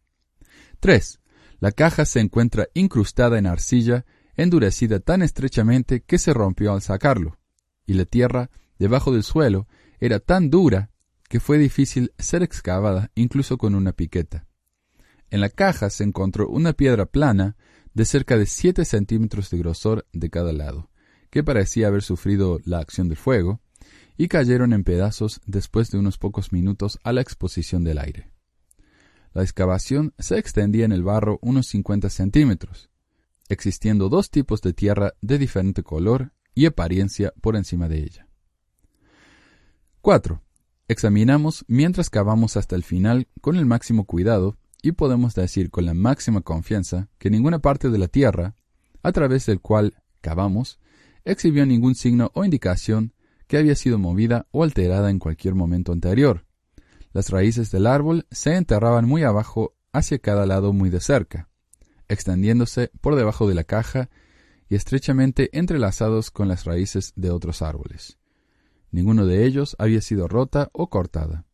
[0.81, 1.21] 3.
[1.59, 7.39] La caja se encuentra incrustada en arcilla endurecida tan estrechamente que se rompió al sacarlo,
[7.85, 9.67] y la tierra debajo del suelo
[9.99, 10.91] era tan dura
[11.29, 14.45] que fue difícil ser excavada incluso con una piqueta.
[15.29, 17.55] En la caja se encontró una piedra plana
[17.93, 20.91] de cerca de 7 centímetros de grosor de cada lado,
[21.29, 23.61] que parecía haber sufrido la acción del fuego,
[24.15, 28.31] y cayeron en pedazos después de unos pocos minutos a la exposición del aire.
[29.33, 32.91] La excavación se extendía en el barro unos 50 centímetros,
[33.49, 38.27] existiendo dos tipos de tierra de diferente color y apariencia por encima de ella.
[40.01, 40.41] 4.
[40.87, 45.93] Examinamos mientras cavamos hasta el final con el máximo cuidado y podemos decir con la
[45.93, 48.55] máxima confianza que ninguna parte de la tierra,
[49.01, 50.79] a través del cual cavamos,
[51.23, 53.13] exhibió ningún signo o indicación
[53.47, 56.45] que había sido movida o alterada en cualquier momento anterior.
[57.13, 61.49] Las raíces del árbol se enterraban muy abajo hacia cada lado muy de cerca,
[62.09, 64.09] extendiéndose por debajo de la caja
[64.69, 68.17] y estrechamente entrelazados con las raíces de otros árboles.
[68.91, 71.45] Ninguno de ellos había sido rota o cortada.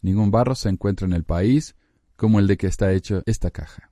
[0.00, 1.76] Ningún barro se encuentra en el país
[2.16, 3.90] como el de que está hecha esta caja.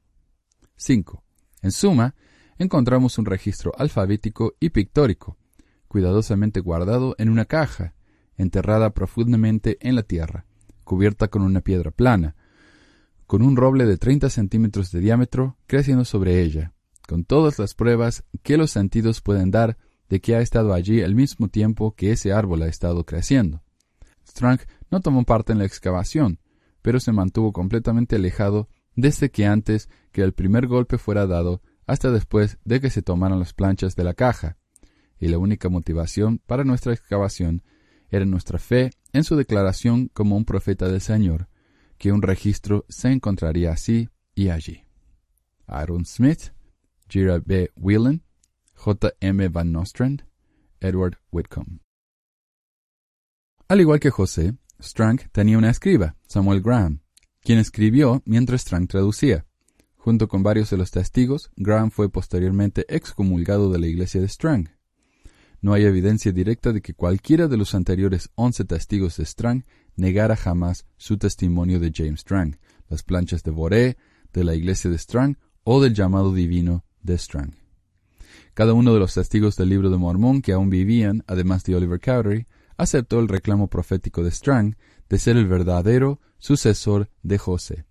[0.76, 1.22] 5.
[1.62, 2.14] En suma,
[2.58, 5.36] encontramos un registro alfabético y pictórico,
[5.88, 7.94] cuidadosamente guardado en una caja,
[8.36, 10.46] enterrada profundamente en la tierra,
[10.84, 12.36] cubierta con una piedra plana,
[13.26, 16.71] con un roble de 30 centímetros de diámetro creciendo sobre ella,
[17.06, 19.76] con todas las pruebas que los sentidos pueden dar
[20.08, 23.62] de que ha estado allí al mismo tiempo que ese árbol ha estado creciendo.
[24.26, 26.38] Strang no tomó parte en la excavación,
[26.82, 32.10] pero se mantuvo completamente alejado desde que antes que el primer golpe fuera dado hasta
[32.10, 34.56] después de que se tomaran las planchas de la caja,
[35.18, 37.62] y la única motivación para nuestra excavación
[38.10, 41.48] era nuestra fe en su declaración como un profeta del Señor,
[41.96, 44.84] que un registro se encontraría así y allí.
[45.66, 46.52] Aaron Smith,
[47.12, 47.70] Gira B.
[47.76, 48.22] Whelan,
[48.74, 49.12] J.
[49.20, 49.46] M.
[49.48, 50.22] Van Nostrand,
[50.80, 51.80] Edward Whitcomb.
[53.68, 57.02] Al igual que José, Strang tenía una escriba, Samuel Graham,
[57.42, 59.44] quien escribió mientras Strang traducía.
[59.96, 64.70] Junto con varios de los testigos, Graham fue posteriormente excomulgado de la iglesia de Strang.
[65.60, 70.34] No hay evidencia directa de que cualquiera de los anteriores once testigos de Strang negara
[70.34, 72.58] jamás su testimonio de James Strang,
[72.88, 73.98] las planchas de Boré,
[74.32, 77.54] de la iglesia de Strang o del llamado divino de Strang.
[78.54, 82.00] Cada uno de los testigos del libro de Mormón que aún vivían, además de Oliver
[82.00, 82.46] Cowdery,
[82.76, 84.76] aceptó el reclamo profético de Strang
[85.08, 87.86] de ser el verdadero sucesor de José,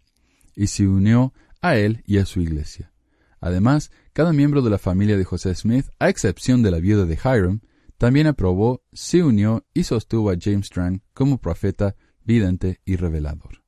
[0.55, 2.91] y se unió a él y a su iglesia.
[3.39, 7.15] Además, cada miembro de la familia de José Smith, a excepción de la viuda de
[7.15, 7.61] Hiram,
[7.97, 13.63] también aprobó, se unió y sostuvo a James Strang como profeta, vidente y revelador.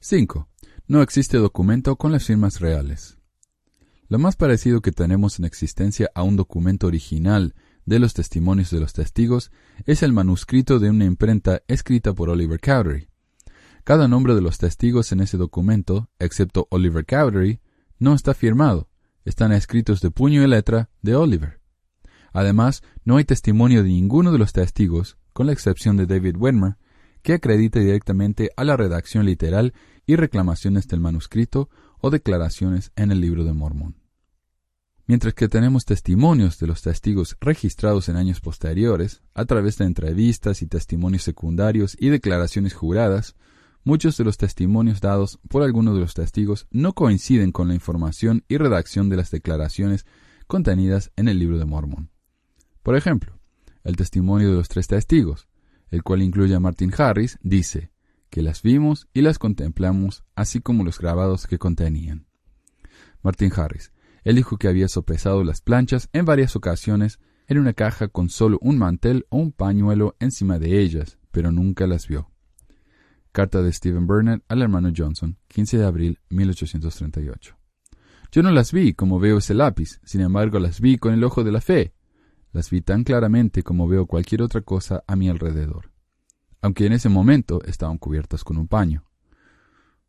[0.00, 0.48] 5.
[0.86, 3.19] No existe documento con las firmas reales.
[4.10, 7.54] Lo más parecido que tenemos en existencia a un documento original
[7.86, 9.52] de los testimonios de los testigos
[9.86, 13.08] es el manuscrito de una imprenta escrita por Oliver Cowdery.
[13.84, 17.60] Cada nombre de los testigos en ese documento, excepto Oliver Cowdery,
[18.00, 18.88] no está firmado,
[19.24, 21.60] están escritos de puño y letra de Oliver.
[22.32, 26.78] Además, no hay testimonio de ninguno de los testigos, con la excepción de David Wedmer,
[27.22, 29.72] que acredite directamente a la redacción literal
[30.04, 33.99] y reclamaciones del manuscrito o declaraciones en el libro de Mormón
[35.10, 40.62] mientras que tenemos testimonios de los testigos registrados en años posteriores, a través de entrevistas
[40.62, 43.34] y testimonios secundarios y declaraciones juradas,
[43.82, 48.44] muchos de los testimonios dados por algunos de los testigos no coinciden con la información
[48.46, 50.06] y redacción de las declaraciones
[50.46, 52.12] contenidas en el libro de Mormón.
[52.84, 53.36] Por ejemplo,
[53.82, 55.48] el testimonio de los tres testigos,
[55.90, 57.90] el cual incluye a Martin Harris, dice
[58.30, 62.28] que las vimos y las contemplamos, así como los grabados que contenían.
[63.24, 63.90] Martin Harris,
[64.24, 68.58] él dijo que había sopesado las planchas en varias ocasiones en una caja con solo
[68.60, 72.30] un mantel o un pañuelo encima de ellas, pero nunca las vio.
[73.32, 77.56] Carta de Stephen Burnett al hermano Johnson, 15 de abril 1838.
[78.32, 81.42] Yo no las vi como veo ese lápiz, sin embargo las vi con el ojo
[81.42, 81.94] de la fe.
[82.52, 85.92] Las vi tan claramente como veo cualquier otra cosa a mi alrededor,
[86.60, 89.04] aunque en ese momento estaban cubiertas con un paño.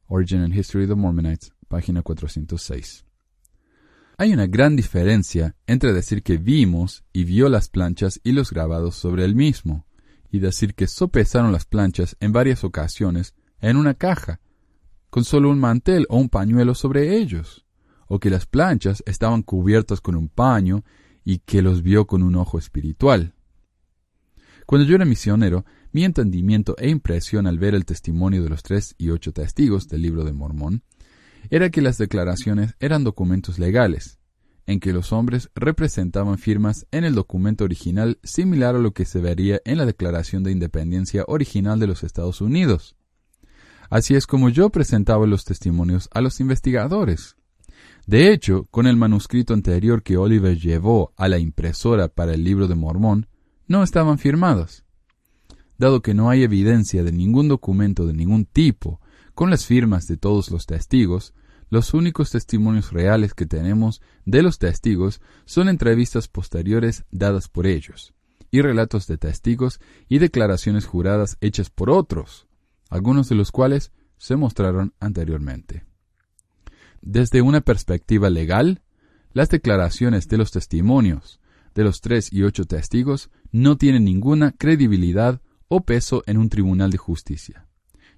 [0.08, 3.06] Origin and History of the Mormonites, página 406.
[4.22, 8.94] Hay una gran diferencia entre decir que vimos y vio las planchas y los grabados
[8.94, 9.88] sobre el mismo,
[10.30, 14.40] y decir que sopesaron las planchas en varias ocasiones en una caja,
[15.10, 17.66] con solo un mantel o un pañuelo sobre ellos,
[18.08, 20.84] o que las planchas estaban cubiertas con un paño
[21.26, 23.34] y que los vio con un ojo espiritual.
[24.68, 28.94] Cuando yo era misionero, mi entendimiento e impresión al ver el testimonio de los tres
[29.00, 30.84] y ocho testigos del libro de Mormón
[31.52, 34.18] era que las declaraciones eran documentos legales,
[34.66, 39.20] en que los hombres representaban firmas en el documento original similar a lo que se
[39.20, 42.96] vería en la Declaración de Independencia original de los Estados Unidos.
[43.90, 47.36] Así es como yo presentaba los testimonios a los investigadores.
[48.08, 52.70] De hecho, con el manuscrito anterior que Oliver llevó a la impresora para el libro
[52.70, 53.28] de Mormón,
[53.68, 54.86] no estaban firmados.
[55.78, 59.02] Dado que no hay evidencia de ningún documento de ningún tipo
[59.34, 61.34] con las firmas de todos los testigos,
[61.72, 68.14] los únicos testimonios reales que tenemos de los testigos son entrevistas posteriores dadas por ellos,
[68.52, 72.46] y relatos de testigos y declaraciones juradas hechas por otros,
[72.90, 75.86] algunos de los cuales se mostraron anteriormente.
[77.02, 78.82] Desde una perspectiva legal,
[79.32, 81.40] las declaraciones de los testimonios
[81.74, 86.92] de los tres y ocho testigos no tienen ninguna credibilidad o peso en un tribunal
[86.92, 87.66] de justicia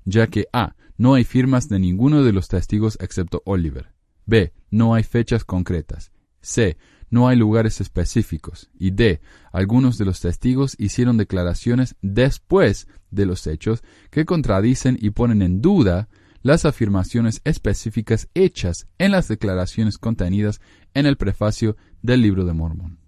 [0.05, 0.75] ya que A.
[0.97, 3.93] No hay firmas de ninguno de los testigos excepto Oliver.
[4.25, 4.53] B.
[4.69, 6.11] No hay fechas concretas.
[6.41, 6.77] C.
[7.09, 8.69] No hay lugares específicos.
[8.77, 9.21] Y D.
[9.51, 15.61] Algunos de los testigos hicieron declaraciones después de los hechos que contradicen y ponen en
[15.61, 16.09] duda
[16.41, 20.59] las afirmaciones específicas hechas en las declaraciones contenidas
[20.93, 22.99] en el prefacio del libro de Mormón.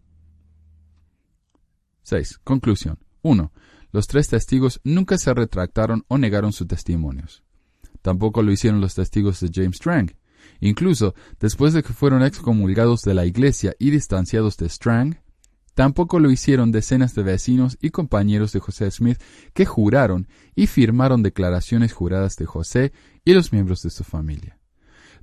[2.04, 2.40] 6.
[2.44, 3.00] Conclusión.
[3.24, 3.52] 1.
[3.92, 7.45] Los tres testigos nunca se retractaron o negaron sus testimonios.
[8.06, 10.16] Tampoco lo hicieron los testigos de James Strang.
[10.60, 15.22] Incluso después de que fueron excomulgados de la iglesia y distanciados de Strang,
[15.74, 19.20] tampoco lo hicieron decenas de vecinos y compañeros de José Smith
[19.56, 22.94] que juraron y firmaron declaraciones juradas de José
[23.26, 24.60] y los miembros de su familia.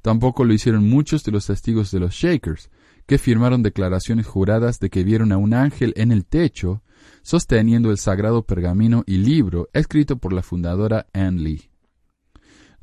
[0.03, 2.69] Tampoco lo hicieron muchos de los testigos de los Shakers,
[3.07, 6.83] que firmaron declaraciones juradas de que vieron a un ángel en el techo
[7.23, 11.72] sosteniendo el sagrado pergamino y libro escrito por la fundadora Anne Lee.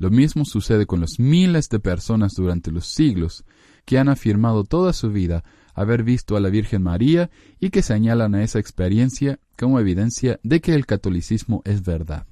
[0.00, 3.44] Lo mismo sucede con los miles de personas durante los siglos
[3.84, 5.44] que han afirmado toda su vida
[5.74, 7.30] haber visto a la Virgen María
[7.60, 12.26] y que señalan a esa experiencia como evidencia de que el catolicismo es verdad.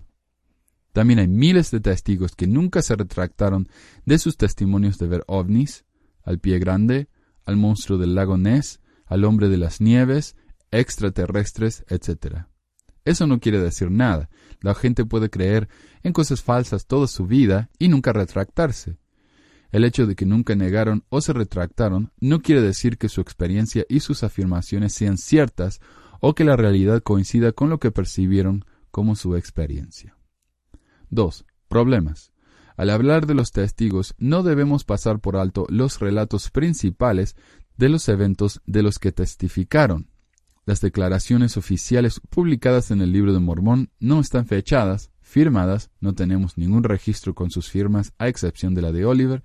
[0.95, 3.69] También hay miles de testigos que nunca se retractaron
[4.07, 5.85] de sus testimonios de ver ovnis,
[6.23, 7.11] al pie grande,
[7.45, 10.37] al monstruo del lago Ness, al hombre de las nieves,
[10.71, 12.47] extraterrestres, etc.
[13.09, 14.29] Eso no quiere decir nada.
[14.61, 15.67] La gente puede creer
[16.03, 18.99] en cosas falsas toda su vida y nunca retractarse.
[19.73, 23.87] El hecho de que nunca negaron o se retractaron no quiere decir que su experiencia
[23.89, 25.81] y sus afirmaciones sean ciertas
[26.21, 30.15] o que la realidad coincida con lo que percibieron como su experiencia.
[31.09, 31.47] 2.
[31.69, 32.33] Problemas.
[32.77, 37.37] Al hablar de los testigos, no debemos pasar por alto los relatos principales
[37.79, 40.11] de los eventos de los que testificaron.
[40.69, 46.59] Las declaraciones oficiales publicadas en el libro de Mormón no están fechadas, firmadas, no tenemos
[46.59, 49.43] ningún registro con sus firmas a excepción de la de Oliver,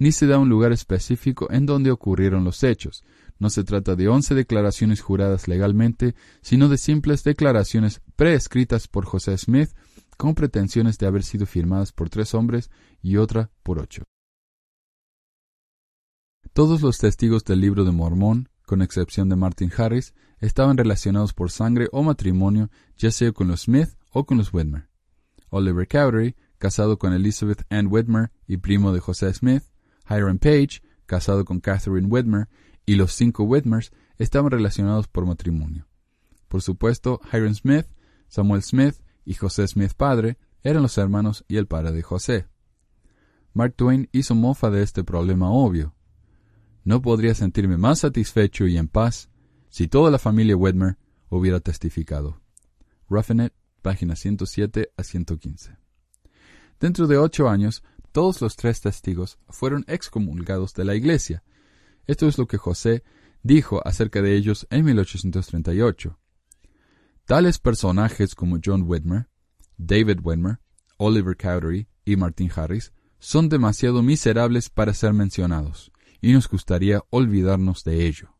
[0.00, 3.04] ni se da un lugar específico en donde ocurrieron los hechos.
[3.38, 9.38] No se trata de once declaraciones juradas legalmente, sino de simples declaraciones preescritas por José
[9.38, 9.70] Smith
[10.16, 12.68] con pretensiones de haber sido firmadas por tres hombres
[13.00, 14.02] y otra por ocho.
[16.52, 21.50] Todos los testigos del libro de Mormón con excepción de Martin Harris, estaban relacionados por
[21.50, 24.88] sangre o matrimonio, ya sea con los Smith o con los Whitmer.
[25.50, 29.62] Oliver Cowdery, casado con Elizabeth Ann Whitmer y primo de José Smith,
[30.08, 32.48] Hiram Page, casado con Catherine Whitmer,
[32.86, 35.86] y los cinco Whitmers estaban relacionados por matrimonio.
[36.48, 37.86] Por supuesto, Hiram Smith,
[38.28, 42.46] Samuel Smith y José Smith padre eran los hermanos y el padre de José.
[43.52, 45.93] Mark Twain hizo mofa de este problema obvio,
[46.84, 49.30] no podría sentirme más satisfecho y en paz
[49.70, 52.40] si toda la familia Wedmer hubiera testificado.
[53.08, 53.50] Roughing
[53.82, 55.76] página 107 a 115.
[56.78, 57.82] Dentro de ocho años,
[58.12, 61.42] todos los tres testigos fueron excomulgados de la iglesia.
[62.06, 63.02] Esto es lo que José
[63.42, 66.18] dijo acerca de ellos en 1838.
[67.24, 69.28] Tales personajes como John Wedmer,
[69.76, 70.60] David Wedmer,
[70.98, 75.90] Oliver Cowdery y Martin Harris son demasiado miserables para ser mencionados
[76.24, 78.34] y nos gustaría olvidarnos de ello.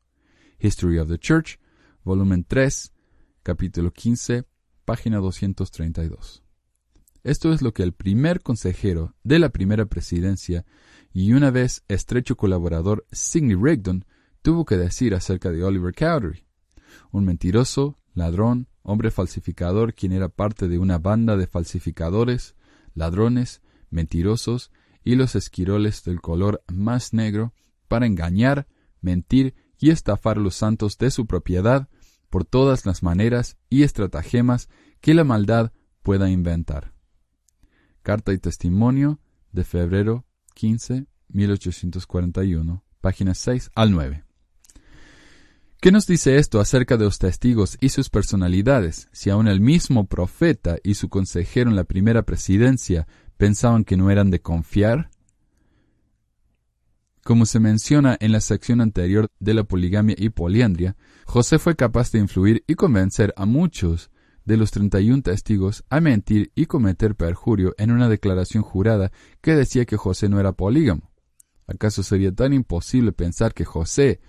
[0.59, 1.59] History of the Church,
[2.03, 2.95] volumen 3,
[3.43, 4.47] capítulo 15,
[4.87, 6.43] página 232.
[7.25, 10.65] Esto es lo que el primer consejero de la primera presidencia
[11.13, 14.07] y una vez estrecho colaborador Sidney Rigdon
[14.41, 16.47] tuvo que decir acerca de Oliver Cowdery,
[17.13, 22.55] un mentiroso, ladrón, hombre falsificador quien era parte de una banda de falsificadores,
[22.95, 23.61] ladrones,
[23.91, 24.73] mentirosos
[25.05, 27.53] y los esquiroles del color más negro
[27.89, 28.67] para engañar,
[29.01, 31.89] mentir y estafar los santos de su propiedad
[32.31, 34.69] por todas las maneras y estratagemas
[35.01, 35.73] que la maldad
[36.03, 36.93] pueda inventar.
[38.03, 39.21] Carta y testimonio
[39.53, 44.25] de febrero 15, 1841, páginas 6 al 9.
[45.81, 50.07] ¿Qué nos dice esto acerca de los testigos y sus personalidades, si aun el mismo
[50.07, 53.07] profeta y su consejero en la primera presidencia
[53.37, 55.11] pensaban que no eran de confiar?
[57.25, 60.95] Como se menciona en la sección anterior de la poligamia y poliandria,
[61.25, 64.11] José fue capaz de influir y convencer a muchos
[64.45, 69.11] de los 31 testigos a mentir y cometer perjurio en una declaración jurada
[69.41, 71.11] que decía que José no era polígamo.
[71.67, 74.21] ¿Acaso sería tan imposible pensar que José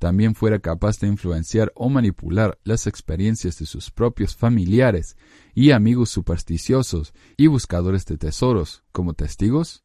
[0.00, 5.16] también fuera capaz de influenciar o manipular las experiencias de sus propios familiares
[5.54, 9.84] y amigos supersticiosos y buscadores de tesoros como testigos?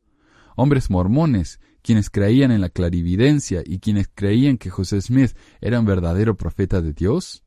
[0.56, 5.86] Hombres mormones quienes creían en la clarividencia y quienes creían que José Smith era un
[5.86, 7.44] verdadero profeta de Dios?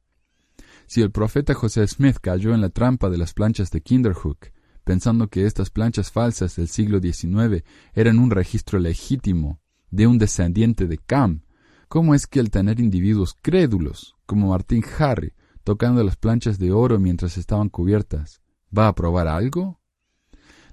[0.87, 4.53] Si el profeta José Smith cayó en la trampa de las planchas de Kinderhook,
[4.85, 7.65] pensando que estas planchas falsas del siglo XIX
[7.95, 9.61] eran un registro legítimo
[9.91, 11.43] de un descendiente de Cam,
[11.89, 15.33] ¿cómo es que el tener individuos crédulos, como Martín Harry,
[15.65, 18.41] tocando las planchas de oro mientras estaban cubiertas,
[18.77, 19.81] va a probar algo?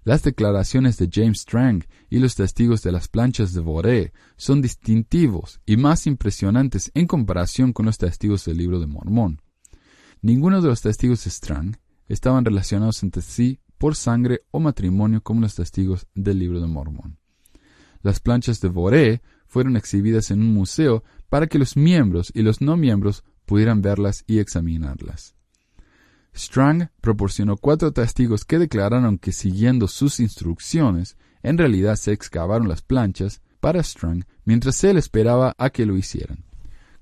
[0.06, 5.60] Las declaraciones de James Strang y los testigos de las planchas de Boré son distintivos
[5.66, 9.42] y más impresionantes en comparación con los testigos del libro de Mormón.
[10.22, 15.42] Ninguno de los testigos de Strang estaban relacionados entre sí por sangre o matrimonio como
[15.42, 17.18] los testigos del libro de Mormón.
[18.04, 22.62] Las planchas de Boré fueron exhibidas en un museo para que los miembros y los
[22.62, 25.36] no miembros pudieran verlas y examinarlas.
[26.36, 32.82] Strang proporcionó cuatro testigos que declararon que siguiendo sus instrucciones, en realidad se excavaron las
[32.82, 36.44] planchas para Strang mientras él esperaba a que lo hicieran.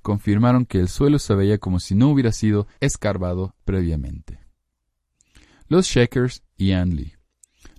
[0.01, 4.39] Confirmaron que el suelo se veía como si no hubiera sido escarbado previamente.
[5.67, 7.13] Los Shakers y Ann Lee.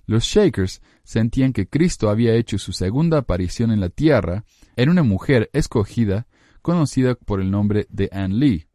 [0.07, 4.43] Los Shakers sentían que Cristo había hecho su segunda aparición en la tierra
[4.75, 6.27] en una mujer escogida
[6.61, 8.67] conocida por el nombre de Ann Lee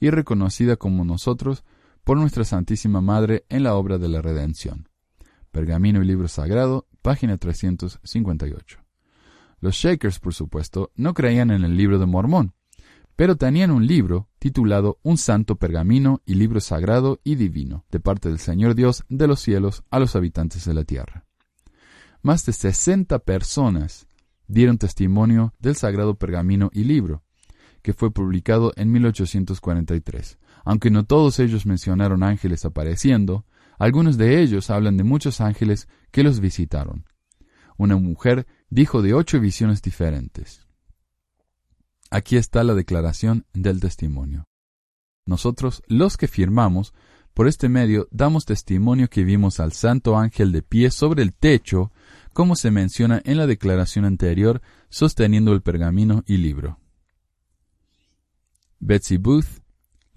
[0.00, 1.64] y reconocida como nosotros
[2.08, 4.88] por nuestra Santísima Madre en la obra de la redención.
[5.50, 8.78] Pergamino y libro sagrado, página 358.
[9.60, 12.54] Los Shakers, por supuesto, no creían en el libro de Mormón,
[13.14, 18.30] pero tenían un libro titulado Un santo pergamino y libro sagrado y divino, de parte
[18.30, 21.26] del Señor Dios de los cielos a los habitantes de la tierra.
[22.22, 24.06] Más de sesenta personas
[24.46, 27.22] dieron testimonio del sagrado pergamino y libro,
[27.82, 30.38] que fue publicado en 1843,
[30.68, 33.46] aunque no todos ellos mencionaron ángeles apareciendo,
[33.78, 37.06] algunos de ellos hablan de muchos ángeles que los visitaron.
[37.78, 40.66] Una mujer dijo de ocho visiones diferentes.
[42.10, 44.44] Aquí está la declaración del testimonio.
[45.24, 46.92] Nosotros, los que firmamos,
[47.32, 51.92] por este medio damos testimonio que vimos al santo ángel de pie sobre el techo,
[52.34, 54.60] como se menciona en la declaración anterior,
[54.90, 56.78] sosteniendo el pergamino y libro.
[58.80, 59.62] Betsy Booth,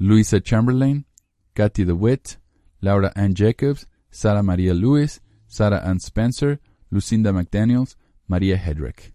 [0.03, 1.05] Louisa Chamberlain,
[1.53, 2.39] Kathy DeWitt,
[2.79, 9.13] Laura Ann Jacobs, Sarah Maria Lewis, Sarah Ann Spencer, Lucinda McDaniels, María Hedrick.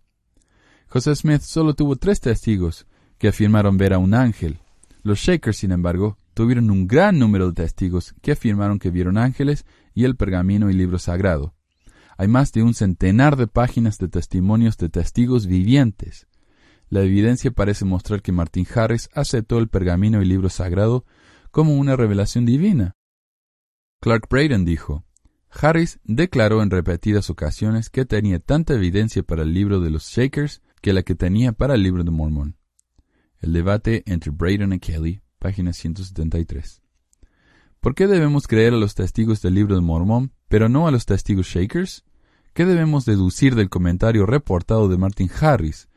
[0.86, 2.86] José Smith solo tuvo tres testigos
[3.18, 4.60] que afirmaron ver a un ángel.
[5.02, 9.66] Los Shakers, sin embargo, tuvieron un gran número de testigos que afirmaron que vieron ángeles
[9.92, 11.56] y el pergamino y libro sagrado.
[12.16, 16.28] Hay más de un centenar de páginas de testimonios de testigos vivientes.
[16.88, 21.04] La evidencia parece mostrar que Martin Harris aceptó el pergamino y libro sagrado
[21.50, 22.94] como una revelación divina.
[24.00, 25.04] Clark Braden dijo,
[25.50, 30.62] Harris declaró en repetidas ocasiones que tenía tanta evidencia para el libro de los Shakers
[30.80, 32.56] que la que tenía para el libro de Mormón.
[33.40, 36.82] El debate entre Braden y Kelly, página 173.
[37.80, 41.06] ¿Por qué debemos creer a los testigos del libro de Mormón, pero no a los
[41.06, 42.04] testigos Shakers?
[42.52, 45.88] ¿Qué debemos deducir del comentario reportado de Martin Harris,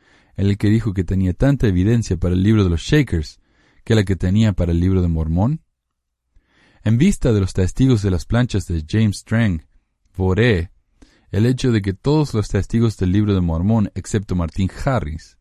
[0.48, 3.40] el que dijo que tenía tanta evidencia para el libro de los Shakers
[3.84, 5.62] que la que tenía para el libro de Mormón?
[6.82, 9.66] En vista de los testigos de las planchas de James Strang,
[10.16, 10.70] Boré,
[11.30, 15.36] el hecho de que todos los testigos del libro de Mormón, excepto Martin Harris,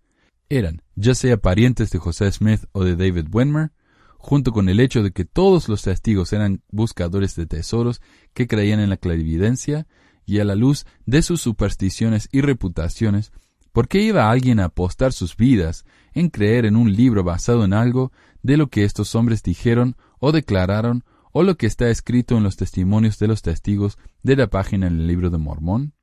[0.49, 3.71] eran, ya sea parientes de José Smith o de David Wenmer,
[4.17, 8.01] junto con el hecho de que todos los testigos eran buscadores de tesoros
[8.33, 9.87] que creían en la clarividencia,
[10.25, 13.31] y a la luz de sus supersticiones y reputaciones,
[13.79, 17.71] ¿Por qué iba alguien a apostar sus vidas en creer en un libro basado en
[17.71, 18.11] algo
[18.43, 22.57] de lo que estos hombres dijeron o declararon o lo que está escrito en los
[22.57, 25.93] testimonios de los testigos de la página en el libro de Mormón?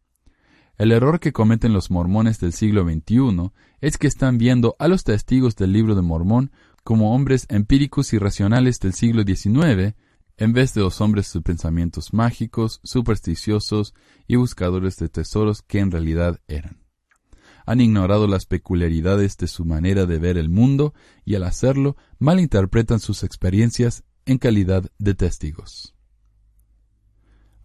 [0.79, 3.51] El error que cometen los mormones del siglo XXI
[3.83, 6.53] es que están viendo a los testigos del libro de Mormón
[6.83, 9.95] como hombres empíricos y racionales del siglo XIX,
[10.39, 13.93] en vez de los hombres de pensamientos mágicos, supersticiosos
[14.27, 16.86] y buscadores de tesoros que en realidad eran
[17.67, 20.95] han ignorado las peculiaridades de su manera de ver el mundo
[21.25, 25.95] y al hacerlo malinterpretan sus experiencias en calidad de testigos.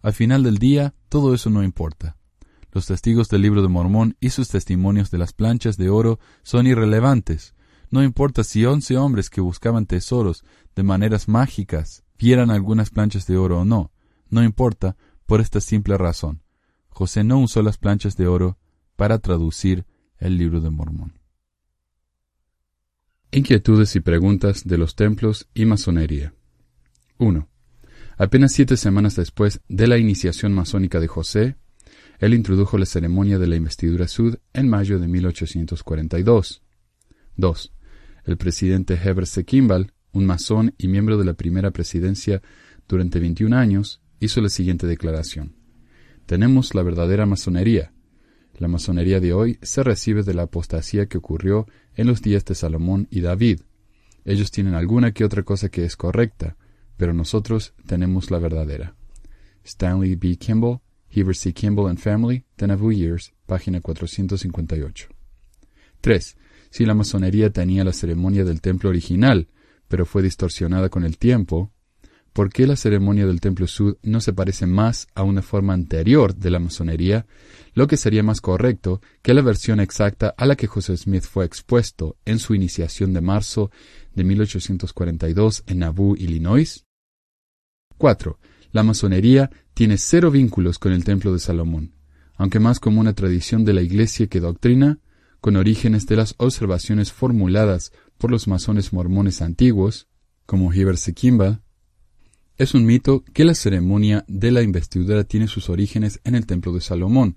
[0.02, 2.16] Al final del día, todo eso no importa.
[2.72, 6.66] Los testigos del libro de Mormón y sus testimonios de las planchas de oro son
[6.66, 7.54] irrelevantes.
[7.90, 10.44] No importa si once hombres que buscaban tesoros
[10.74, 13.92] de maneras mágicas vieran algunas planchas de oro o no.
[14.30, 14.96] No importa
[15.26, 16.42] por esta simple razón.
[16.88, 18.58] José no usó las planchas de oro
[18.96, 19.86] para traducir
[20.22, 21.18] el libro de Mormón.
[23.32, 26.32] Inquietudes y preguntas de los templos y masonería.
[27.18, 27.48] 1.
[28.18, 31.56] Apenas siete semanas después de la iniciación masónica de José,
[32.20, 36.62] él introdujo la ceremonia de la investidura sud en mayo de 1842.
[37.36, 37.72] 2.
[38.24, 39.44] El presidente Heber C.
[39.44, 42.42] Kimball, un masón y miembro de la primera presidencia
[42.86, 45.56] durante 21 años, hizo la siguiente declaración.
[46.26, 47.92] Tenemos la verdadera masonería,
[48.58, 52.54] la masonería de hoy se recibe de la apostasía que ocurrió en los días de
[52.54, 53.60] Salomón y David.
[54.24, 56.56] Ellos tienen alguna que otra cosa que es correcta,
[56.96, 58.94] pero nosotros tenemos la verdadera.
[59.64, 60.36] Stanley B.
[60.36, 60.80] Kimball,
[61.10, 61.52] Heber C.
[61.52, 65.08] Kimball and Family, The Years, página 458.
[66.00, 66.36] 3.
[66.70, 69.48] Si la masonería tenía la ceremonia del templo original,
[69.88, 71.70] pero fue distorsionada con el tiempo,
[72.32, 76.34] ¿por qué la ceremonia del templo sud no se parece más a una forma anterior
[76.34, 77.26] de la masonería,
[77.74, 81.44] lo que sería más correcto que la versión exacta a la que José Smith fue
[81.44, 83.70] expuesto en su iniciación de marzo
[84.14, 86.84] de 1842 en Nauvoo, Illinois?
[87.98, 88.38] 4.
[88.72, 91.94] La masonería tiene cero vínculos con el templo de Salomón,
[92.36, 94.98] aunque más como una tradición de la Iglesia que doctrina,
[95.40, 100.08] con orígenes de las observaciones formuladas por los masones mormones antiguos,
[100.46, 101.62] como Heber Sekimba,
[102.58, 106.72] es un mito que la ceremonia de la investidura tiene sus orígenes en el templo
[106.72, 107.36] de Salomón,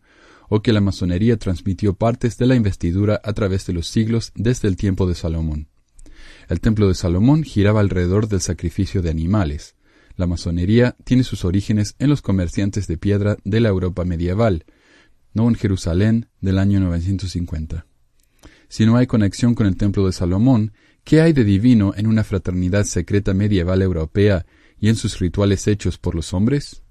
[0.49, 4.67] o que la masonería transmitió partes de la investidura a través de los siglos desde
[4.67, 5.67] el tiempo de Salomón.
[6.47, 9.75] El templo de Salomón giraba alrededor del sacrificio de animales.
[10.15, 14.65] La masonería tiene sus orígenes en los comerciantes de piedra de la Europa medieval,
[15.33, 17.85] no en Jerusalén del año 950.
[18.67, 22.23] Si no hay conexión con el templo de Salomón, ¿qué hay de divino en una
[22.23, 24.45] fraternidad secreta medieval europea
[24.85, 26.83] y en sus rituales hechos por los hombres?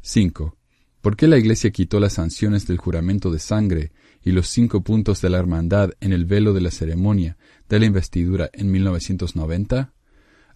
[0.00, 0.56] 5.
[1.02, 5.20] ¿Por qué la Iglesia quitó las sanciones del juramento de sangre y los cinco puntos
[5.20, 7.36] de la hermandad en el velo de la ceremonia
[7.68, 9.92] de la investidura en 1990?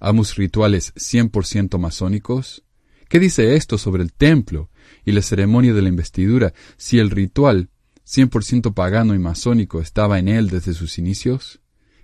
[0.01, 2.65] ¿Amos rituales 100% masónicos?
[3.11, 4.71] ¿Qué dice esto sobre el templo
[5.05, 7.69] y la ceremonia de la investidura si el ritual
[8.07, 11.60] 100% pagano y masónico estaba en él desde sus inicios?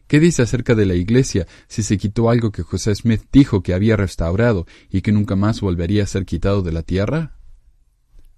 [0.07, 3.75] ¿Qué dice acerca de la Iglesia si se quitó algo que José Smith dijo que
[3.75, 7.39] había restaurado y que nunca más volvería a ser quitado de la tierra?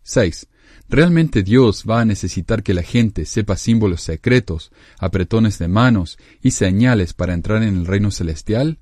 [0.03, 0.49] 6.
[0.89, 6.53] ¿Realmente Dios va a necesitar que la gente sepa símbolos secretos, apretones de manos y
[6.53, 8.79] señales para entrar en el reino celestial?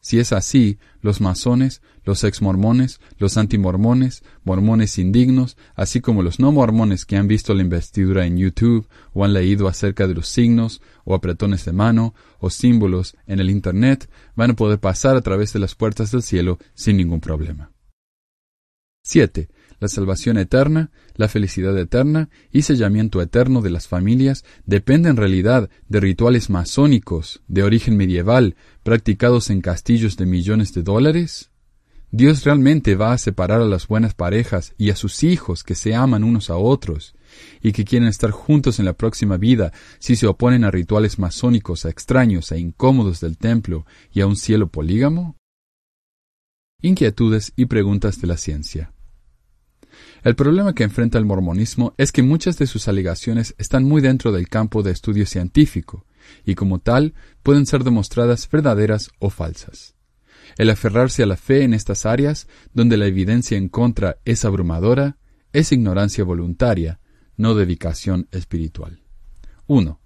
[0.00, 6.52] Si es así, los masones, los exmormones, los antimormones, mormones indignos, así como los no
[6.52, 10.80] mormones que han visto la investidura en YouTube o han leído acerca de los signos
[11.04, 15.52] o apretones de mano o símbolos en el Internet, van a poder pasar a través
[15.52, 17.70] de las puertas del cielo sin ningún problema.
[19.02, 19.48] 7
[19.80, 25.70] la salvación eterna, la felicidad eterna y sellamiento eterno de las familias depende en realidad
[25.88, 31.50] de rituales masónicos de origen medieval practicados en castillos de millones de dólares?
[32.12, 35.94] ¿Dios realmente va a separar a las buenas parejas y a sus hijos que se
[35.94, 37.14] aman unos a otros
[37.62, 41.84] y que quieren estar juntos en la próxima vida si se oponen a rituales masónicos
[41.84, 45.36] extraños e incómodos del templo y a un cielo polígamo?
[46.82, 48.92] Inquietudes y preguntas de la ciencia.
[50.22, 54.32] El problema que enfrenta el mormonismo es que muchas de sus alegaciones están muy dentro
[54.32, 56.04] del campo de estudio científico,
[56.44, 59.94] y como tal pueden ser demostradas verdaderas o falsas.
[60.58, 65.16] El aferrarse a la fe en estas áreas, donde la evidencia en contra es abrumadora,
[65.52, 67.00] es ignorancia voluntaria,
[67.36, 69.02] no dedicación espiritual.
[69.66, 70.00] 1.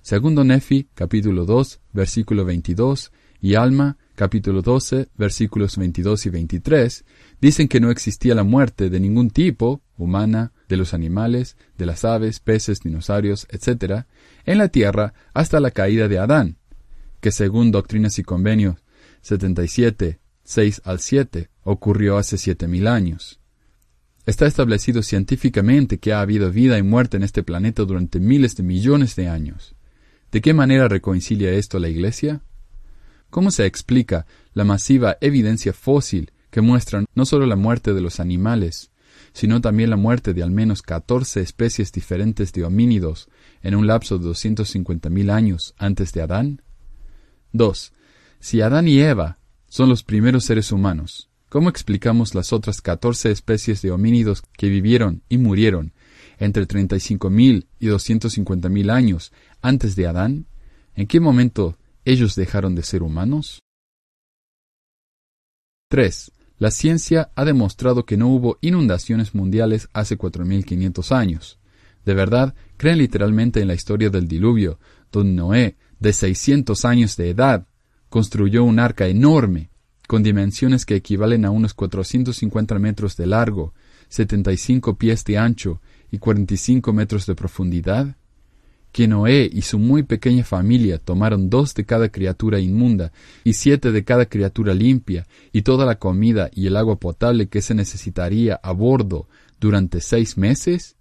[0.00, 7.04] Segundo Nefi, capítulo 2, versículo 22, y Alma, capítulo 12, versículos 22 y 23,
[7.40, 12.04] dicen que no existía la muerte de ningún tipo, humana, de los animales, de las
[12.04, 14.04] aves, peces, dinosaurios, etc.,
[14.44, 16.56] en la tierra hasta la caída de Adán,
[17.20, 18.76] que según Doctrinas y Convenios
[19.22, 23.40] 77, 6 al 7, ocurrió hace siete mil años.
[24.26, 28.62] Está establecido científicamente que ha habido vida y muerte en este planeta durante miles de
[28.62, 29.74] millones de años.
[30.30, 32.42] ¿De qué manera reconcilia esto la Iglesia?
[33.30, 38.20] ¿Cómo se explica la masiva evidencia fósil que muestra no solo la muerte de los
[38.20, 38.90] animales,
[39.32, 43.28] sino también la muerte de al menos 14 especies diferentes de homínidos
[43.62, 46.62] en un lapso de 250.000 años antes de Adán?
[47.52, 47.92] 2.
[48.40, 53.82] Si Adán y Eva son los primeros seres humanos, ¿cómo explicamos las otras 14 especies
[53.82, 55.92] de homínidos que vivieron y murieron
[56.38, 60.46] entre 35.000 y 250.000 años antes de Adán?
[60.94, 61.76] ¿En qué momento
[62.10, 63.60] ellos dejaron de ser humanos?
[65.90, 66.32] 3.
[66.58, 71.58] La ciencia ha demostrado que no hubo inundaciones mundiales hace 4.500 años.
[72.06, 74.78] De verdad, creen literalmente en la historia del diluvio,
[75.12, 77.66] donde Noé, de 600 años de edad,
[78.08, 79.70] construyó un arca enorme,
[80.06, 83.74] con dimensiones que equivalen a unos 450 metros de largo,
[84.08, 88.16] 75 pies de ancho y 45 metros de profundidad?
[88.92, 93.12] Que Noé y su muy pequeña familia tomaron dos de cada criatura inmunda
[93.44, 97.62] y siete de cada criatura limpia y toda la comida y el agua potable que
[97.62, 99.28] se necesitaría a bordo
[99.60, 100.96] durante seis meses?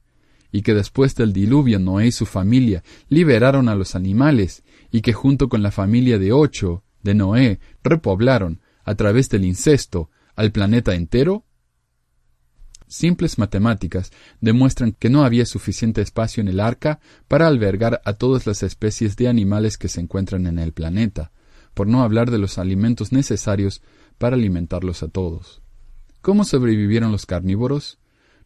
[0.51, 5.13] y que después del diluvio Noé y su familia liberaron a los animales y que
[5.13, 10.95] junto con la familia de ocho de Noé repoblaron, a través del incesto, al planeta
[10.95, 11.45] entero?
[12.87, 18.47] Simples matemáticas demuestran que no había suficiente espacio en el arca para albergar a todas
[18.47, 21.31] las especies de animales que se encuentran en el planeta,
[21.73, 23.81] por no hablar de los alimentos necesarios
[24.17, 25.61] para alimentarlos a todos.
[26.21, 27.99] ¿Cómo sobrevivieron los carnívoros?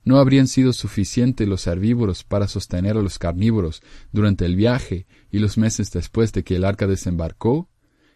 [0.04, 5.38] ¿No habrían sido suficientes los herbívoros para sostener a los carnívoros durante el viaje y
[5.38, 7.70] los meses después de que el arca desembarcó?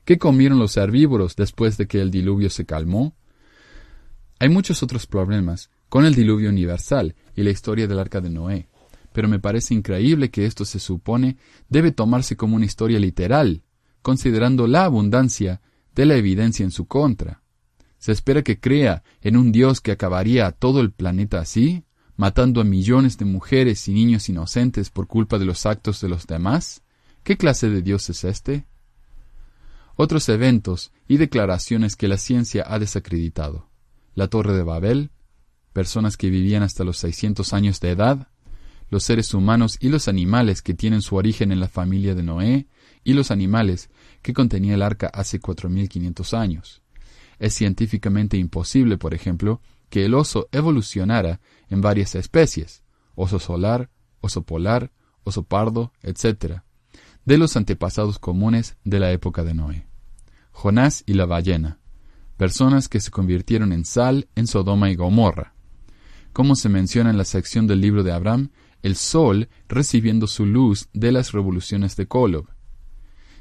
[0.03, 3.15] ¿Qué comieron los herbívoros después de que el diluvio se calmó?
[4.39, 8.67] Hay muchos otros problemas con el diluvio universal y la historia del arca de Noé,
[9.13, 11.37] pero me parece increíble que esto se supone
[11.69, 13.63] debe tomarse como una historia literal,
[14.01, 15.61] considerando la abundancia
[15.95, 17.43] de la evidencia en su contra.
[17.97, 21.85] ¿Se espera que crea en un Dios que acabaría a todo el planeta así,
[22.17, 26.27] matando a millones de mujeres y niños inocentes por culpa de los actos de los
[26.27, 26.83] demás?
[27.23, 28.67] ¿Qué clase de Dios es este?
[29.95, 33.69] Otros eventos y declaraciones que la ciencia ha desacreditado.
[34.13, 35.11] La Torre de Babel,
[35.75, 38.29] personas que vivían hasta los 600 años de edad,
[38.89, 42.67] los seres humanos y los animales que tienen su origen en la familia de Noé,
[43.03, 43.89] y los animales
[44.21, 46.81] que contenía el arca hace 4.500 años.
[47.39, 49.59] Es científicamente imposible, por ejemplo,
[49.89, 52.81] que el oso evolucionara en varias especies,
[53.13, 53.89] oso solar,
[54.21, 54.93] oso polar,
[55.25, 56.61] oso pardo, etc.,
[57.25, 59.87] de los antepasados comunes de la época de Noé.
[60.51, 61.79] Jonás y la ballena,
[62.37, 65.54] personas que se convirtieron en sal en Sodoma y Gomorra.
[66.35, 68.49] Como se menciona en la sección del libro de Abraham,
[68.83, 72.49] el sol recibiendo su luz de las revoluciones de Kolob.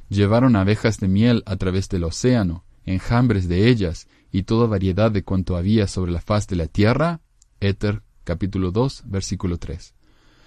[0.09, 5.25] Llevaron abejas de miel a través del océano, enjambres de ellas y toda variedad de
[5.25, 7.21] cuanto había sobre la faz de la tierra?
[7.59, 9.93] Éter capítulo 2 versículo 3.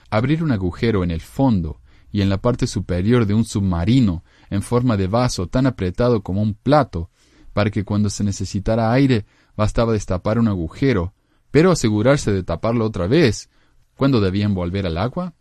[0.10, 1.82] Abrir un agujero en el fondo
[2.14, 6.41] y en la parte superior de un submarino en forma de vaso tan apretado como
[6.41, 7.10] un plato,
[7.52, 9.26] para que cuando se necesitara aire
[9.58, 11.14] bastaba destapar un agujero,
[11.52, 13.50] pero asegurarse de taparlo otra vez
[13.95, 15.34] cuando debían volver al agua?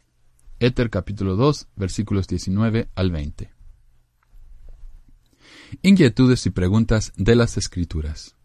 [0.58, 3.52] Éter capítulo 2 versículos 19 al 20.
[5.82, 8.36] Inquietudes y preguntas de las Escrituras.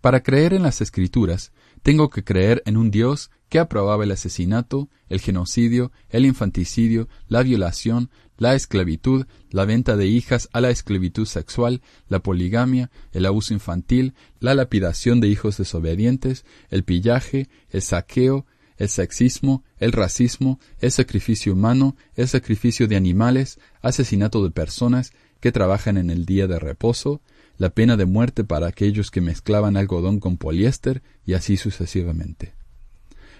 [0.00, 1.52] Para creer en las Escrituras,
[1.82, 7.42] tengo que creer en un Dios que aprobaba el asesinato, el genocidio, el infanticidio, la
[7.42, 13.52] violación, la esclavitud, la venta de hijas a la esclavitud sexual, la poligamia, el abuso
[13.52, 18.46] infantil, la lapidación de hijos desobedientes, el pillaje, el saqueo,
[18.76, 25.52] el sexismo, el racismo, el sacrificio humano, el sacrificio de animales, asesinato de personas que
[25.52, 27.20] trabajan en el día de reposo,
[27.56, 32.57] la pena de muerte para aquellos que mezclaban algodón con poliéster y así sucesivamente.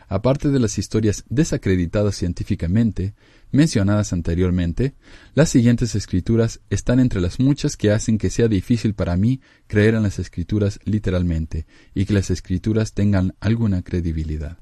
[0.08, 3.14] Aparte de las historias desacreditadas científicamente,
[3.52, 4.94] mencionadas anteriormente,
[5.34, 9.94] las siguientes escrituras están entre las muchas que hacen que sea difícil para mí creer
[9.94, 14.58] en las escrituras literalmente y que las escrituras tengan alguna credibilidad.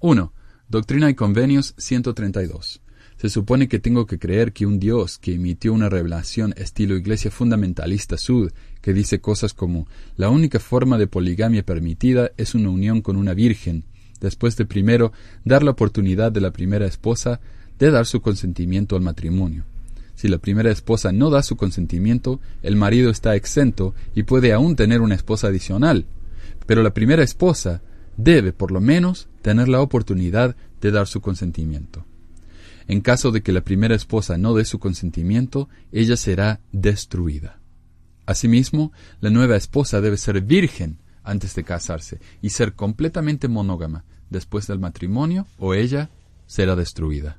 [0.00, 0.32] 1.
[0.68, 2.82] Doctrina y Convenios 132.
[3.18, 7.30] Se supone que tengo que creer que un Dios que emitió una revelación estilo Iglesia
[7.30, 13.00] Fundamentalista Sud, que dice cosas como la única forma de poligamia permitida es una unión
[13.00, 13.84] con una virgen,
[14.22, 15.12] después de primero
[15.44, 17.40] dar la oportunidad de la primera esposa
[17.78, 19.64] de dar su consentimiento al matrimonio.
[20.14, 24.76] Si la primera esposa no da su consentimiento, el marido está exento y puede aún
[24.76, 26.06] tener una esposa adicional.
[26.66, 27.82] Pero la primera esposa
[28.16, 32.04] debe, por lo menos, tener la oportunidad de dar su consentimiento.
[32.86, 37.58] En caso de que la primera esposa no dé su consentimiento, ella será destruida.
[38.26, 44.66] Asimismo, la nueva esposa debe ser virgen antes de casarse y ser completamente monógama después
[44.66, 46.10] del matrimonio o ella
[46.46, 47.38] será destruida.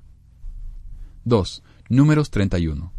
[1.26, 1.64] 2.
[1.90, 2.94] Números 31.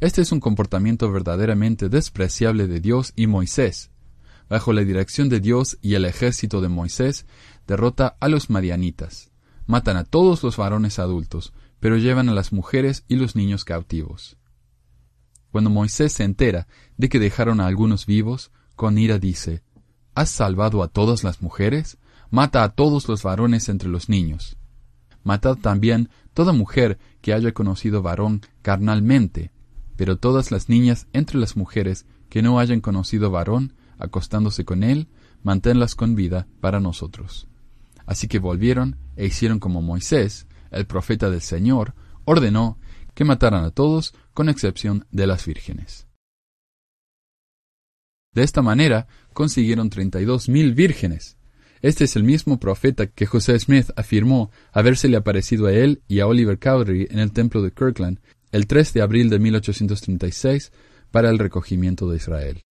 [0.00, 3.90] Este es un comportamiento verdaderamente despreciable de Dios y Moisés.
[4.48, 7.26] Bajo la dirección de Dios y el ejército de Moisés,
[7.66, 9.30] derrota a los madianitas.
[9.66, 14.36] Matan a todos los varones adultos, pero llevan a las mujeres y los niños cautivos.
[15.52, 16.66] Cuando Moisés se entera
[16.96, 19.62] de que dejaron a algunos vivos, con ira dice,
[20.14, 21.98] ¿Has salvado a todas las mujeres?
[22.30, 24.56] Mata a todos los varones entre los niños.
[25.24, 29.50] Matad también toda mujer que haya conocido varón carnalmente,
[29.96, 35.08] pero todas las niñas entre las mujeres que no hayan conocido varón, acostándose con él,
[35.42, 37.48] manténlas con vida para nosotros.
[38.06, 41.94] Así que volvieron e hicieron como Moisés, el profeta del Señor,
[42.24, 42.78] ordenó
[43.14, 46.06] que mataran a todos, con excepción de las vírgenes.
[48.32, 51.36] De esta manera consiguieron treinta y dos mil vírgenes.
[51.82, 56.26] Este es el mismo profeta que José Smith afirmó habérsele aparecido a él y a
[56.26, 58.20] Oliver Cowdery en el templo de Kirkland
[58.52, 60.72] el 3 de abril de 1836
[61.10, 62.62] para el recogimiento de Israel.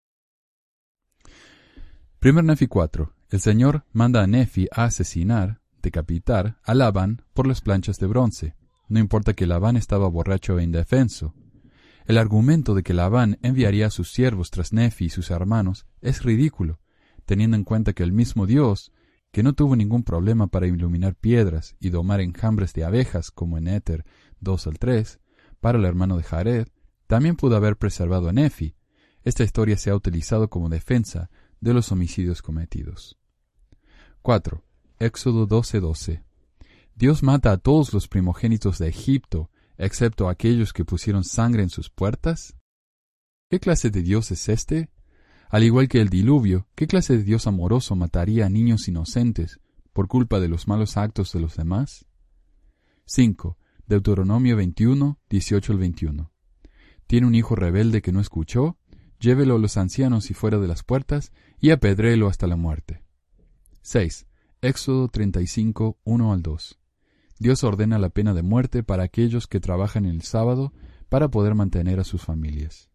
[2.19, 3.13] Primer Nefi 4.
[3.29, 8.55] El Señor manda a Nefi a asesinar, decapitar a Labán por las planchas de bronce,
[8.89, 11.33] no importa que Labán estaba borracho e indefenso.
[12.05, 16.23] El argumento de que Labán enviaría a sus siervos tras Nefi y sus hermanos es
[16.23, 16.79] ridículo,
[17.25, 18.91] teniendo en cuenta que el mismo Dios,
[19.31, 23.67] que no tuvo ningún problema para iluminar piedras y domar enjambres de abejas como en
[23.67, 24.05] Éter
[24.39, 25.19] 2 al 3,
[25.59, 26.67] para el hermano de Jared,
[27.07, 28.75] también pudo haber preservado a Nefi.
[29.23, 31.29] Esta historia se ha utilizado como defensa
[31.59, 33.17] de los homicidios cometidos.
[34.21, 34.63] 4.
[34.99, 36.23] Éxodo 12:12
[36.95, 41.89] Dios mata a todos los primogénitos de Egipto, excepto aquellos que pusieron sangre en sus
[41.89, 42.57] puertas?
[43.49, 44.89] ¿Qué clase de Dios es este?
[45.49, 49.59] Al igual que el diluvio, ¿qué clase de Dios amoroso mataría a niños inocentes
[49.93, 52.05] por culpa de los malos actos de los demás?
[53.05, 53.57] 5.
[53.87, 56.31] Deuteronomio 21, 18 al 21.
[57.07, 58.77] Tiene un hijo rebelde que no escuchó,
[59.19, 63.01] llévelo a los ancianos y fuera de las puertas, y apedréelo hasta la muerte.
[63.81, 64.27] 6.
[64.61, 66.79] Éxodo 35, 1 al 2.
[67.39, 70.73] Dios ordena la pena de muerte para aquellos que trabajan el sábado
[71.09, 72.91] para poder mantener a sus familias.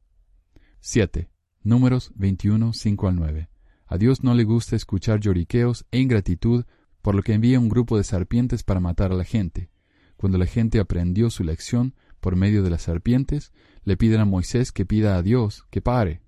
[0.79, 1.34] 7.
[1.65, 3.49] Números 21, 5 al 9.
[3.87, 6.67] A Dios no le gusta escuchar lloriqueos e ingratitud,
[7.01, 9.71] por lo que envía un grupo de serpientes para matar a la gente.
[10.19, 13.51] Cuando la gente aprendió su lección por medio de las serpientes,
[13.83, 16.21] le piden a Moisés que pida a Dios que pare.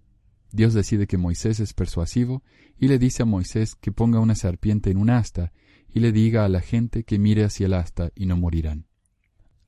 [0.53, 2.43] Dios decide que Moisés es persuasivo
[2.79, 5.53] y le dice a Moisés que ponga una serpiente en un asta
[5.93, 8.87] y le diga a la gente que mire hacia el asta y no morirán.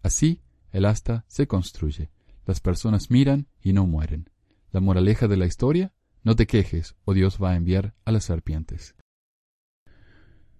[0.02, 0.40] Así,
[0.70, 2.10] el asta se construye.
[2.46, 4.30] Las personas miran y no mueren.
[4.70, 8.24] La moraleja de la historia, no te quejes o Dios va a enviar a las
[8.24, 8.94] serpientes.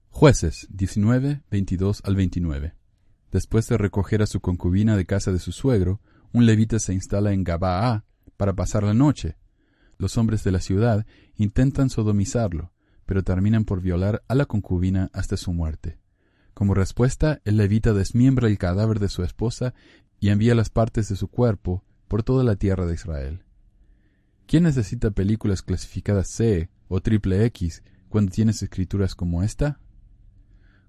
[0.09, 2.75] Jueces 19, 22 al 29.
[3.31, 6.01] Después de recoger a su concubina de casa de su suegro,
[6.33, 8.07] un levita se instala en Gabaa
[8.39, 9.37] para pasar la noche.
[9.99, 11.07] Los hombres de la ciudad
[11.37, 12.73] intentan sodomizarlo,
[13.05, 15.99] pero terminan por violar a la concubina hasta su muerte.
[16.55, 19.75] Como respuesta, el levita desmiembra el cadáver de su esposa
[20.19, 23.45] y envía las partes de su cuerpo por toda la tierra de Israel.
[24.49, 29.79] ¿Quién necesita películas clasificadas C o triple X cuando tienes escrituras como esta?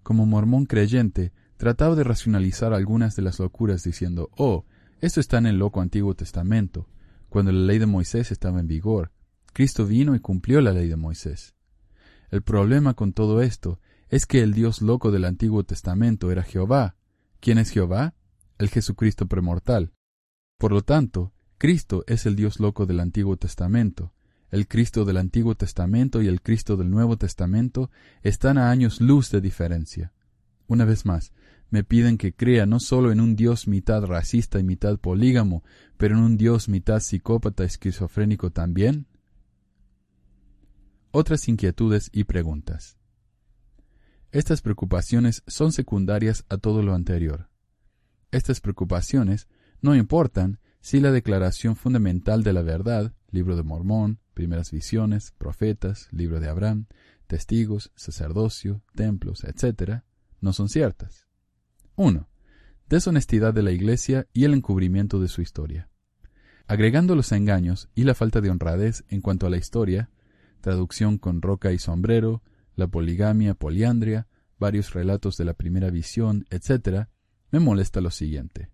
[0.02, 4.64] Como mormón creyente, trataba de racionalizar algunas de las locuras diciendo, oh,
[5.02, 6.88] esto está en el loco Antiguo Testamento,
[7.27, 9.11] cuando la ley de Moisés estaba en vigor.
[9.52, 11.53] Cristo vino y cumplió la ley de Moisés.
[12.31, 16.95] El problema con todo esto es que el Dios loco del Antiguo Testamento era Jehová.
[17.41, 18.15] ¿Quién es Jehová?
[18.57, 19.91] El Jesucristo premortal.
[20.57, 24.14] Por lo tanto, Cristo es el Dios loco del Antiguo Testamento.
[24.49, 27.91] El Cristo del Antiguo Testamento y el Cristo del Nuevo Testamento
[28.23, 30.14] están a años luz de diferencia.
[30.68, 31.34] Una vez más,
[31.69, 35.65] me piden que crea no solo en un Dios mitad racista y mitad polígamo,
[35.98, 39.07] pero en un Dios mitad psicópata esquizofrénico también.
[41.11, 42.98] Otras inquietudes y preguntas.
[44.31, 47.49] Estas preocupaciones son secundarias a todo lo anterior.
[48.31, 49.49] Estas preocupaciones
[49.81, 56.08] no importan si la declaración fundamental de la verdad, libro de Mormón, primeras visiones, profetas,
[56.12, 56.88] libro de Abraham,
[57.28, 60.02] testigos, sacerdocio, templos, etc.,
[60.42, 61.28] no son ciertas.
[61.96, 62.30] 1.
[62.88, 65.90] Deshonestidad de la Iglesia y el encubrimiento de su historia.
[66.66, 70.10] Agregando los engaños y la falta de honradez en cuanto a la historia,
[70.62, 72.42] traducción con roca y sombrero,
[72.76, 74.28] la poligamia, poliandria,
[74.58, 77.08] varios relatos de la primera visión, etc.,
[77.52, 78.70] me molesta lo siguiente.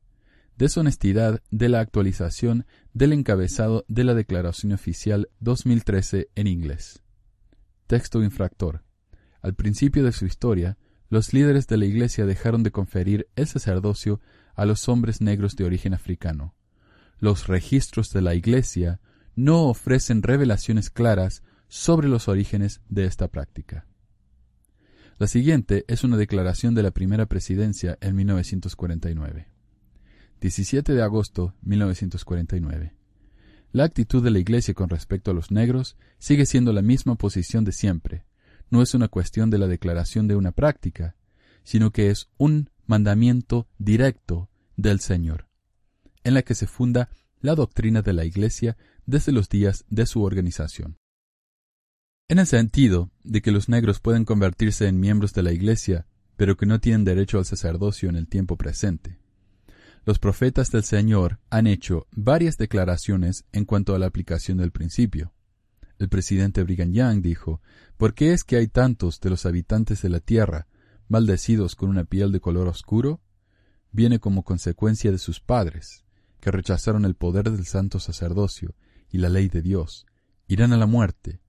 [0.58, 7.04] Deshonestidad de la actualización del encabezado de la Declaración Oficial 2013 en inglés.
[7.88, 8.86] Texto infractor.
[9.42, 10.78] Al principio de su historia,
[11.10, 14.22] los líderes de la Iglesia dejaron de conferir el sacerdocio
[14.56, 16.56] a los hombres negros de origen africano.
[17.20, 19.02] Los registros de la Iglesia
[19.36, 23.88] no ofrecen revelaciones claras sobre los orígenes de esta práctica.
[25.18, 29.55] La siguiente es una declaración de la primera presidencia en 1949.
[30.42, 32.94] 17 de agosto 1949.
[33.72, 37.66] La actitud de la Iglesia con respecto a los negros sigue siendo la misma posición
[37.66, 38.26] de siempre,
[38.70, 41.16] no es una cuestión de la declaración de una práctica,
[41.64, 45.48] sino que es un mandamiento directo del Señor,
[46.24, 47.10] en la que se funda
[47.42, 50.98] la doctrina de la Iglesia desde los días de su organización.
[52.28, 56.08] En el sentido de que los negros pueden convertirse en miembros de la Iglesia,
[56.38, 59.20] pero que no tienen derecho al sacerdocio en el tiempo presente.
[60.06, 65.34] Los profetas del Señor han hecho varias declaraciones en cuanto a la aplicación del principio.
[65.98, 67.60] El presidente Brigham Young dijo,
[67.98, 70.68] ¿Por qué es que hay tantos de los habitantes de la tierra
[71.08, 73.20] maldecidos con una piel de color oscuro?
[73.92, 76.06] Viene como consecuencia de sus padres,
[76.40, 78.76] que rechazaron el poder del santo sacerdocio
[79.10, 80.06] y la ley de Dios,
[80.48, 81.42] irán a la muerte,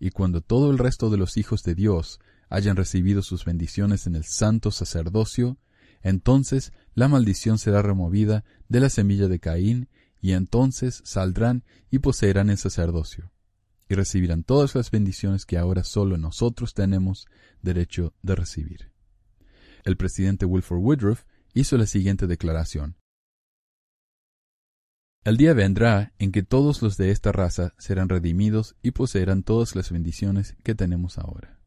[0.00, 4.16] y cuando todo el resto de los hijos de Dios hayan recibido sus bendiciones en
[4.16, 5.58] el santo sacerdocio,
[6.02, 9.88] entonces la maldición será removida de la semilla de Caín,
[10.20, 13.30] y entonces saldrán y poseerán el sacerdocio,
[13.88, 17.26] y recibirán todas las bendiciones que ahora solo nosotros tenemos
[17.62, 18.92] derecho de recibir.
[19.84, 22.96] El presidente Wilford Woodruff hizo la siguiente declaración.
[25.24, 29.76] El día vendrá en que todos los de esta raza serán redimidos y poseerán todas
[29.76, 31.58] las bendiciones que tenemos ahora.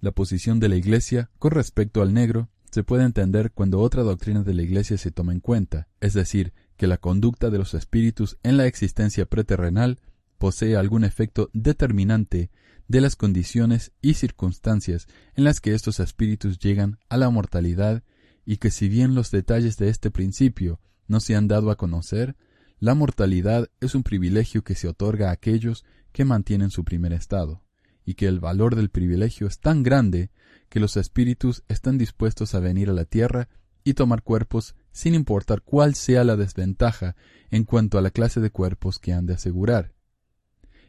[0.00, 4.42] La posición de la Iglesia con respecto al negro se puede entender cuando otra doctrina
[4.42, 8.38] de la Iglesia se toma en cuenta, es decir, que la conducta de los espíritus
[8.42, 9.98] en la existencia preterrenal
[10.38, 12.50] posee algún efecto determinante
[12.88, 18.02] de las condiciones y circunstancias en las que estos espíritus llegan a la mortalidad
[18.46, 22.36] y que si bien los detalles de este principio no se han dado a conocer,
[22.78, 27.62] la mortalidad es un privilegio que se otorga a aquellos que mantienen su primer estado,
[28.10, 30.32] y que el valor del privilegio es tan grande
[30.68, 33.48] que los espíritus están dispuestos a venir a la tierra
[33.84, 37.14] y tomar cuerpos sin importar cuál sea la desventaja
[37.52, 39.94] en cuanto a la clase de cuerpos que han de asegurar.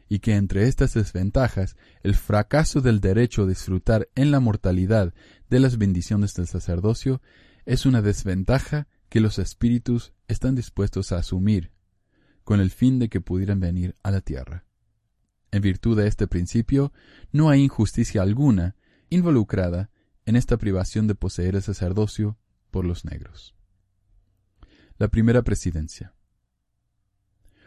[0.08, 5.14] Y que entre estas desventajas, el fracaso del derecho a disfrutar en la mortalidad
[5.48, 7.22] de las bendiciones del sacerdocio
[7.66, 11.70] es una desventaja que los espíritus están dispuestos a asumir,
[12.42, 14.64] con el fin de que pudieran venir a la tierra.
[15.52, 16.92] En virtud de este principio,
[17.30, 18.74] no hay injusticia alguna
[19.10, 19.90] involucrada
[20.24, 22.38] en esta privación de poseer el sacerdocio
[22.70, 23.54] por los negros.
[24.96, 26.14] La primera presidencia.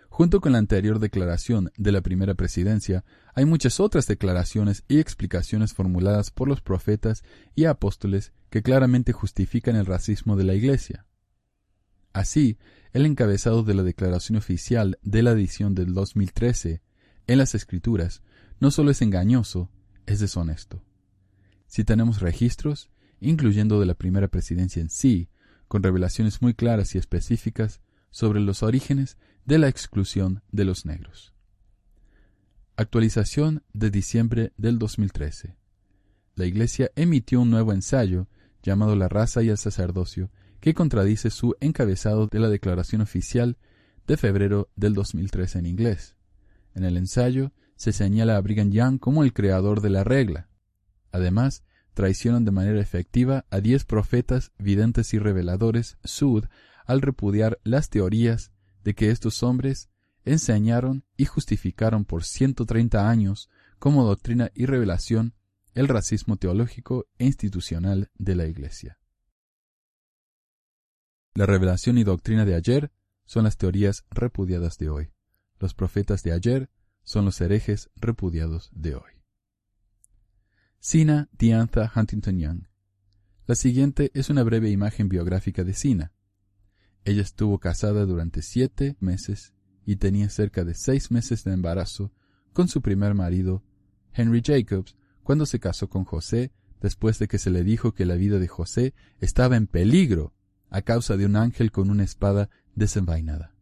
[0.10, 3.04] Junto con la anterior declaración de la primera presidencia,
[3.36, 9.76] hay muchas otras declaraciones y explicaciones formuladas por los profetas y apóstoles que claramente justifican
[9.76, 11.06] el racismo de la Iglesia.
[12.14, 12.58] Así,
[12.94, 16.82] el encabezado de la declaración oficial de la edición del 2013
[17.28, 18.22] en las Escrituras
[18.60, 19.70] no solo es engañoso,
[20.06, 20.84] es deshonesto.
[21.68, 22.90] Si tenemos registros,
[23.20, 25.30] incluyendo de la primera presidencia en sí,
[25.68, 27.82] con revelaciones muy claras y específicas
[28.12, 31.34] sobre los orígenes de la exclusión de los negros.
[32.78, 35.58] Actualización de diciembre del 2013.
[36.36, 38.28] La Iglesia emitió un nuevo ensayo
[38.62, 40.30] llamado La raza y el sacerdocio,
[40.60, 43.58] que contradice su encabezado de la declaración oficial
[44.08, 46.15] de febrero del 2013 en inglés.
[46.76, 50.50] En el ensayo se señala a Brigham Young como el creador de la regla.
[51.12, 56.46] Además, traicionan de manera efectiva a diez profetas, videntes y reveladores sud
[56.86, 58.52] al repudiar las teorías
[58.84, 59.90] de que estos hombres
[60.26, 63.50] enseñaron y justificaron por 130 años
[63.80, 65.34] como doctrina y revelación
[65.74, 69.00] el racismo teológico e institucional de la Iglesia.
[71.34, 72.92] La revelación y doctrina de ayer
[73.26, 75.15] son las teorías repudiadas de hoy.
[75.60, 76.70] Los profetas de ayer
[77.04, 79.12] son los herejes repudiados de hoy.
[80.80, 82.68] Sina Diantha Huntington Young.
[83.48, 86.14] La siguiente es una breve imagen biográfica de Sina.
[87.04, 89.54] Ella estuvo casada durante siete meses
[89.86, 92.12] y tenía cerca de seis meses de embarazo
[92.54, 93.64] con su primer marido,
[94.14, 96.52] Henry Jacobs, cuando se casó con José
[96.82, 100.34] después de que se le dijo que la vida de José estaba en peligro
[100.70, 103.55] a causa de un ángel con una espada desenvainada.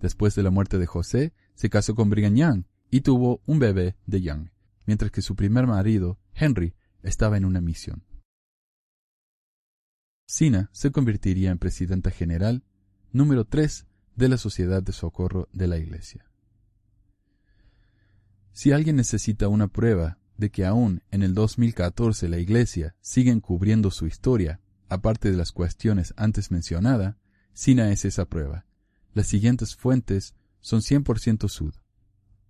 [0.00, 3.96] Después de la muerte de José, se casó con Brigham Young y tuvo un bebé
[4.06, 4.48] de Young
[4.88, 8.04] mientras que su primer marido, Henry, estaba en una misión.
[10.26, 12.64] Sina se convertiría en presidenta general
[13.12, 16.24] número 3 de la Sociedad de Socorro de la Iglesia.
[18.52, 23.90] Si alguien necesita una prueba de que aún en el 2014 la Iglesia sigue encubriendo
[23.90, 27.16] su historia, aparte de las cuestiones antes mencionadas,
[27.52, 28.64] Sina es esa prueba.
[29.14, 31.74] Las siguientes fuentes son 100% sud.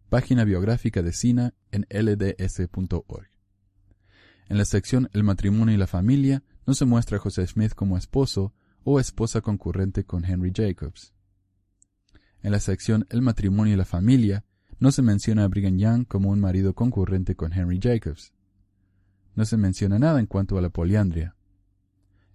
[0.09, 3.28] Página biográfica de Sina en lds.org.
[4.48, 7.97] En la sección El matrimonio y la familia no se muestra a José Smith como
[7.98, 8.55] esposo
[8.85, 11.12] o esposa concurrente con Henry Jacobs.
[12.43, 14.44] En la sección El matrimonio y la familia
[14.78, 18.32] no se menciona a Brigham Young como un marido concurrente con Henry Jacobs.
[19.35, 21.36] No se menciona nada en cuanto a la poliandria.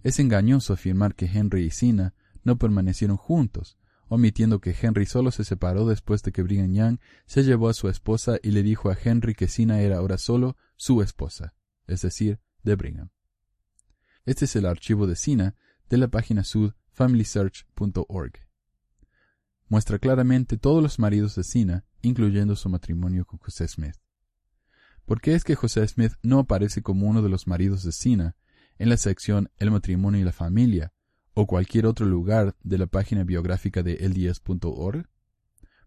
[0.04, 2.14] Es engañoso afirmar que Henry y Sina
[2.44, 3.78] no permanecieron juntos,
[4.14, 7.90] omitiendo que Henry solo se separó después de que Brigham Young se llevó a su
[7.90, 11.56] esposa y le dijo a Henry que Sina era ahora solo su esposa,
[11.88, 13.10] es decir, de Brigham.
[14.24, 15.56] Este es el archivo de Sina
[15.90, 18.34] de la página sud familysearch.org.
[19.68, 23.96] Muestra claramente todos los maridos de Sina, incluyendo su matrimonio con José Smith.
[25.06, 28.36] ¿Por qué es que José Smith no aparece como uno de los maridos de Sina
[28.78, 30.94] en la sección El matrimonio y la familia,
[31.34, 35.08] o cualquier otro lugar de la página biográfica de LDS.org?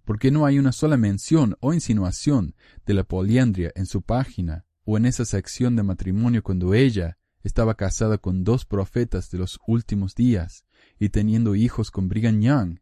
[0.05, 2.55] ¿Por qué no hay una sola mención o insinuación
[2.85, 7.77] de la poliandria en su página o en esa sección de matrimonio cuando ella estaba
[7.77, 10.65] casada con dos profetas de los últimos días
[10.99, 12.79] y teniendo hijos con Brigham Young,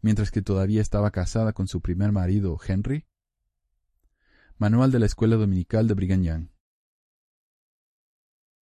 [0.00, 3.06] mientras que todavía estaba casada con su primer marido, Henry?
[4.58, 6.55] Manual de la Escuela Dominical de Brigham Young.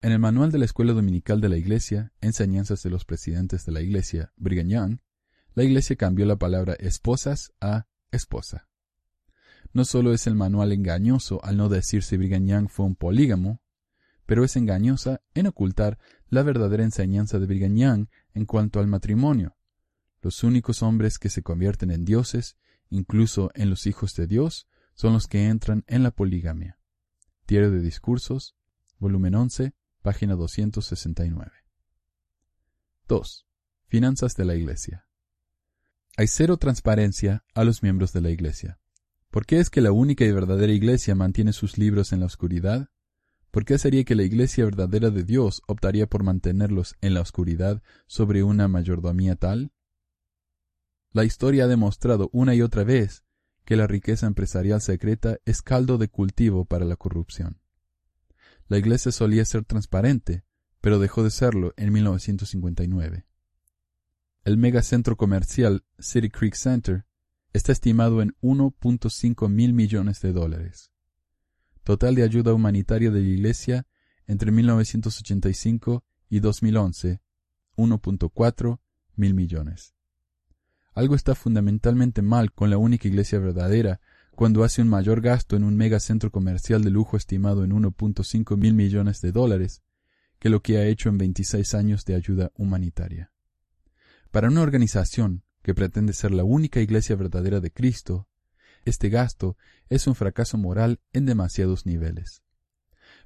[0.05, 3.73] En el Manual de la Escuela Dominical de la Iglesia, Enseñanzas de los Presidentes de
[3.73, 4.99] la Iglesia, Brigham Young,
[5.55, 8.69] la Iglesia cambió la palabra esposas a esposa.
[9.73, 13.63] No solo es el manual engañoso al no decir si Brigham Young fue un polígamo,
[14.27, 15.99] pero es engañosa en ocultar
[16.29, 19.57] la verdadera enseñanza de Brigham Young en cuanto al matrimonio.
[20.21, 22.59] Los únicos hombres que se convierten en dioses,
[22.91, 26.79] incluso en los hijos de Dios, son los que entran en la poligamia.
[27.49, 28.55] Diario de Discursos,
[28.99, 29.73] volumen 11,
[30.05, 31.51] página 269.
[33.09, 33.47] 2.
[33.87, 35.09] Finanzas de la Iglesia.
[36.19, 38.79] Hay cero transparencia a los miembros de la Iglesia.
[39.31, 42.91] ¿Por qué es que la única y verdadera Iglesia mantiene sus libros en la oscuridad?
[43.51, 47.83] ¿Por qué sería que la Iglesia verdadera de Dios optaría por mantenerlos en la oscuridad
[48.07, 49.73] sobre una mayordomía tal?
[51.13, 53.25] La historia ha demostrado una y otra vez
[53.65, 57.64] que la riqueza empresarial secreta es caldo de cultivo para la corrupción.
[58.69, 60.45] La Iglesia solía ser transparente,
[60.81, 63.27] pero dejó de serlo en 1959.
[64.45, 67.07] El megacentro comercial City Creek Center
[67.53, 70.93] está estimado en 1.5 mil millones de dólares.
[71.83, 73.87] Total de ayuda humanitaria de la Iglesia
[74.27, 77.21] entre 1985 y 2011,
[77.77, 78.81] 1.4
[79.17, 79.95] mil millones.
[80.95, 84.01] Algo está fundamentalmente mal con la única iglesia verdadera
[84.35, 88.75] cuando hace un mayor gasto en un megacentro comercial de lujo estimado en 1.5 mil
[88.75, 89.83] millones de dólares
[90.39, 93.33] que lo que ha hecho en 26 años de ayuda humanitaria.
[94.31, 98.29] Para una organización que pretende ser la única iglesia verdadera de Cristo,
[98.85, 99.57] este gasto
[99.89, 102.43] es un fracaso moral en demasiados niveles.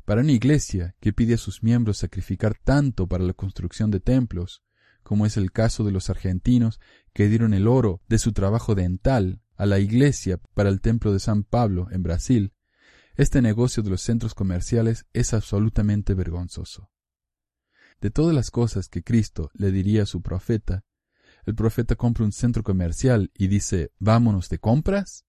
[0.04, 4.62] Para una iglesia que pide a sus miembros sacrificar tanto para la construcción de templos,
[5.02, 6.80] como es el caso de los argentinos
[7.12, 11.18] que dieron el oro de su trabajo dental a la iglesia para el templo de
[11.18, 12.54] San Pablo en Brasil,
[13.16, 16.90] este negocio de los centros comerciales es absolutamente vergonzoso.
[18.00, 20.84] De todas las cosas que Cristo le diría a su profeta,
[21.44, 25.24] el profeta compra un centro comercial y dice, vámonos de compras?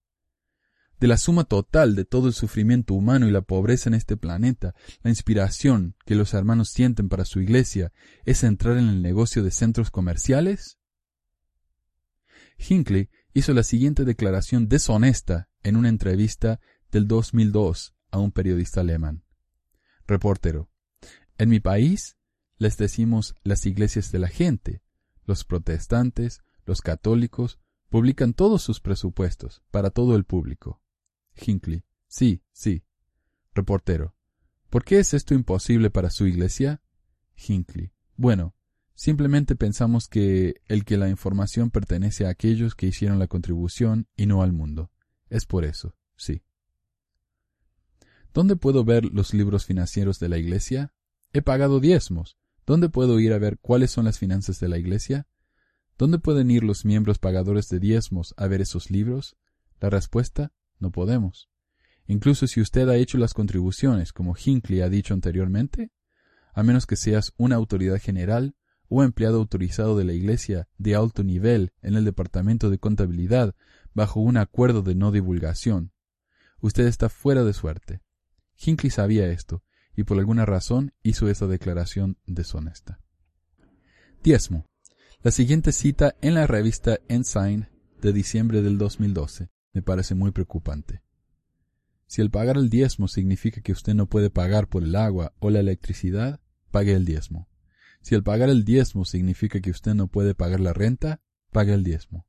[1.00, 4.74] De la suma total de todo el sufrimiento humano y la pobreza en este planeta,
[5.02, 7.92] la inspiración que los hermanos sienten para su iglesia
[8.24, 10.78] es entrar en el negocio de centros comerciales?
[12.58, 19.24] Hinckley hizo la siguiente declaración deshonesta en una entrevista del 2002 a un periodista alemán.
[20.06, 20.70] Reportero.
[21.38, 22.16] En mi país
[22.58, 24.82] les decimos las iglesias de la gente,
[25.24, 27.58] los protestantes, los católicos,
[27.88, 30.82] publican todos sus presupuestos para todo el público.
[31.34, 31.84] Hinckley.
[32.06, 32.84] Sí, sí.
[33.54, 34.14] Reportero.
[34.68, 36.82] ¿Por qué es esto imposible para su iglesia?
[37.36, 37.92] Hinckley.
[38.16, 38.54] Bueno,
[39.00, 44.26] simplemente pensamos que el que la información pertenece a aquellos que hicieron la contribución y
[44.26, 44.90] no al mundo.
[45.30, 46.42] Es por eso, sí.
[48.34, 50.92] ¿Dónde puedo ver los libros financieros de la iglesia?
[51.32, 52.36] He pagado diezmos.
[52.66, 55.26] ¿Dónde puedo ir a ver cuáles son las finanzas de la Iglesia?
[55.96, 59.34] ¿Dónde pueden ir los miembros pagadores de diezmos a ver esos libros?
[59.80, 61.48] La respuesta, no podemos.
[62.06, 65.90] Incluso si usted ha hecho las contribuciones, como Hinckley ha dicho anteriormente,
[66.52, 68.54] a menos que seas una autoridad general
[68.90, 73.54] o empleado autorizado de la Iglesia de alto nivel en el Departamento de Contabilidad
[73.94, 75.92] bajo un acuerdo de no divulgación.
[76.60, 78.02] Usted está fuera de suerte.
[78.58, 79.62] Hinckley sabía esto,
[79.96, 83.00] y por alguna razón hizo esa declaración deshonesta.
[84.22, 84.66] Diezmo.
[85.22, 87.68] La siguiente cita en la revista Ensign
[88.00, 91.02] de diciembre del 2012 me parece muy preocupante.
[92.06, 95.50] Si el pagar el diezmo significa que usted no puede pagar por el agua o
[95.50, 96.40] la electricidad,
[96.72, 97.49] pague el diezmo.
[98.00, 101.20] Si el pagar el diezmo significa que usted no puede pagar la renta,
[101.50, 102.26] pague el diezmo.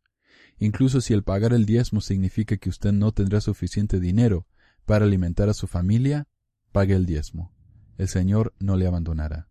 [0.60, 4.48] Incluso si el pagar el diezmo significa que usted no tendrá suficiente dinero
[4.86, 6.28] para alimentar a su familia,
[6.72, 7.54] pague el diezmo.
[7.98, 9.50] El Señor no le abandonará.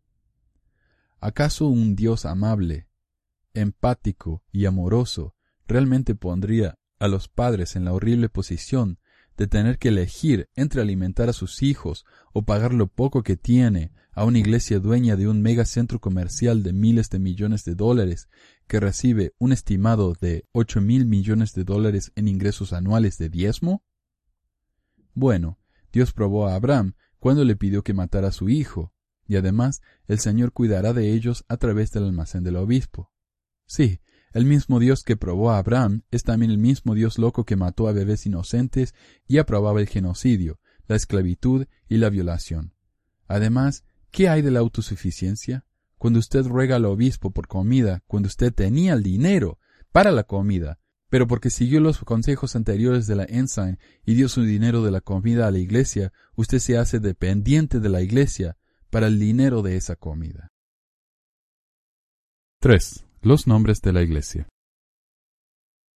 [1.18, 2.88] ¿Acaso un Dios amable,
[3.55, 5.34] empático y amoroso
[5.66, 8.98] realmente pondría a los padres en la horrible posición
[9.40, 12.04] de tener que elegir entre alimentar a sus hijos
[12.34, 16.74] o pagar lo poco que tiene a una iglesia dueña de un megacentro comercial de
[16.74, 18.28] miles de millones de dólares
[18.66, 23.82] que recibe un estimado de ocho mil millones de dólares en ingresos anuales de diezmo?
[25.14, 25.58] Bueno,
[25.90, 28.92] Dios probó a Abraham cuando le pidió que matara a su hijo,
[29.26, 33.10] y además el Señor cuidará de ellos a través del almacén del obispo.
[33.64, 34.00] Sí,
[34.32, 37.89] El mismo Dios que probó a Abraham es también el mismo Dios loco que mató
[37.89, 38.94] a bebés inocentes
[39.27, 42.74] y aprobaba el genocidio, la esclavitud y la violación.
[43.27, 45.65] Además, ¿qué hay de la autosuficiencia?
[45.98, 49.59] Cuando usted ruega al obispo por comida, cuando usted tenía el dinero
[49.90, 50.78] para la comida,
[51.09, 55.01] pero porque siguió los consejos anteriores de la Ensign y dio su dinero de la
[55.01, 58.57] comida a la iglesia, usted se hace dependiente de la iglesia
[58.90, 60.52] para el dinero de esa comida.
[62.61, 63.09] 3.
[63.22, 64.48] Los nombres de la Iglesia.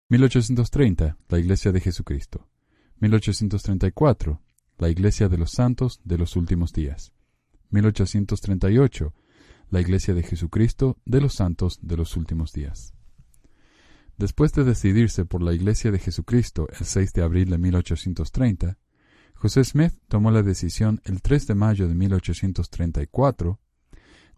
[0.09, 1.17] 1830.
[1.29, 2.49] La Iglesia de Jesucristo.
[2.99, 4.41] 1834.
[4.79, 7.13] La Iglesia de los Santos de los Últimos Días.
[7.69, 9.13] 1838.
[9.69, 12.95] La Iglesia de Jesucristo de los Santos de los Últimos Días.
[14.17, 18.79] Después de decidirse por la Iglesia de Jesucristo el 6 de abril de 1830,
[19.35, 23.59] José Smith tomó la decisión el 3 de mayo de 1834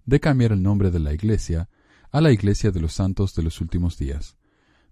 [0.06, 1.70] de cambiar el nombre de la Iglesia
[2.14, 4.38] a la Iglesia de los Santos de los Últimos Días.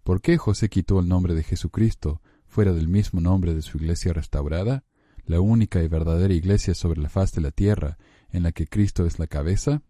[0.04, 4.12] ¿Por qué José quitó el nombre de Jesucristo fuera del mismo nombre de su Iglesia
[4.12, 4.86] restaurada,
[5.28, 8.00] la única y verdadera Iglesia sobre la faz de la tierra
[8.32, 9.84] en la que Cristo es la cabeza?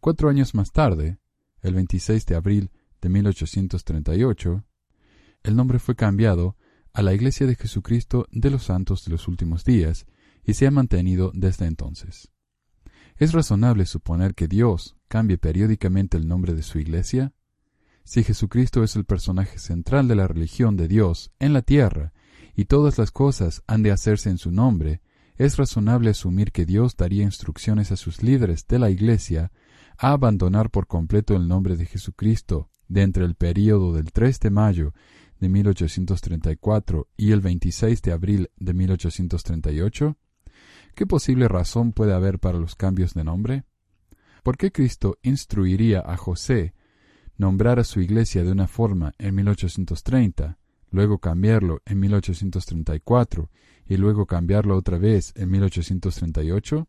[0.00, 1.18] Cuatro años más tarde,
[1.60, 2.70] el 26 de abril
[3.02, 4.64] de 1838,
[5.42, 6.56] el nombre fue cambiado
[6.94, 10.06] a la Iglesia de Jesucristo de los Santos de los Últimos Días
[10.42, 12.30] y se ha mantenido desde entonces.
[13.18, 17.34] ¿Es razonable suponer que Dios cambie periódicamente el nombre de su Iglesia?
[18.04, 22.12] Si Jesucristo es el personaje central de la religión de Dios en la tierra,
[22.54, 25.02] y todas las cosas han de hacerse en su nombre,
[25.36, 29.50] es razonable asumir que Dios daría instrucciones a sus líderes de la Iglesia
[29.98, 34.50] a abandonar por completo el nombre de Jesucristo de entre el período del 3 de
[34.50, 34.94] mayo
[35.40, 40.16] de 1834 y el 26 de abril de 1838?
[40.94, 43.64] ¿Qué posible razón puede haber para los cambios de nombre?
[44.42, 46.74] ¿Por qué Cristo instruiría a José
[47.36, 50.58] nombrar a su iglesia de una forma en 1830,
[50.90, 53.50] luego cambiarlo en 1834
[53.86, 56.88] y luego cambiarlo otra vez en 1838?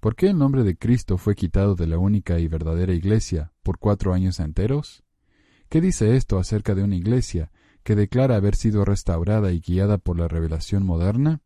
[0.00, 3.78] ¿Por qué el nombre de Cristo fue quitado de la única y verdadera iglesia por
[3.78, 5.04] cuatro años enteros?
[5.68, 7.50] ¿Qué dice esto acerca de una iglesia
[7.84, 11.40] que declara haber sido restaurada y guiada por la revelación moderna?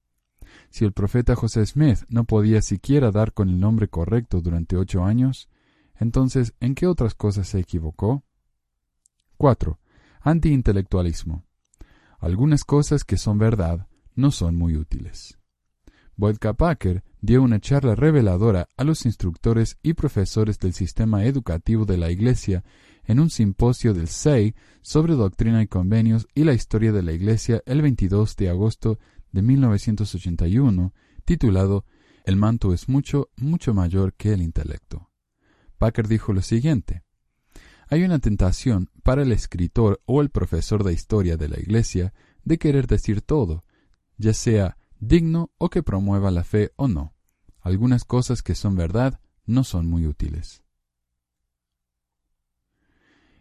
[0.70, 5.04] Si el profeta José Smith no podía siquiera dar con el nombre correcto durante ocho
[5.04, 5.48] años,
[5.96, 8.22] entonces, ¿en qué otras cosas se equivocó?
[9.36, 9.78] 4.
[10.20, 11.44] Antiintelectualismo.
[12.18, 15.38] Algunas cosas que son verdad no son muy útiles.
[16.16, 21.96] Boydka Packer dio una charla reveladora a los instructores y profesores del sistema educativo de
[21.96, 22.64] la Iglesia
[23.04, 27.62] en un simposio del SEI sobre doctrina y convenios y la historia de la Iglesia
[27.66, 28.98] el 22 de agosto
[29.32, 30.94] de 1981,
[31.24, 31.84] titulado
[32.24, 35.10] El manto es mucho, mucho mayor que el intelecto.
[35.78, 37.04] Packer dijo lo siguiente.
[37.88, 42.12] Hay una tentación para el escritor o el profesor de historia de la Iglesia
[42.44, 43.64] de querer decir todo,
[44.18, 47.14] ya sea digno o que promueva la fe o no.
[47.60, 50.62] Algunas cosas que son verdad no son muy útiles.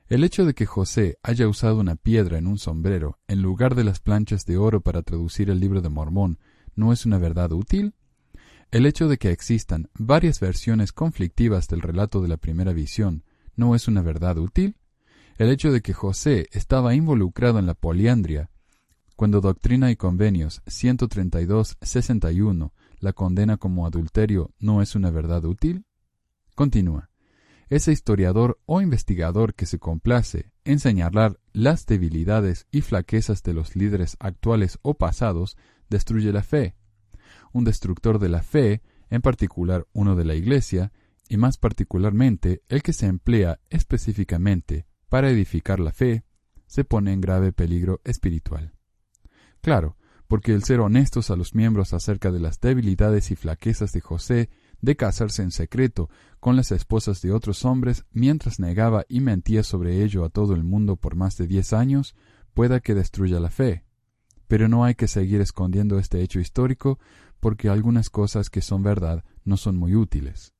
[0.10, 3.84] El hecho de que José haya usado una piedra en un sombrero en lugar de
[3.84, 6.40] las planchas de oro para traducir el libro de Mormón
[6.76, 7.94] no es una verdad útil?
[8.72, 13.26] El hecho de que existan varias versiones conflictivas del relato de la primera visión
[13.58, 14.78] no es una verdad útil?
[15.38, 18.50] El hecho de que José estaba involucrado en la poliandria
[19.18, 25.84] cuando Doctrina y Convenios 132-61 la condena como adulterio no es una verdad útil?
[26.56, 27.10] Continúa
[27.70, 33.76] ese historiador o investigador que se complace en señalar las debilidades y flaquezas de los
[33.76, 35.58] líderes actuales o pasados
[35.90, 36.76] destruye la fe.
[37.52, 40.92] Un destructor de la fe, en particular uno de la Iglesia,
[41.30, 46.24] y más particularmente el que se emplea específicamente para edificar la fe,
[46.68, 48.74] se pone en grave peligro espiritual.
[49.62, 54.02] Claro, porque el ser honestos a los miembros acerca de las debilidades y flaquezas de
[54.02, 54.50] José
[54.82, 56.10] de casarse en secreto
[56.40, 60.64] con las esposas de otros hombres mientras negaba y mentía sobre ello a todo el
[60.64, 62.16] mundo por más de diez años,
[62.54, 63.84] pueda que destruya la fe.
[64.48, 67.00] Pero no hay que seguir escondiendo este hecho histórico
[67.40, 70.54] porque algunas cosas que son verdad no son muy útiles.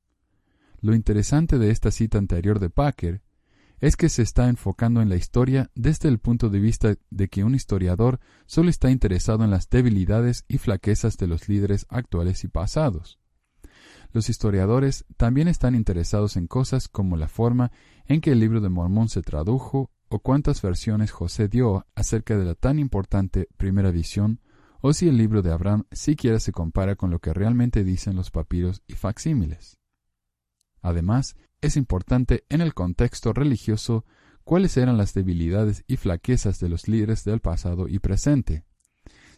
[0.80, 3.22] Lo interesante de esta cita anterior de Packer
[3.80, 7.44] es que se está enfocando en la historia desde el punto de vista de que
[7.44, 12.48] un historiador solo está interesado en las debilidades y flaquezas de los líderes actuales y
[12.48, 13.18] pasados.
[14.12, 17.70] Los historiadores también están interesados en cosas como la forma
[18.06, 22.44] en que el libro de Mormón se tradujo o cuántas versiones José dio acerca de
[22.44, 24.40] la tan importante primera visión,
[24.80, 28.30] o si el libro de Abraham siquiera se compara con lo que realmente dicen los
[28.30, 29.78] papiros y facsímiles.
[30.80, 34.06] Además, es importante en el contexto religioso
[34.44, 38.64] cuáles eran las debilidades y flaquezas de los líderes del pasado y presente.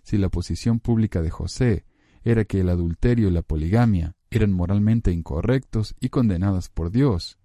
[0.03, 1.85] Si la posición pública de José
[2.23, 7.39] era que el adulterio y la poligamia eran moralmente incorrectos y condenadas por Dios,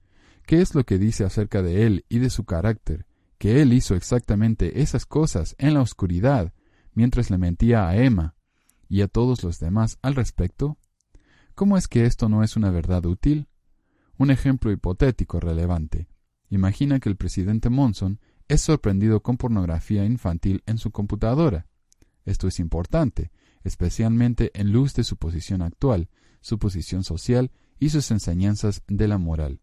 [0.45, 3.05] ¿qué es lo que dice acerca de él y de su carácter?
[3.37, 6.53] Que él hizo exactamente esas cosas en la oscuridad
[6.93, 8.35] mientras le mentía a Emma
[8.87, 10.77] y a todos los demás al respecto?
[11.53, 13.47] ¿Cómo es que esto no es una verdad útil?
[14.17, 16.07] Un ejemplo hipotético relevante.
[16.49, 21.67] Imagina que el presidente Monson es sorprendido con pornografía infantil en su computadora.
[22.25, 23.31] Esto es importante,
[23.63, 26.09] especialmente en luz de su posición actual,
[26.45, 27.49] su posición social
[27.79, 29.61] y sus enseñanzas de la moral.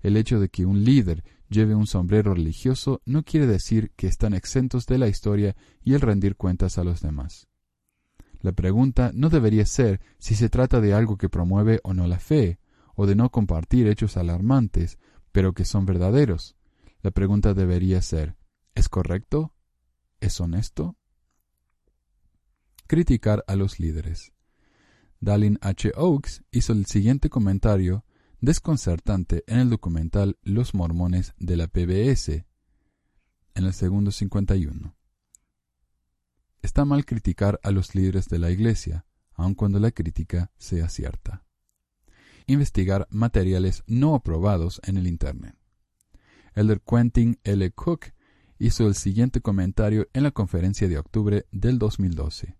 [0.00, 4.34] El hecho de que un líder lleve un sombrero religioso no quiere decir que están
[4.34, 7.46] exentos de la historia y el rendir cuentas a los demás.
[8.40, 12.18] La pregunta no debería ser si se trata de algo que promueve o no la
[12.18, 12.58] fe,
[12.96, 14.98] o de no compartir hechos alarmantes,
[15.30, 16.56] pero que son verdaderos.
[17.00, 18.34] La pregunta debería ser,
[18.74, 19.54] ¿es correcto?
[20.18, 20.96] ¿Es honesto?
[22.88, 24.32] Criticar a los líderes.
[25.24, 25.92] Dallin H.
[25.96, 28.04] Oaks hizo el siguiente comentario
[28.40, 32.44] desconcertante en el documental Los Mormones de la PBS,
[33.54, 34.94] en el segundo 51.
[36.60, 41.44] Está mal criticar a los líderes de la Iglesia, aun cuando la crítica sea cierta
[42.46, 45.56] investigar materiales no aprobados en el Internet.
[46.54, 47.70] Elder Quentin L.
[47.72, 48.06] Cook
[48.58, 52.56] hizo el siguiente comentario en la conferencia de octubre del 2012.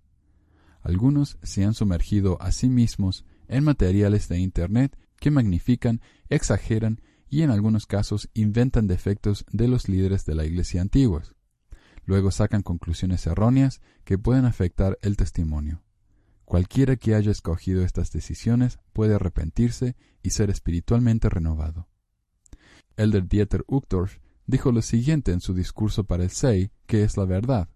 [0.84, 7.42] Algunos se han sumergido a sí mismos en materiales de Internet que magnifican, exageran y
[7.42, 11.34] en algunos casos inventan defectos de los líderes de la Iglesia antiguos.
[12.04, 15.82] Luego sacan conclusiones erróneas que pueden afectar el testimonio.
[16.44, 21.88] Cualquiera que haya escogido estas decisiones puede arrepentirse y ser espiritualmente renovado.
[22.98, 27.24] Elder Dieter Uchtdorf dijo lo siguiente en su discurso para el SEI, que es la
[27.24, 27.70] verdad.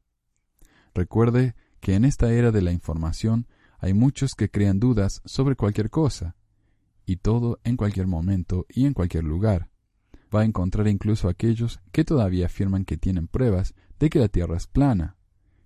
[0.92, 3.46] Recuerde que en esta era de la información
[3.78, 6.36] hay muchos que crean dudas sobre cualquier cosa,
[7.06, 9.70] y todo en cualquier momento y en cualquier lugar.
[10.34, 14.56] Va a encontrar incluso aquellos que todavía afirman que tienen pruebas de que la Tierra
[14.56, 15.16] es plana,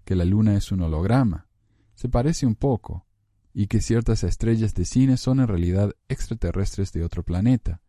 [0.05, 1.49] que la Luna es un holograma,
[1.95, 3.07] se parece un poco,
[3.53, 7.81] y que ciertas estrellas de cine son en realidad extraterrestres de otro planeta.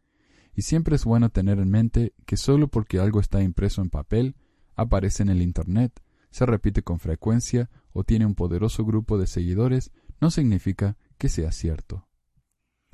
[0.55, 4.35] Y siempre es bueno tener en mente que solo porque algo está impreso en papel,
[4.75, 6.01] aparece en el Internet,
[6.33, 11.51] se repite con frecuencia o tiene un poderoso grupo de seguidores, no significa que sea
[11.51, 12.07] cierto.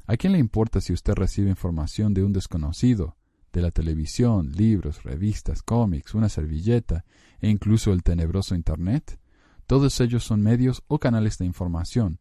[0.05, 3.15] ¿A quién le importa si usted recibe información de un desconocido,
[3.53, 7.05] de la televisión, libros, revistas, cómics, una servilleta
[7.39, 9.21] e incluso el tenebroso Internet?
[9.67, 12.19] Todos ellos son medios o canales de información.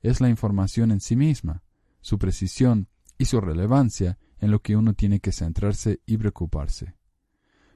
[0.00, 1.62] Es la información en sí misma,
[2.00, 2.88] su precisión
[3.18, 6.97] y su relevancia en lo que uno tiene que centrarse y preocuparse.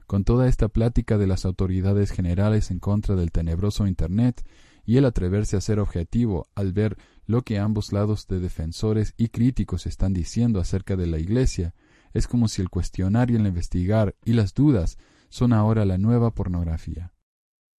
[0.07, 4.45] Con toda esta plática de las autoridades generales en contra del tenebroso Internet
[4.85, 9.29] y el atreverse a ser objetivo al ver lo que ambos lados de defensores y
[9.29, 11.73] críticos están diciendo acerca de la Iglesia,
[12.13, 14.97] es como si el cuestionar y el investigar y las dudas
[15.29, 17.13] son ahora la nueva pornografía.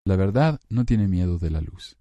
[0.06, 1.98] La verdad no tiene miedo de la luz.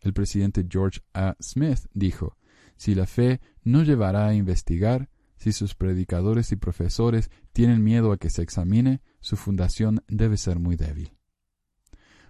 [0.00, 1.36] El presidente George A.
[1.40, 2.36] Smith dijo,
[2.76, 8.18] si la fe no llevará a investigar, si sus predicadores y profesores tienen miedo a
[8.18, 11.16] que se examine, su fundación debe ser muy débil.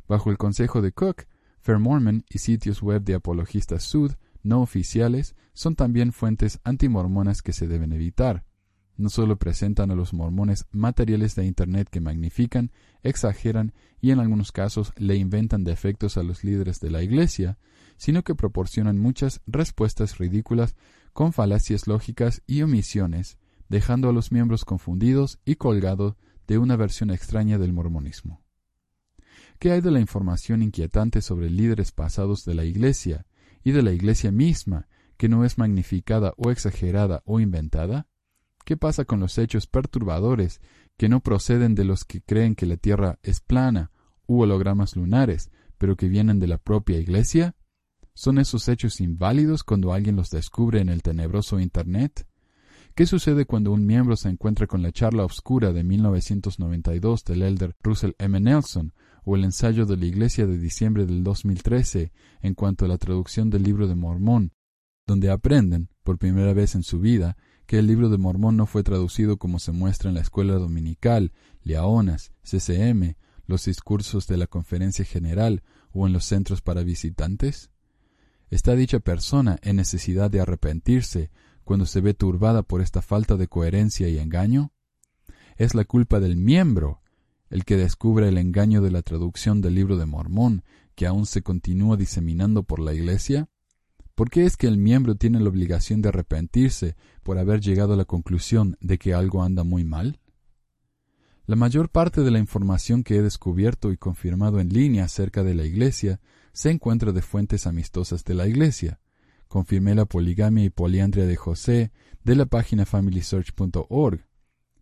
[0.06, 1.24] Bajo el consejo de Cook,
[1.60, 4.12] Fair Mormon y sitios web de apologistas sud
[4.44, 8.44] no oficiales son también fuentes antimormonas que se deben evitar.
[8.96, 12.70] No solo presentan a los mormones materiales de Internet que magnifican,
[13.02, 17.58] exageran y en algunos casos le inventan defectos a los líderes de la Iglesia,
[17.96, 20.76] sino que proporcionan muchas respuestas ridículas
[21.12, 23.36] con falacias lógicas y omisiones,
[23.68, 26.14] dejando a los miembros confundidos y colgados
[26.46, 28.42] de una versión extraña del mormonismo.
[29.58, 33.26] ¿Qué hay de la información inquietante sobre líderes pasados de la Iglesia
[33.62, 38.08] y de la Iglesia misma que no es magnificada o exagerada o inventada?
[38.64, 40.60] ¿Qué pasa con los hechos perturbadores
[40.96, 43.90] que no proceden de los que creen que la Tierra es plana
[44.26, 47.56] u hologramas lunares, pero que vienen de la propia Iglesia?
[48.14, 52.26] ¿Son esos hechos inválidos cuando alguien los descubre en el tenebroso Internet?
[52.94, 57.74] ¿Qué sucede cuando un miembro se encuentra con la charla oscura de 1992 del elder
[57.82, 58.38] Russell M.
[58.38, 58.92] Nelson
[59.24, 63.50] o el ensayo de la Iglesia de diciembre del 2013 en cuanto a la traducción
[63.50, 64.52] del libro de Mormón,
[65.08, 68.84] donde aprenden, por primera vez en su vida, que el libro de Mormón no fue
[68.84, 71.32] traducido como se muestra en la escuela dominical,
[71.64, 73.16] Leonas, CCM,
[73.46, 77.72] los discursos de la conferencia general o en los centros para visitantes?
[78.50, 81.32] ¿Está dicha persona en necesidad de arrepentirse
[81.64, 84.72] cuando se ve turbada por esta falta de coherencia y engaño?
[85.56, 87.00] Es la culpa del miembro
[87.50, 90.64] el que descubre el engaño de la traducción del libro de Mormón
[90.94, 93.48] que aún se continúa diseminando por la Iglesia?
[94.14, 97.96] ¿Por qué es que el miembro tiene la obligación de arrepentirse por haber llegado a
[97.96, 100.20] la conclusión de que algo anda muy mal?
[101.46, 105.54] La mayor parte de la información que he descubierto y confirmado en línea acerca de
[105.54, 106.20] la Iglesia
[106.52, 109.00] se encuentra de fuentes amistosas de la Iglesia.
[109.54, 111.92] Confirmé la poligamia y poliandria de José
[112.24, 114.26] de la página familysearch.org,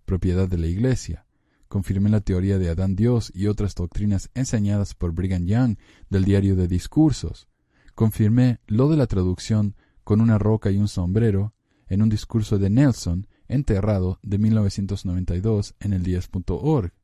[0.06, 1.26] propiedad de la Iglesia.
[1.68, 5.76] Confirmé la teoría de Adán Dios y otras doctrinas enseñadas por Brigham Young
[6.08, 7.48] del diario de discursos.
[7.94, 11.52] Confirmé lo de la traducción con una roca y un sombrero
[11.86, 16.94] en un discurso de Nelson enterrado de 1992 en el 10.org.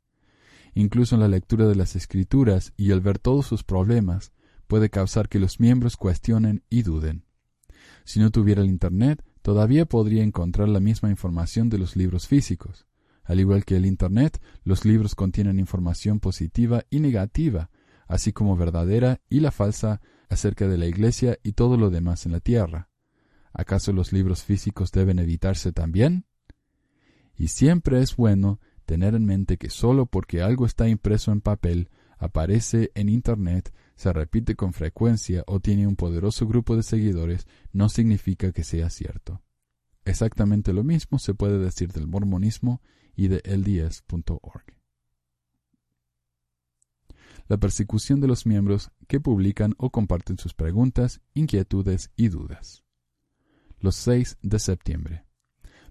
[0.72, 4.32] Incluso en la lectura de las escrituras y el ver todos sus problemas
[4.68, 7.27] puede causar que los miembros cuestionen y duden.
[8.08, 12.86] Si no tuviera el Internet, todavía podría encontrar la misma información de los libros físicos.
[13.22, 17.68] Al igual que el Internet, los libros contienen información positiva y negativa,
[18.06, 22.32] así como verdadera y la falsa acerca de la Iglesia y todo lo demás en
[22.32, 22.88] la tierra.
[23.52, 26.24] ¿Acaso los libros físicos deben evitarse también?
[27.36, 31.90] Y siempre es bueno tener en mente que solo porque algo está impreso en papel,
[32.16, 37.88] aparece en Internet, se repite con frecuencia o tiene un poderoso grupo de seguidores, no
[37.88, 39.42] significa que sea cierto.
[40.04, 42.80] Exactamente lo mismo se puede decir del mormonismo
[43.16, 44.62] y de LDS.org.
[47.48, 52.84] La persecución de los miembros que publican o comparten sus preguntas, inquietudes y dudas.
[53.80, 55.27] Los 6 de septiembre.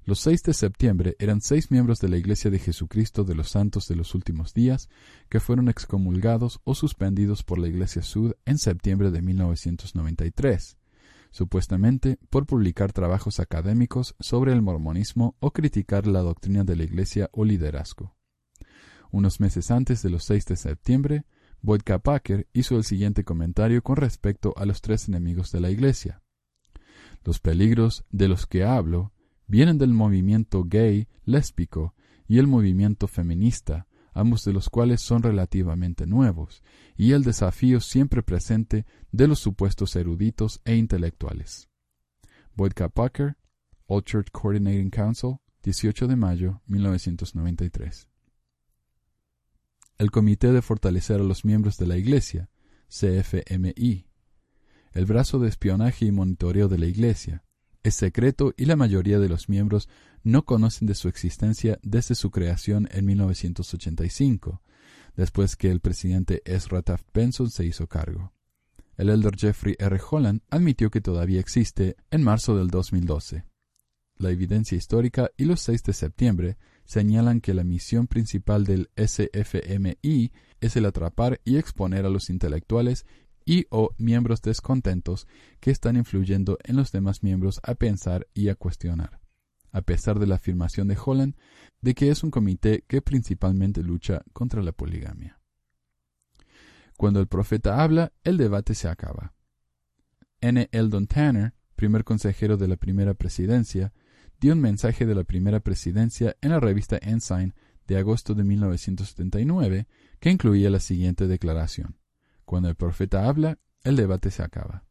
[0.07, 3.89] Los 6 de septiembre eran seis miembros de la Iglesia de Jesucristo de los Santos
[3.89, 4.87] de los Últimos Días
[5.27, 10.77] que fueron excomulgados o suspendidos por la Iglesia Sud en septiembre de 1993,
[11.29, 17.29] supuestamente por publicar trabajos académicos sobre el mormonismo o criticar la doctrina de la Iglesia
[17.33, 18.15] o liderazgo.
[19.11, 21.25] Unos meses antes de los 6 de septiembre,
[21.61, 21.99] Boyd K.
[21.99, 26.21] Packer hizo el siguiente comentario con respecto a los tres enemigos de la Iglesia.
[27.25, 29.11] Los peligros de los que hablo
[29.47, 31.95] vienen del movimiento gay lésbico
[32.27, 36.63] y el movimiento feminista, ambos de los cuales son relativamente nuevos,
[36.95, 41.69] y el desafío siempre presente de los supuestos eruditos e intelectuales.
[42.55, 42.89] Boyd K.
[42.89, 43.37] Parker,
[43.87, 48.09] All Church Coordinating Council, 18 de mayo 1993.
[49.97, 52.49] El Comité de Fortalecer a los Miembros de la Iglesia,
[52.87, 54.07] CFMI.
[54.91, 57.43] El brazo de espionaje y monitoreo de la Iglesia,
[57.87, 59.87] es secreto y la mayoría de los miembros
[60.23, 64.61] no conocen de su existencia desde su creación en 1985,
[65.15, 68.33] después que el presidente Ezra Taft Benson se hizo cargo.
[68.97, 69.99] El elder Jeffrey R.
[70.09, 73.45] Holland admitió que todavía existe en marzo del 2012.
[74.17, 80.31] La evidencia histórica y los 6 de septiembre señalan que la misión principal del SFMI
[80.59, 83.05] es el atrapar y exponer a los intelectuales
[83.47, 85.25] y o miembros descontentos
[85.61, 89.21] que están influyendo en los demás miembros a pensar y a cuestionar,
[89.71, 91.33] a pesar de la afirmación de Holland
[91.81, 95.39] de que es un comité que principalmente lucha contra la poligamia.
[96.97, 99.33] Cuando el profeta habla, el debate se acaba.
[100.41, 100.67] N.
[100.73, 103.93] Eldon Tanner, primer consejero de la primera presidencia,
[104.41, 107.53] dio un mensaje de la primera presidencia en la revista Ensign
[107.87, 109.87] de agosto de 1979
[110.19, 111.97] que incluía la siguiente declaración.
[112.47, 114.85] Cuando el profeta habla, el debate se acaba.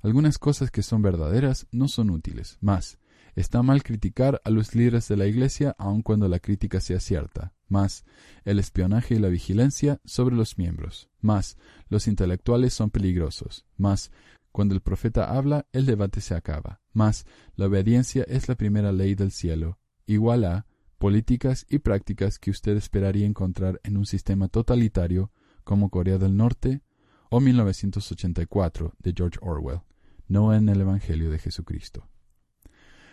[0.00, 2.56] Algunas cosas que son verdaderas no son útiles.
[2.60, 3.00] Más,
[3.34, 7.52] está mal criticar a los líderes de la Iglesia aun cuando la crítica sea cierta.
[7.66, 8.04] Más,
[8.44, 11.10] el espionaje y la vigilancia sobre los miembros.
[11.20, 11.56] Más,
[11.88, 13.66] los intelectuales son peligrosos.
[13.76, 14.12] Más,
[14.52, 16.80] cuando el profeta habla, el debate se acaba.
[16.92, 17.26] Más,
[17.56, 19.80] la obediencia es la primera ley del cielo.
[20.06, 20.64] Igual a
[20.98, 25.32] políticas y prácticas que usted esperaría encontrar en un sistema totalitario
[25.68, 26.80] como Corea del Norte
[27.28, 29.82] o 1984 de George Orwell,
[30.26, 32.08] no en el Evangelio de Jesucristo.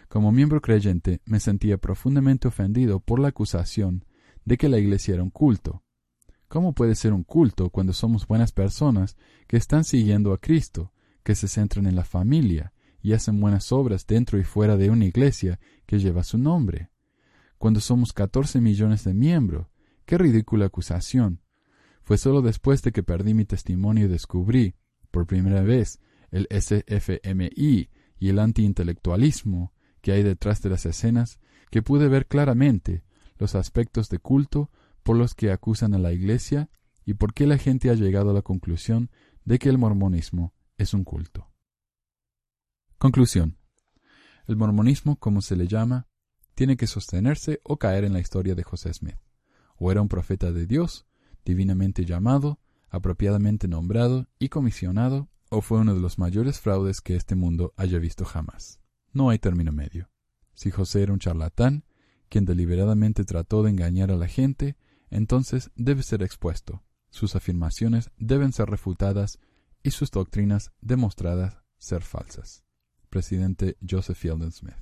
[0.08, 4.06] Como miembro creyente me sentía profundamente ofendido por la acusación
[4.46, 5.84] de que la Iglesia era un culto.
[6.48, 9.18] ¿Cómo puede ser un culto cuando somos buenas personas
[9.48, 12.72] que están siguiendo a Cristo, que se centran en la familia
[13.02, 16.90] y hacen buenas obras dentro y fuera de una iglesia que lleva su nombre?
[17.58, 19.68] Cuando somos 14 millones de miembros,
[20.06, 21.42] qué ridícula acusación.
[22.06, 24.76] Fue solo después de que perdí mi testimonio y descubrí,
[25.10, 26.00] por primera vez,
[26.30, 31.40] el SFMI y el antiintelectualismo que hay detrás de las escenas,
[31.72, 33.04] que pude ver claramente
[33.38, 34.70] los aspectos de culto
[35.02, 36.70] por los que acusan a la Iglesia
[37.06, 39.10] y por qué la gente ha llegado a la conclusión
[39.44, 41.52] de que el mormonismo es un culto.
[43.00, 43.58] Conclusión.
[44.48, 46.08] El mormonismo, como se le llama,
[46.54, 49.18] tiene que sostenerse o caer en la historia de José Smith
[49.78, 51.06] o era un profeta de Dios,
[51.46, 52.60] divinamente llamado,
[52.90, 58.00] apropiadamente nombrado y comisionado, o fue uno de los mayores fraudes que este mundo haya
[58.00, 58.82] visto jamás.
[59.14, 60.10] No hay término medio.
[60.54, 61.86] Si José era un charlatán,
[62.30, 64.76] quien deliberadamente trató de engañar a la gente,
[65.10, 69.40] entonces debe ser expuesto, sus afirmaciones deben ser refutadas
[69.84, 72.64] y sus doctrinas demostradas ser falsas.
[73.10, 74.76] Presidente Joseph Fielding Smith.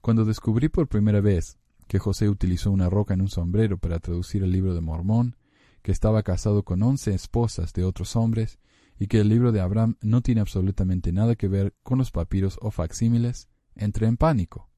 [0.00, 1.58] Cuando descubrí por primera vez
[1.90, 5.34] que José utilizó una roca en un sombrero para traducir el libro de Mormón,
[5.82, 8.60] que estaba casado con once esposas de otros hombres,
[8.96, 12.60] y que el libro de Abraham no tiene absolutamente nada que ver con los papiros
[12.62, 14.70] o facsímiles, entré en pánico.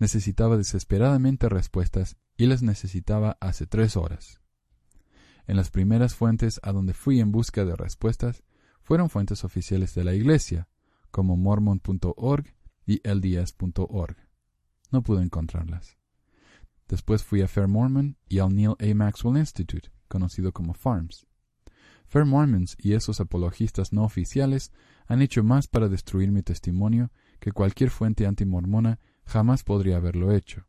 [0.00, 4.40] Necesitaba desesperadamente respuestas y las necesitaba hace tres horas.
[5.46, 8.42] En las primeras fuentes a donde fui en busca de respuestas
[8.82, 10.68] fueron fuentes oficiales de la Iglesia,
[11.12, 14.16] como mormon.org y lds.org.
[14.90, 15.97] No pude encontrarlas.
[16.88, 18.94] Después fui a Fair Mormon y al Neil A.
[18.94, 21.26] Maxwell Institute, conocido como FARMS.
[22.06, 24.72] Fair Mormons y esos apologistas no oficiales
[25.06, 30.66] han hecho más para destruir mi testimonio que cualquier fuente antimormona jamás podría haberlo hecho.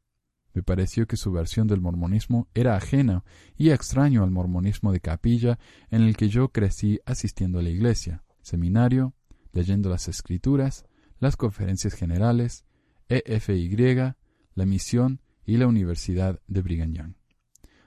[0.54, 3.24] Me pareció que su versión del mormonismo era ajena
[3.56, 5.58] y extraño al mormonismo de capilla
[5.90, 9.14] en el que yo crecí asistiendo a la iglesia, seminario,
[9.54, 10.86] leyendo las escrituras,
[11.20, 12.66] las conferencias generales,
[13.08, 13.96] EFY,
[14.56, 17.16] la misión y la Universidad de Brigham.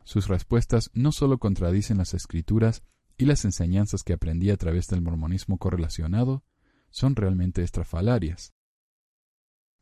[0.02, 2.82] Sus respuestas no solo contradicen las escrituras
[3.16, 6.43] y las enseñanzas que aprendí a través del mormonismo correlacionado,
[6.90, 8.52] son realmente estrafalarias.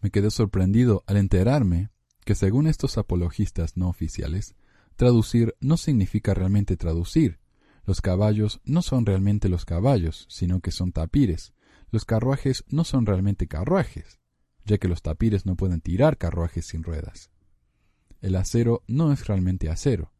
[0.02, 1.88] Me quedé sorprendido al enterarme
[2.26, 4.56] que según estos apologistas no oficiales,
[4.96, 7.40] traducir no significa realmente traducir.
[7.86, 11.54] Los caballos no son realmente los caballos, sino que son tapires.
[11.90, 14.20] Los carruajes no son realmente carruajes,
[14.66, 17.29] ya que los tapires no pueden tirar carruajes sin ruedas.
[18.20, 20.12] El acero no es realmente acero.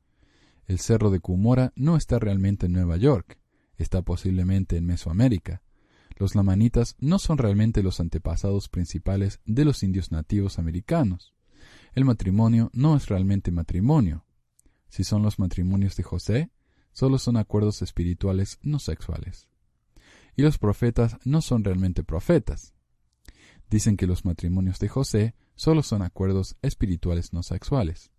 [0.67, 3.39] El cerro de Cumora no está realmente en Nueva York,
[3.77, 5.63] está posiblemente en Mesoamérica.
[6.17, 11.35] Los lamanitas no son realmente los antepasados principales de los indios nativos americanos.
[11.95, 14.25] El matrimonio no es realmente matrimonio.
[14.89, 16.51] Si son los matrimonios de José,
[16.93, 19.49] solo son acuerdos espirituales no sexuales.
[20.37, 22.75] Y los profetas no son realmente profetas.
[23.69, 28.11] Dicen que los matrimonios de José solo son acuerdos espirituales no sexuales.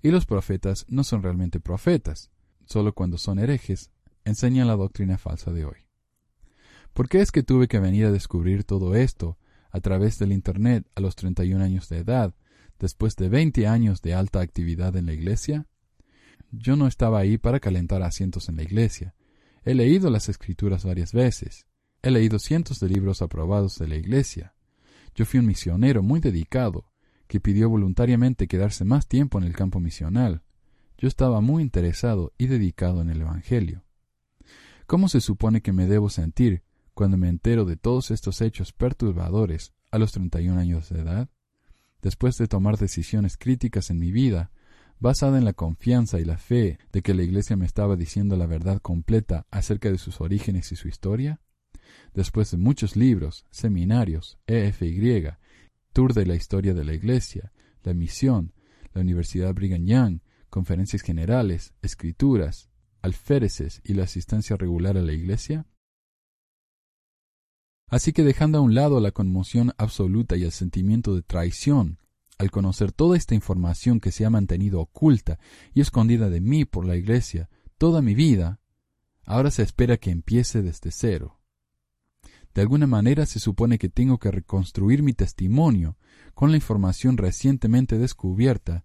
[0.00, 2.30] Y los profetas no son realmente profetas,
[2.64, 3.90] solo cuando son herejes
[4.24, 5.76] enseñan la doctrina falsa de hoy.
[6.94, 9.36] ¿Por qué es que tuve que venir a descubrir todo esto
[9.70, 12.34] a través del Internet a los 31 años de edad,
[12.78, 15.66] después de 20 años de alta actividad en la iglesia?
[16.52, 19.14] Yo no estaba ahí para calentar asientos en la iglesia.
[19.62, 21.66] He leído las escrituras varias veces.
[22.00, 24.54] He leído cientos de libros aprobados de la iglesia.
[25.14, 26.86] Yo fui un misionero muy dedicado,
[27.26, 30.42] que pidió voluntariamente quedarse más tiempo en el campo misional.
[30.98, 33.84] Yo estaba muy interesado y dedicado en el Evangelio.
[34.86, 36.62] ¿Cómo se supone que me debo sentir
[36.94, 41.30] cuando me entero de todos estos hechos perturbadores a los 31 años de edad?
[42.02, 44.50] Después de tomar decisiones críticas en mi vida,
[44.98, 48.46] basada en la confianza y la fe de que la Iglesia me estaba diciendo la
[48.46, 51.40] verdad completa acerca de sus orígenes y su historia,
[52.14, 55.28] Después de muchos libros, seminarios, EFY,
[55.92, 57.52] Tour de la Historia de la Iglesia,
[57.82, 58.52] La Misión,
[58.92, 60.20] la Universidad Brigham Young,
[60.50, 62.70] conferencias generales, escrituras,
[63.00, 65.66] alféreces y la asistencia regular a la Iglesia?
[67.88, 71.98] Así que dejando a un lado la conmoción absoluta y el sentimiento de traición,
[72.38, 75.38] al conocer toda esta información que se ha mantenido oculta
[75.74, 78.60] y escondida de mí por la Iglesia toda mi vida,
[79.24, 81.41] ahora se espera que empiece desde cero.
[82.54, 85.96] De alguna manera se supone que tengo que reconstruir mi testimonio
[86.34, 88.84] con la información recientemente descubierta,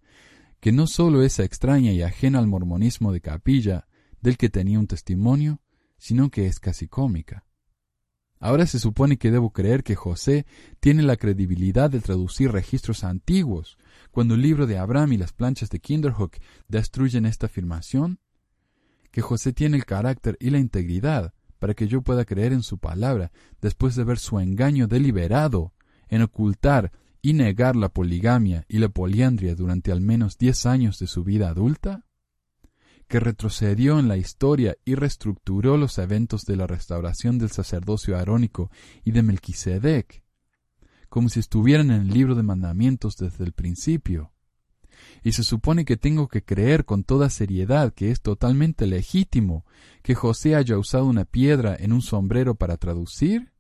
[0.59, 3.87] que no solo es extraña y ajena al mormonismo de capilla
[4.21, 5.61] del que tenía un testimonio,
[5.97, 7.45] sino que es casi cómica.
[8.39, 10.45] Ahora se supone que debo creer que José
[10.79, 13.77] tiene la credibilidad de traducir registros antiguos,
[14.11, 16.37] cuando el libro de Abraham y las planchas de Kinderhook
[16.67, 18.19] destruyen esta afirmación,
[19.11, 22.77] que José tiene el carácter y la integridad para que yo pueda creer en su
[22.77, 23.31] palabra
[23.61, 25.73] después de ver su engaño deliberado
[26.07, 31.07] en ocultar y negar la poligamia y la poliandria durante al menos diez años de
[31.07, 32.03] su vida adulta?
[33.07, 38.69] que retrocedió en la historia y reestructuró los eventos de la restauración del sacerdocio arónico
[39.03, 40.23] y de Melquisedec,
[41.09, 44.33] como si estuvieran en el libro de mandamientos desde el principio,
[45.23, 49.65] y se supone que tengo que creer con toda seriedad que es totalmente legítimo
[50.03, 53.51] que José haya usado una piedra en un sombrero para traducir?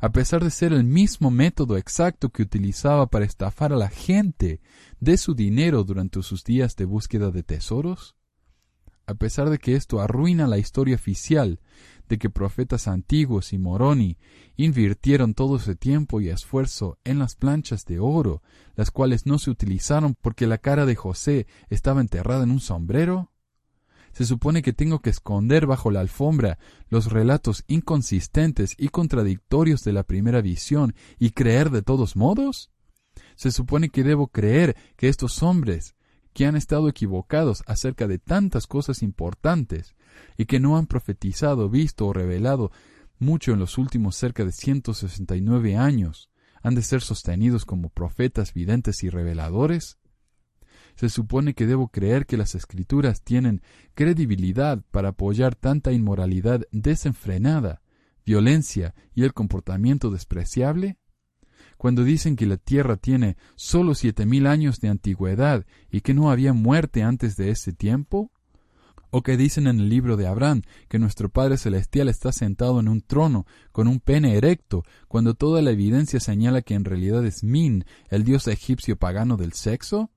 [0.00, 4.60] a pesar de ser el mismo método exacto que utilizaba para estafar a la gente
[4.98, 8.16] de su dinero durante sus días de búsqueda de tesoros?
[9.06, 11.60] A pesar de que esto arruina la historia oficial
[12.10, 14.18] de que profetas antiguos y Moroni
[14.56, 18.42] invirtieron todo ese tiempo y esfuerzo en las planchas de oro,
[18.74, 23.30] las cuales no se utilizaron porque la cara de José estaba enterrada en un sombrero?
[24.12, 26.58] Se supone que tengo que esconder bajo la alfombra
[26.88, 32.72] los relatos inconsistentes y contradictorios de la primera visión y creer de todos modos?
[33.36, 35.94] Se supone que debo creer que estos hombres,
[36.32, 39.94] que han estado equivocados acerca de tantas cosas importantes
[40.36, 42.70] y que no han profetizado, visto o revelado
[43.18, 46.30] mucho en los últimos cerca de 169 años,
[46.62, 49.98] han de ser sostenidos como profetas videntes y reveladores?
[50.96, 53.62] Se supone que debo creer que las escrituras tienen
[53.94, 57.82] credibilidad para apoyar tanta inmoralidad desenfrenada,
[58.24, 60.99] violencia y el comportamiento despreciable?
[61.80, 66.30] Cuando dicen que la tierra tiene solo siete mil años de antigüedad y que no
[66.30, 68.30] había muerte antes de ese tiempo?
[69.08, 72.88] ¿O que dicen en el libro de Abraham que nuestro Padre Celestial está sentado en
[72.88, 77.42] un trono con un pene erecto, cuando toda la evidencia señala que en realidad es
[77.42, 80.10] Min, el dios egipcio pagano del sexo?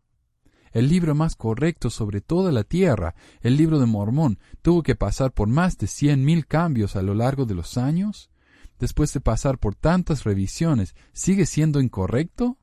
[0.74, 5.32] el libro más correcto sobre toda la tierra, el libro de Mormón, tuvo que pasar
[5.32, 8.33] por más de cien mil cambios a lo largo de los años?
[8.80, 12.58] Después de pasar por tantas revisiones, ¿sigue siendo incorrecto?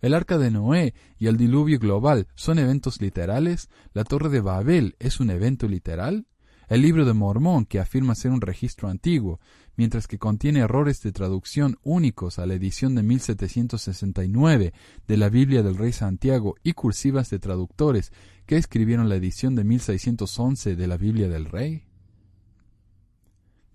[0.00, 4.96] El arca de Noé y el diluvio global son eventos literales, la torre de Babel
[4.98, 6.26] es un evento literal,
[6.68, 9.40] el libro de Mormón, que afirma ser un registro antiguo,
[9.76, 14.72] mientras que contiene errores de traducción únicos a la edición de 1769
[15.06, 18.12] de la Biblia del Rey Santiago y cursivas de traductores
[18.46, 21.84] que escribieron la edición de 1611 de la Biblia del Rey?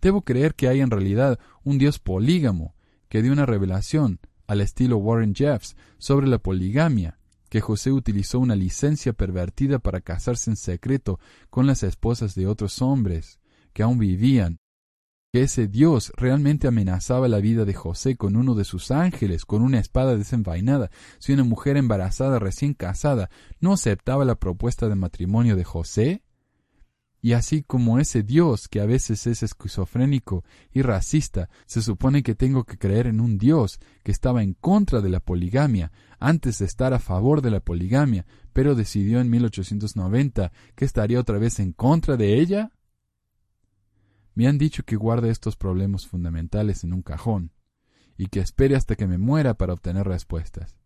[0.02, 2.76] Debo creer que hay en realidad un Dios polígamo,
[3.10, 7.20] que dio una revelación, al estilo Warren Jeffs, sobre la poligamia,
[7.50, 11.20] que José utilizó una licencia pervertida para casarse en secreto
[11.50, 13.40] con las esposas de otros hombres
[13.74, 14.60] que aún vivían,
[15.32, 19.62] que ese Dios realmente amenazaba la vida de José con uno de sus ángeles, con
[19.62, 20.90] una espada desenvainada,
[21.20, 26.24] si una mujer embarazada recién casada no aceptaba la propuesta de matrimonio de José?
[27.22, 32.34] Y así como ese Dios que a veces es esquizofrénico y racista, se supone que
[32.34, 36.66] tengo que creer en un Dios que estaba en contra de la poligamia antes de
[36.66, 41.74] estar a favor de la poligamia, pero decidió en 1890 que estaría otra vez en
[41.74, 42.72] contra de ella?
[44.34, 47.52] Me han dicho que guarde estos problemas fundamentales en un cajón
[48.18, 50.78] y que espere hasta que me muera para obtener respuestas,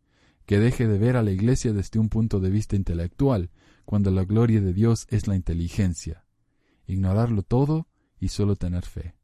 [0.47, 3.51] que deje de ver a la Iglesia desde un punto de vista intelectual,
[3.85, 6.22] cuando la gloria de Dios es la inteligencia
[6.93, 7.87] ignorarlo todo
[8.19, 9.15] y solo tener fe.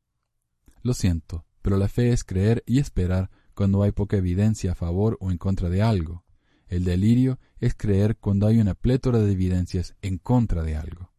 [0.81, 5.17] Lo siento, pero la fe es creer y esperar cuando hay poca evidencia a favor
[5.19, 6.23] o en contra de algo.
[6.67, 11.11] El delirio es creer cuando hay una plétora de evidencias en contra de algo.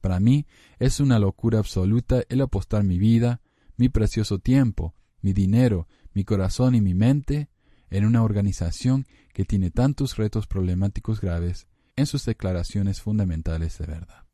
[0.00, 0.46] Para mí
[0.78, 3.40] es una locura absoluta el apostar mi vida,
[3.76, 7.48] mi precioso tiempo, mi dinero, mi corazón y mi mente
[7.90, 11.66] en una organización que tiene tantos retos problemáticos graves
[11.96, 14.27] en sus declaraciones fundamentales de verdad.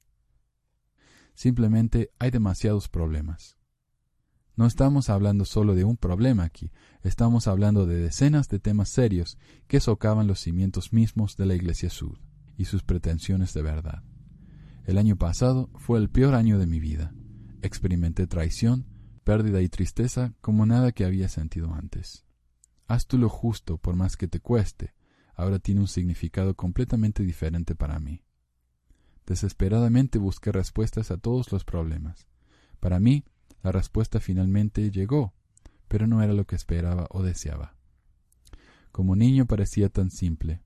[1.34, 3.58] Simplemente hay demasiados problemas.
[4.56, 6.70] No estamos hablando solo de un problema aquí,
[7.02, 9.36] estamos hablando de decenas de temas serios
[9.66, 12.18] que socavan los cimientos mismos de la Iglesia Sud
[12.56, 14.04] y sus pretensiones de verdad.
[14.84, 17.12] El año pasado fue el peor año de mi vida.
[17.62, 18.86] Experimenté traición,
[19.24, 22.24] pérdida y tristeza como nada que había sentido antes.
[22.86, 24.94] Haz tú lo justo por más que te cueste,
[25.34, 28.22] ahora tiene un significado completamente diferente para mí.
[29.26, 32.28] Desesperadamente busqué respuestas a todos los problemas.
[32.80, 33.24] Para mí,
[33.62, 35.32] la respuesta finalmente llegó,
[35.88, 37.74] pero no era lo que esperaba o deseaba.
[38.92, 40.62] Como niño parecía tan simple.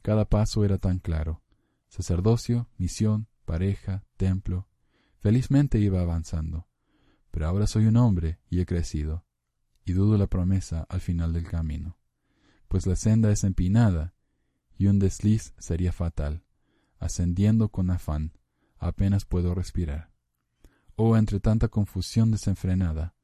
[0.00, 1.42] Cada paso era tan claro.
[1.88, 4.68] Sacerdocio, misión, pareja, templo.
[5.20, 6.66] Felizmente iba avanzando.
[7.30, 9.26] Pero ahora soy un hombre y he crecido.
[9.84, 11.98] Y dudo la promesa al final del camino.
[12.68, 14.14] Pues la senda es empinada
[14.76, 16.44] y un desliz sería fatal
[16.98, 18.32] ascendiendo con afán,
[18.78, 20.10] apenas puedo respirar.
[20.96, 23.14] Oh, entre tanta confusión desenfrenada,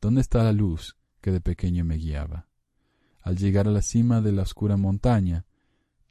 [0.00, 2.48] ¿dónde está la luz que de pequeño me guiaba?
[3.20, 5.46] Al llegar a la cima de la oscura montaña,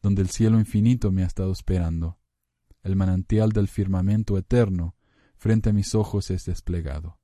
[0.01, 2.17] donde el cielo infinito me ha estado esperando,
[2.81, 4.95] el manantial del firmamento eterno
[5.37, 7.19] frente a mis ojos es desplegado.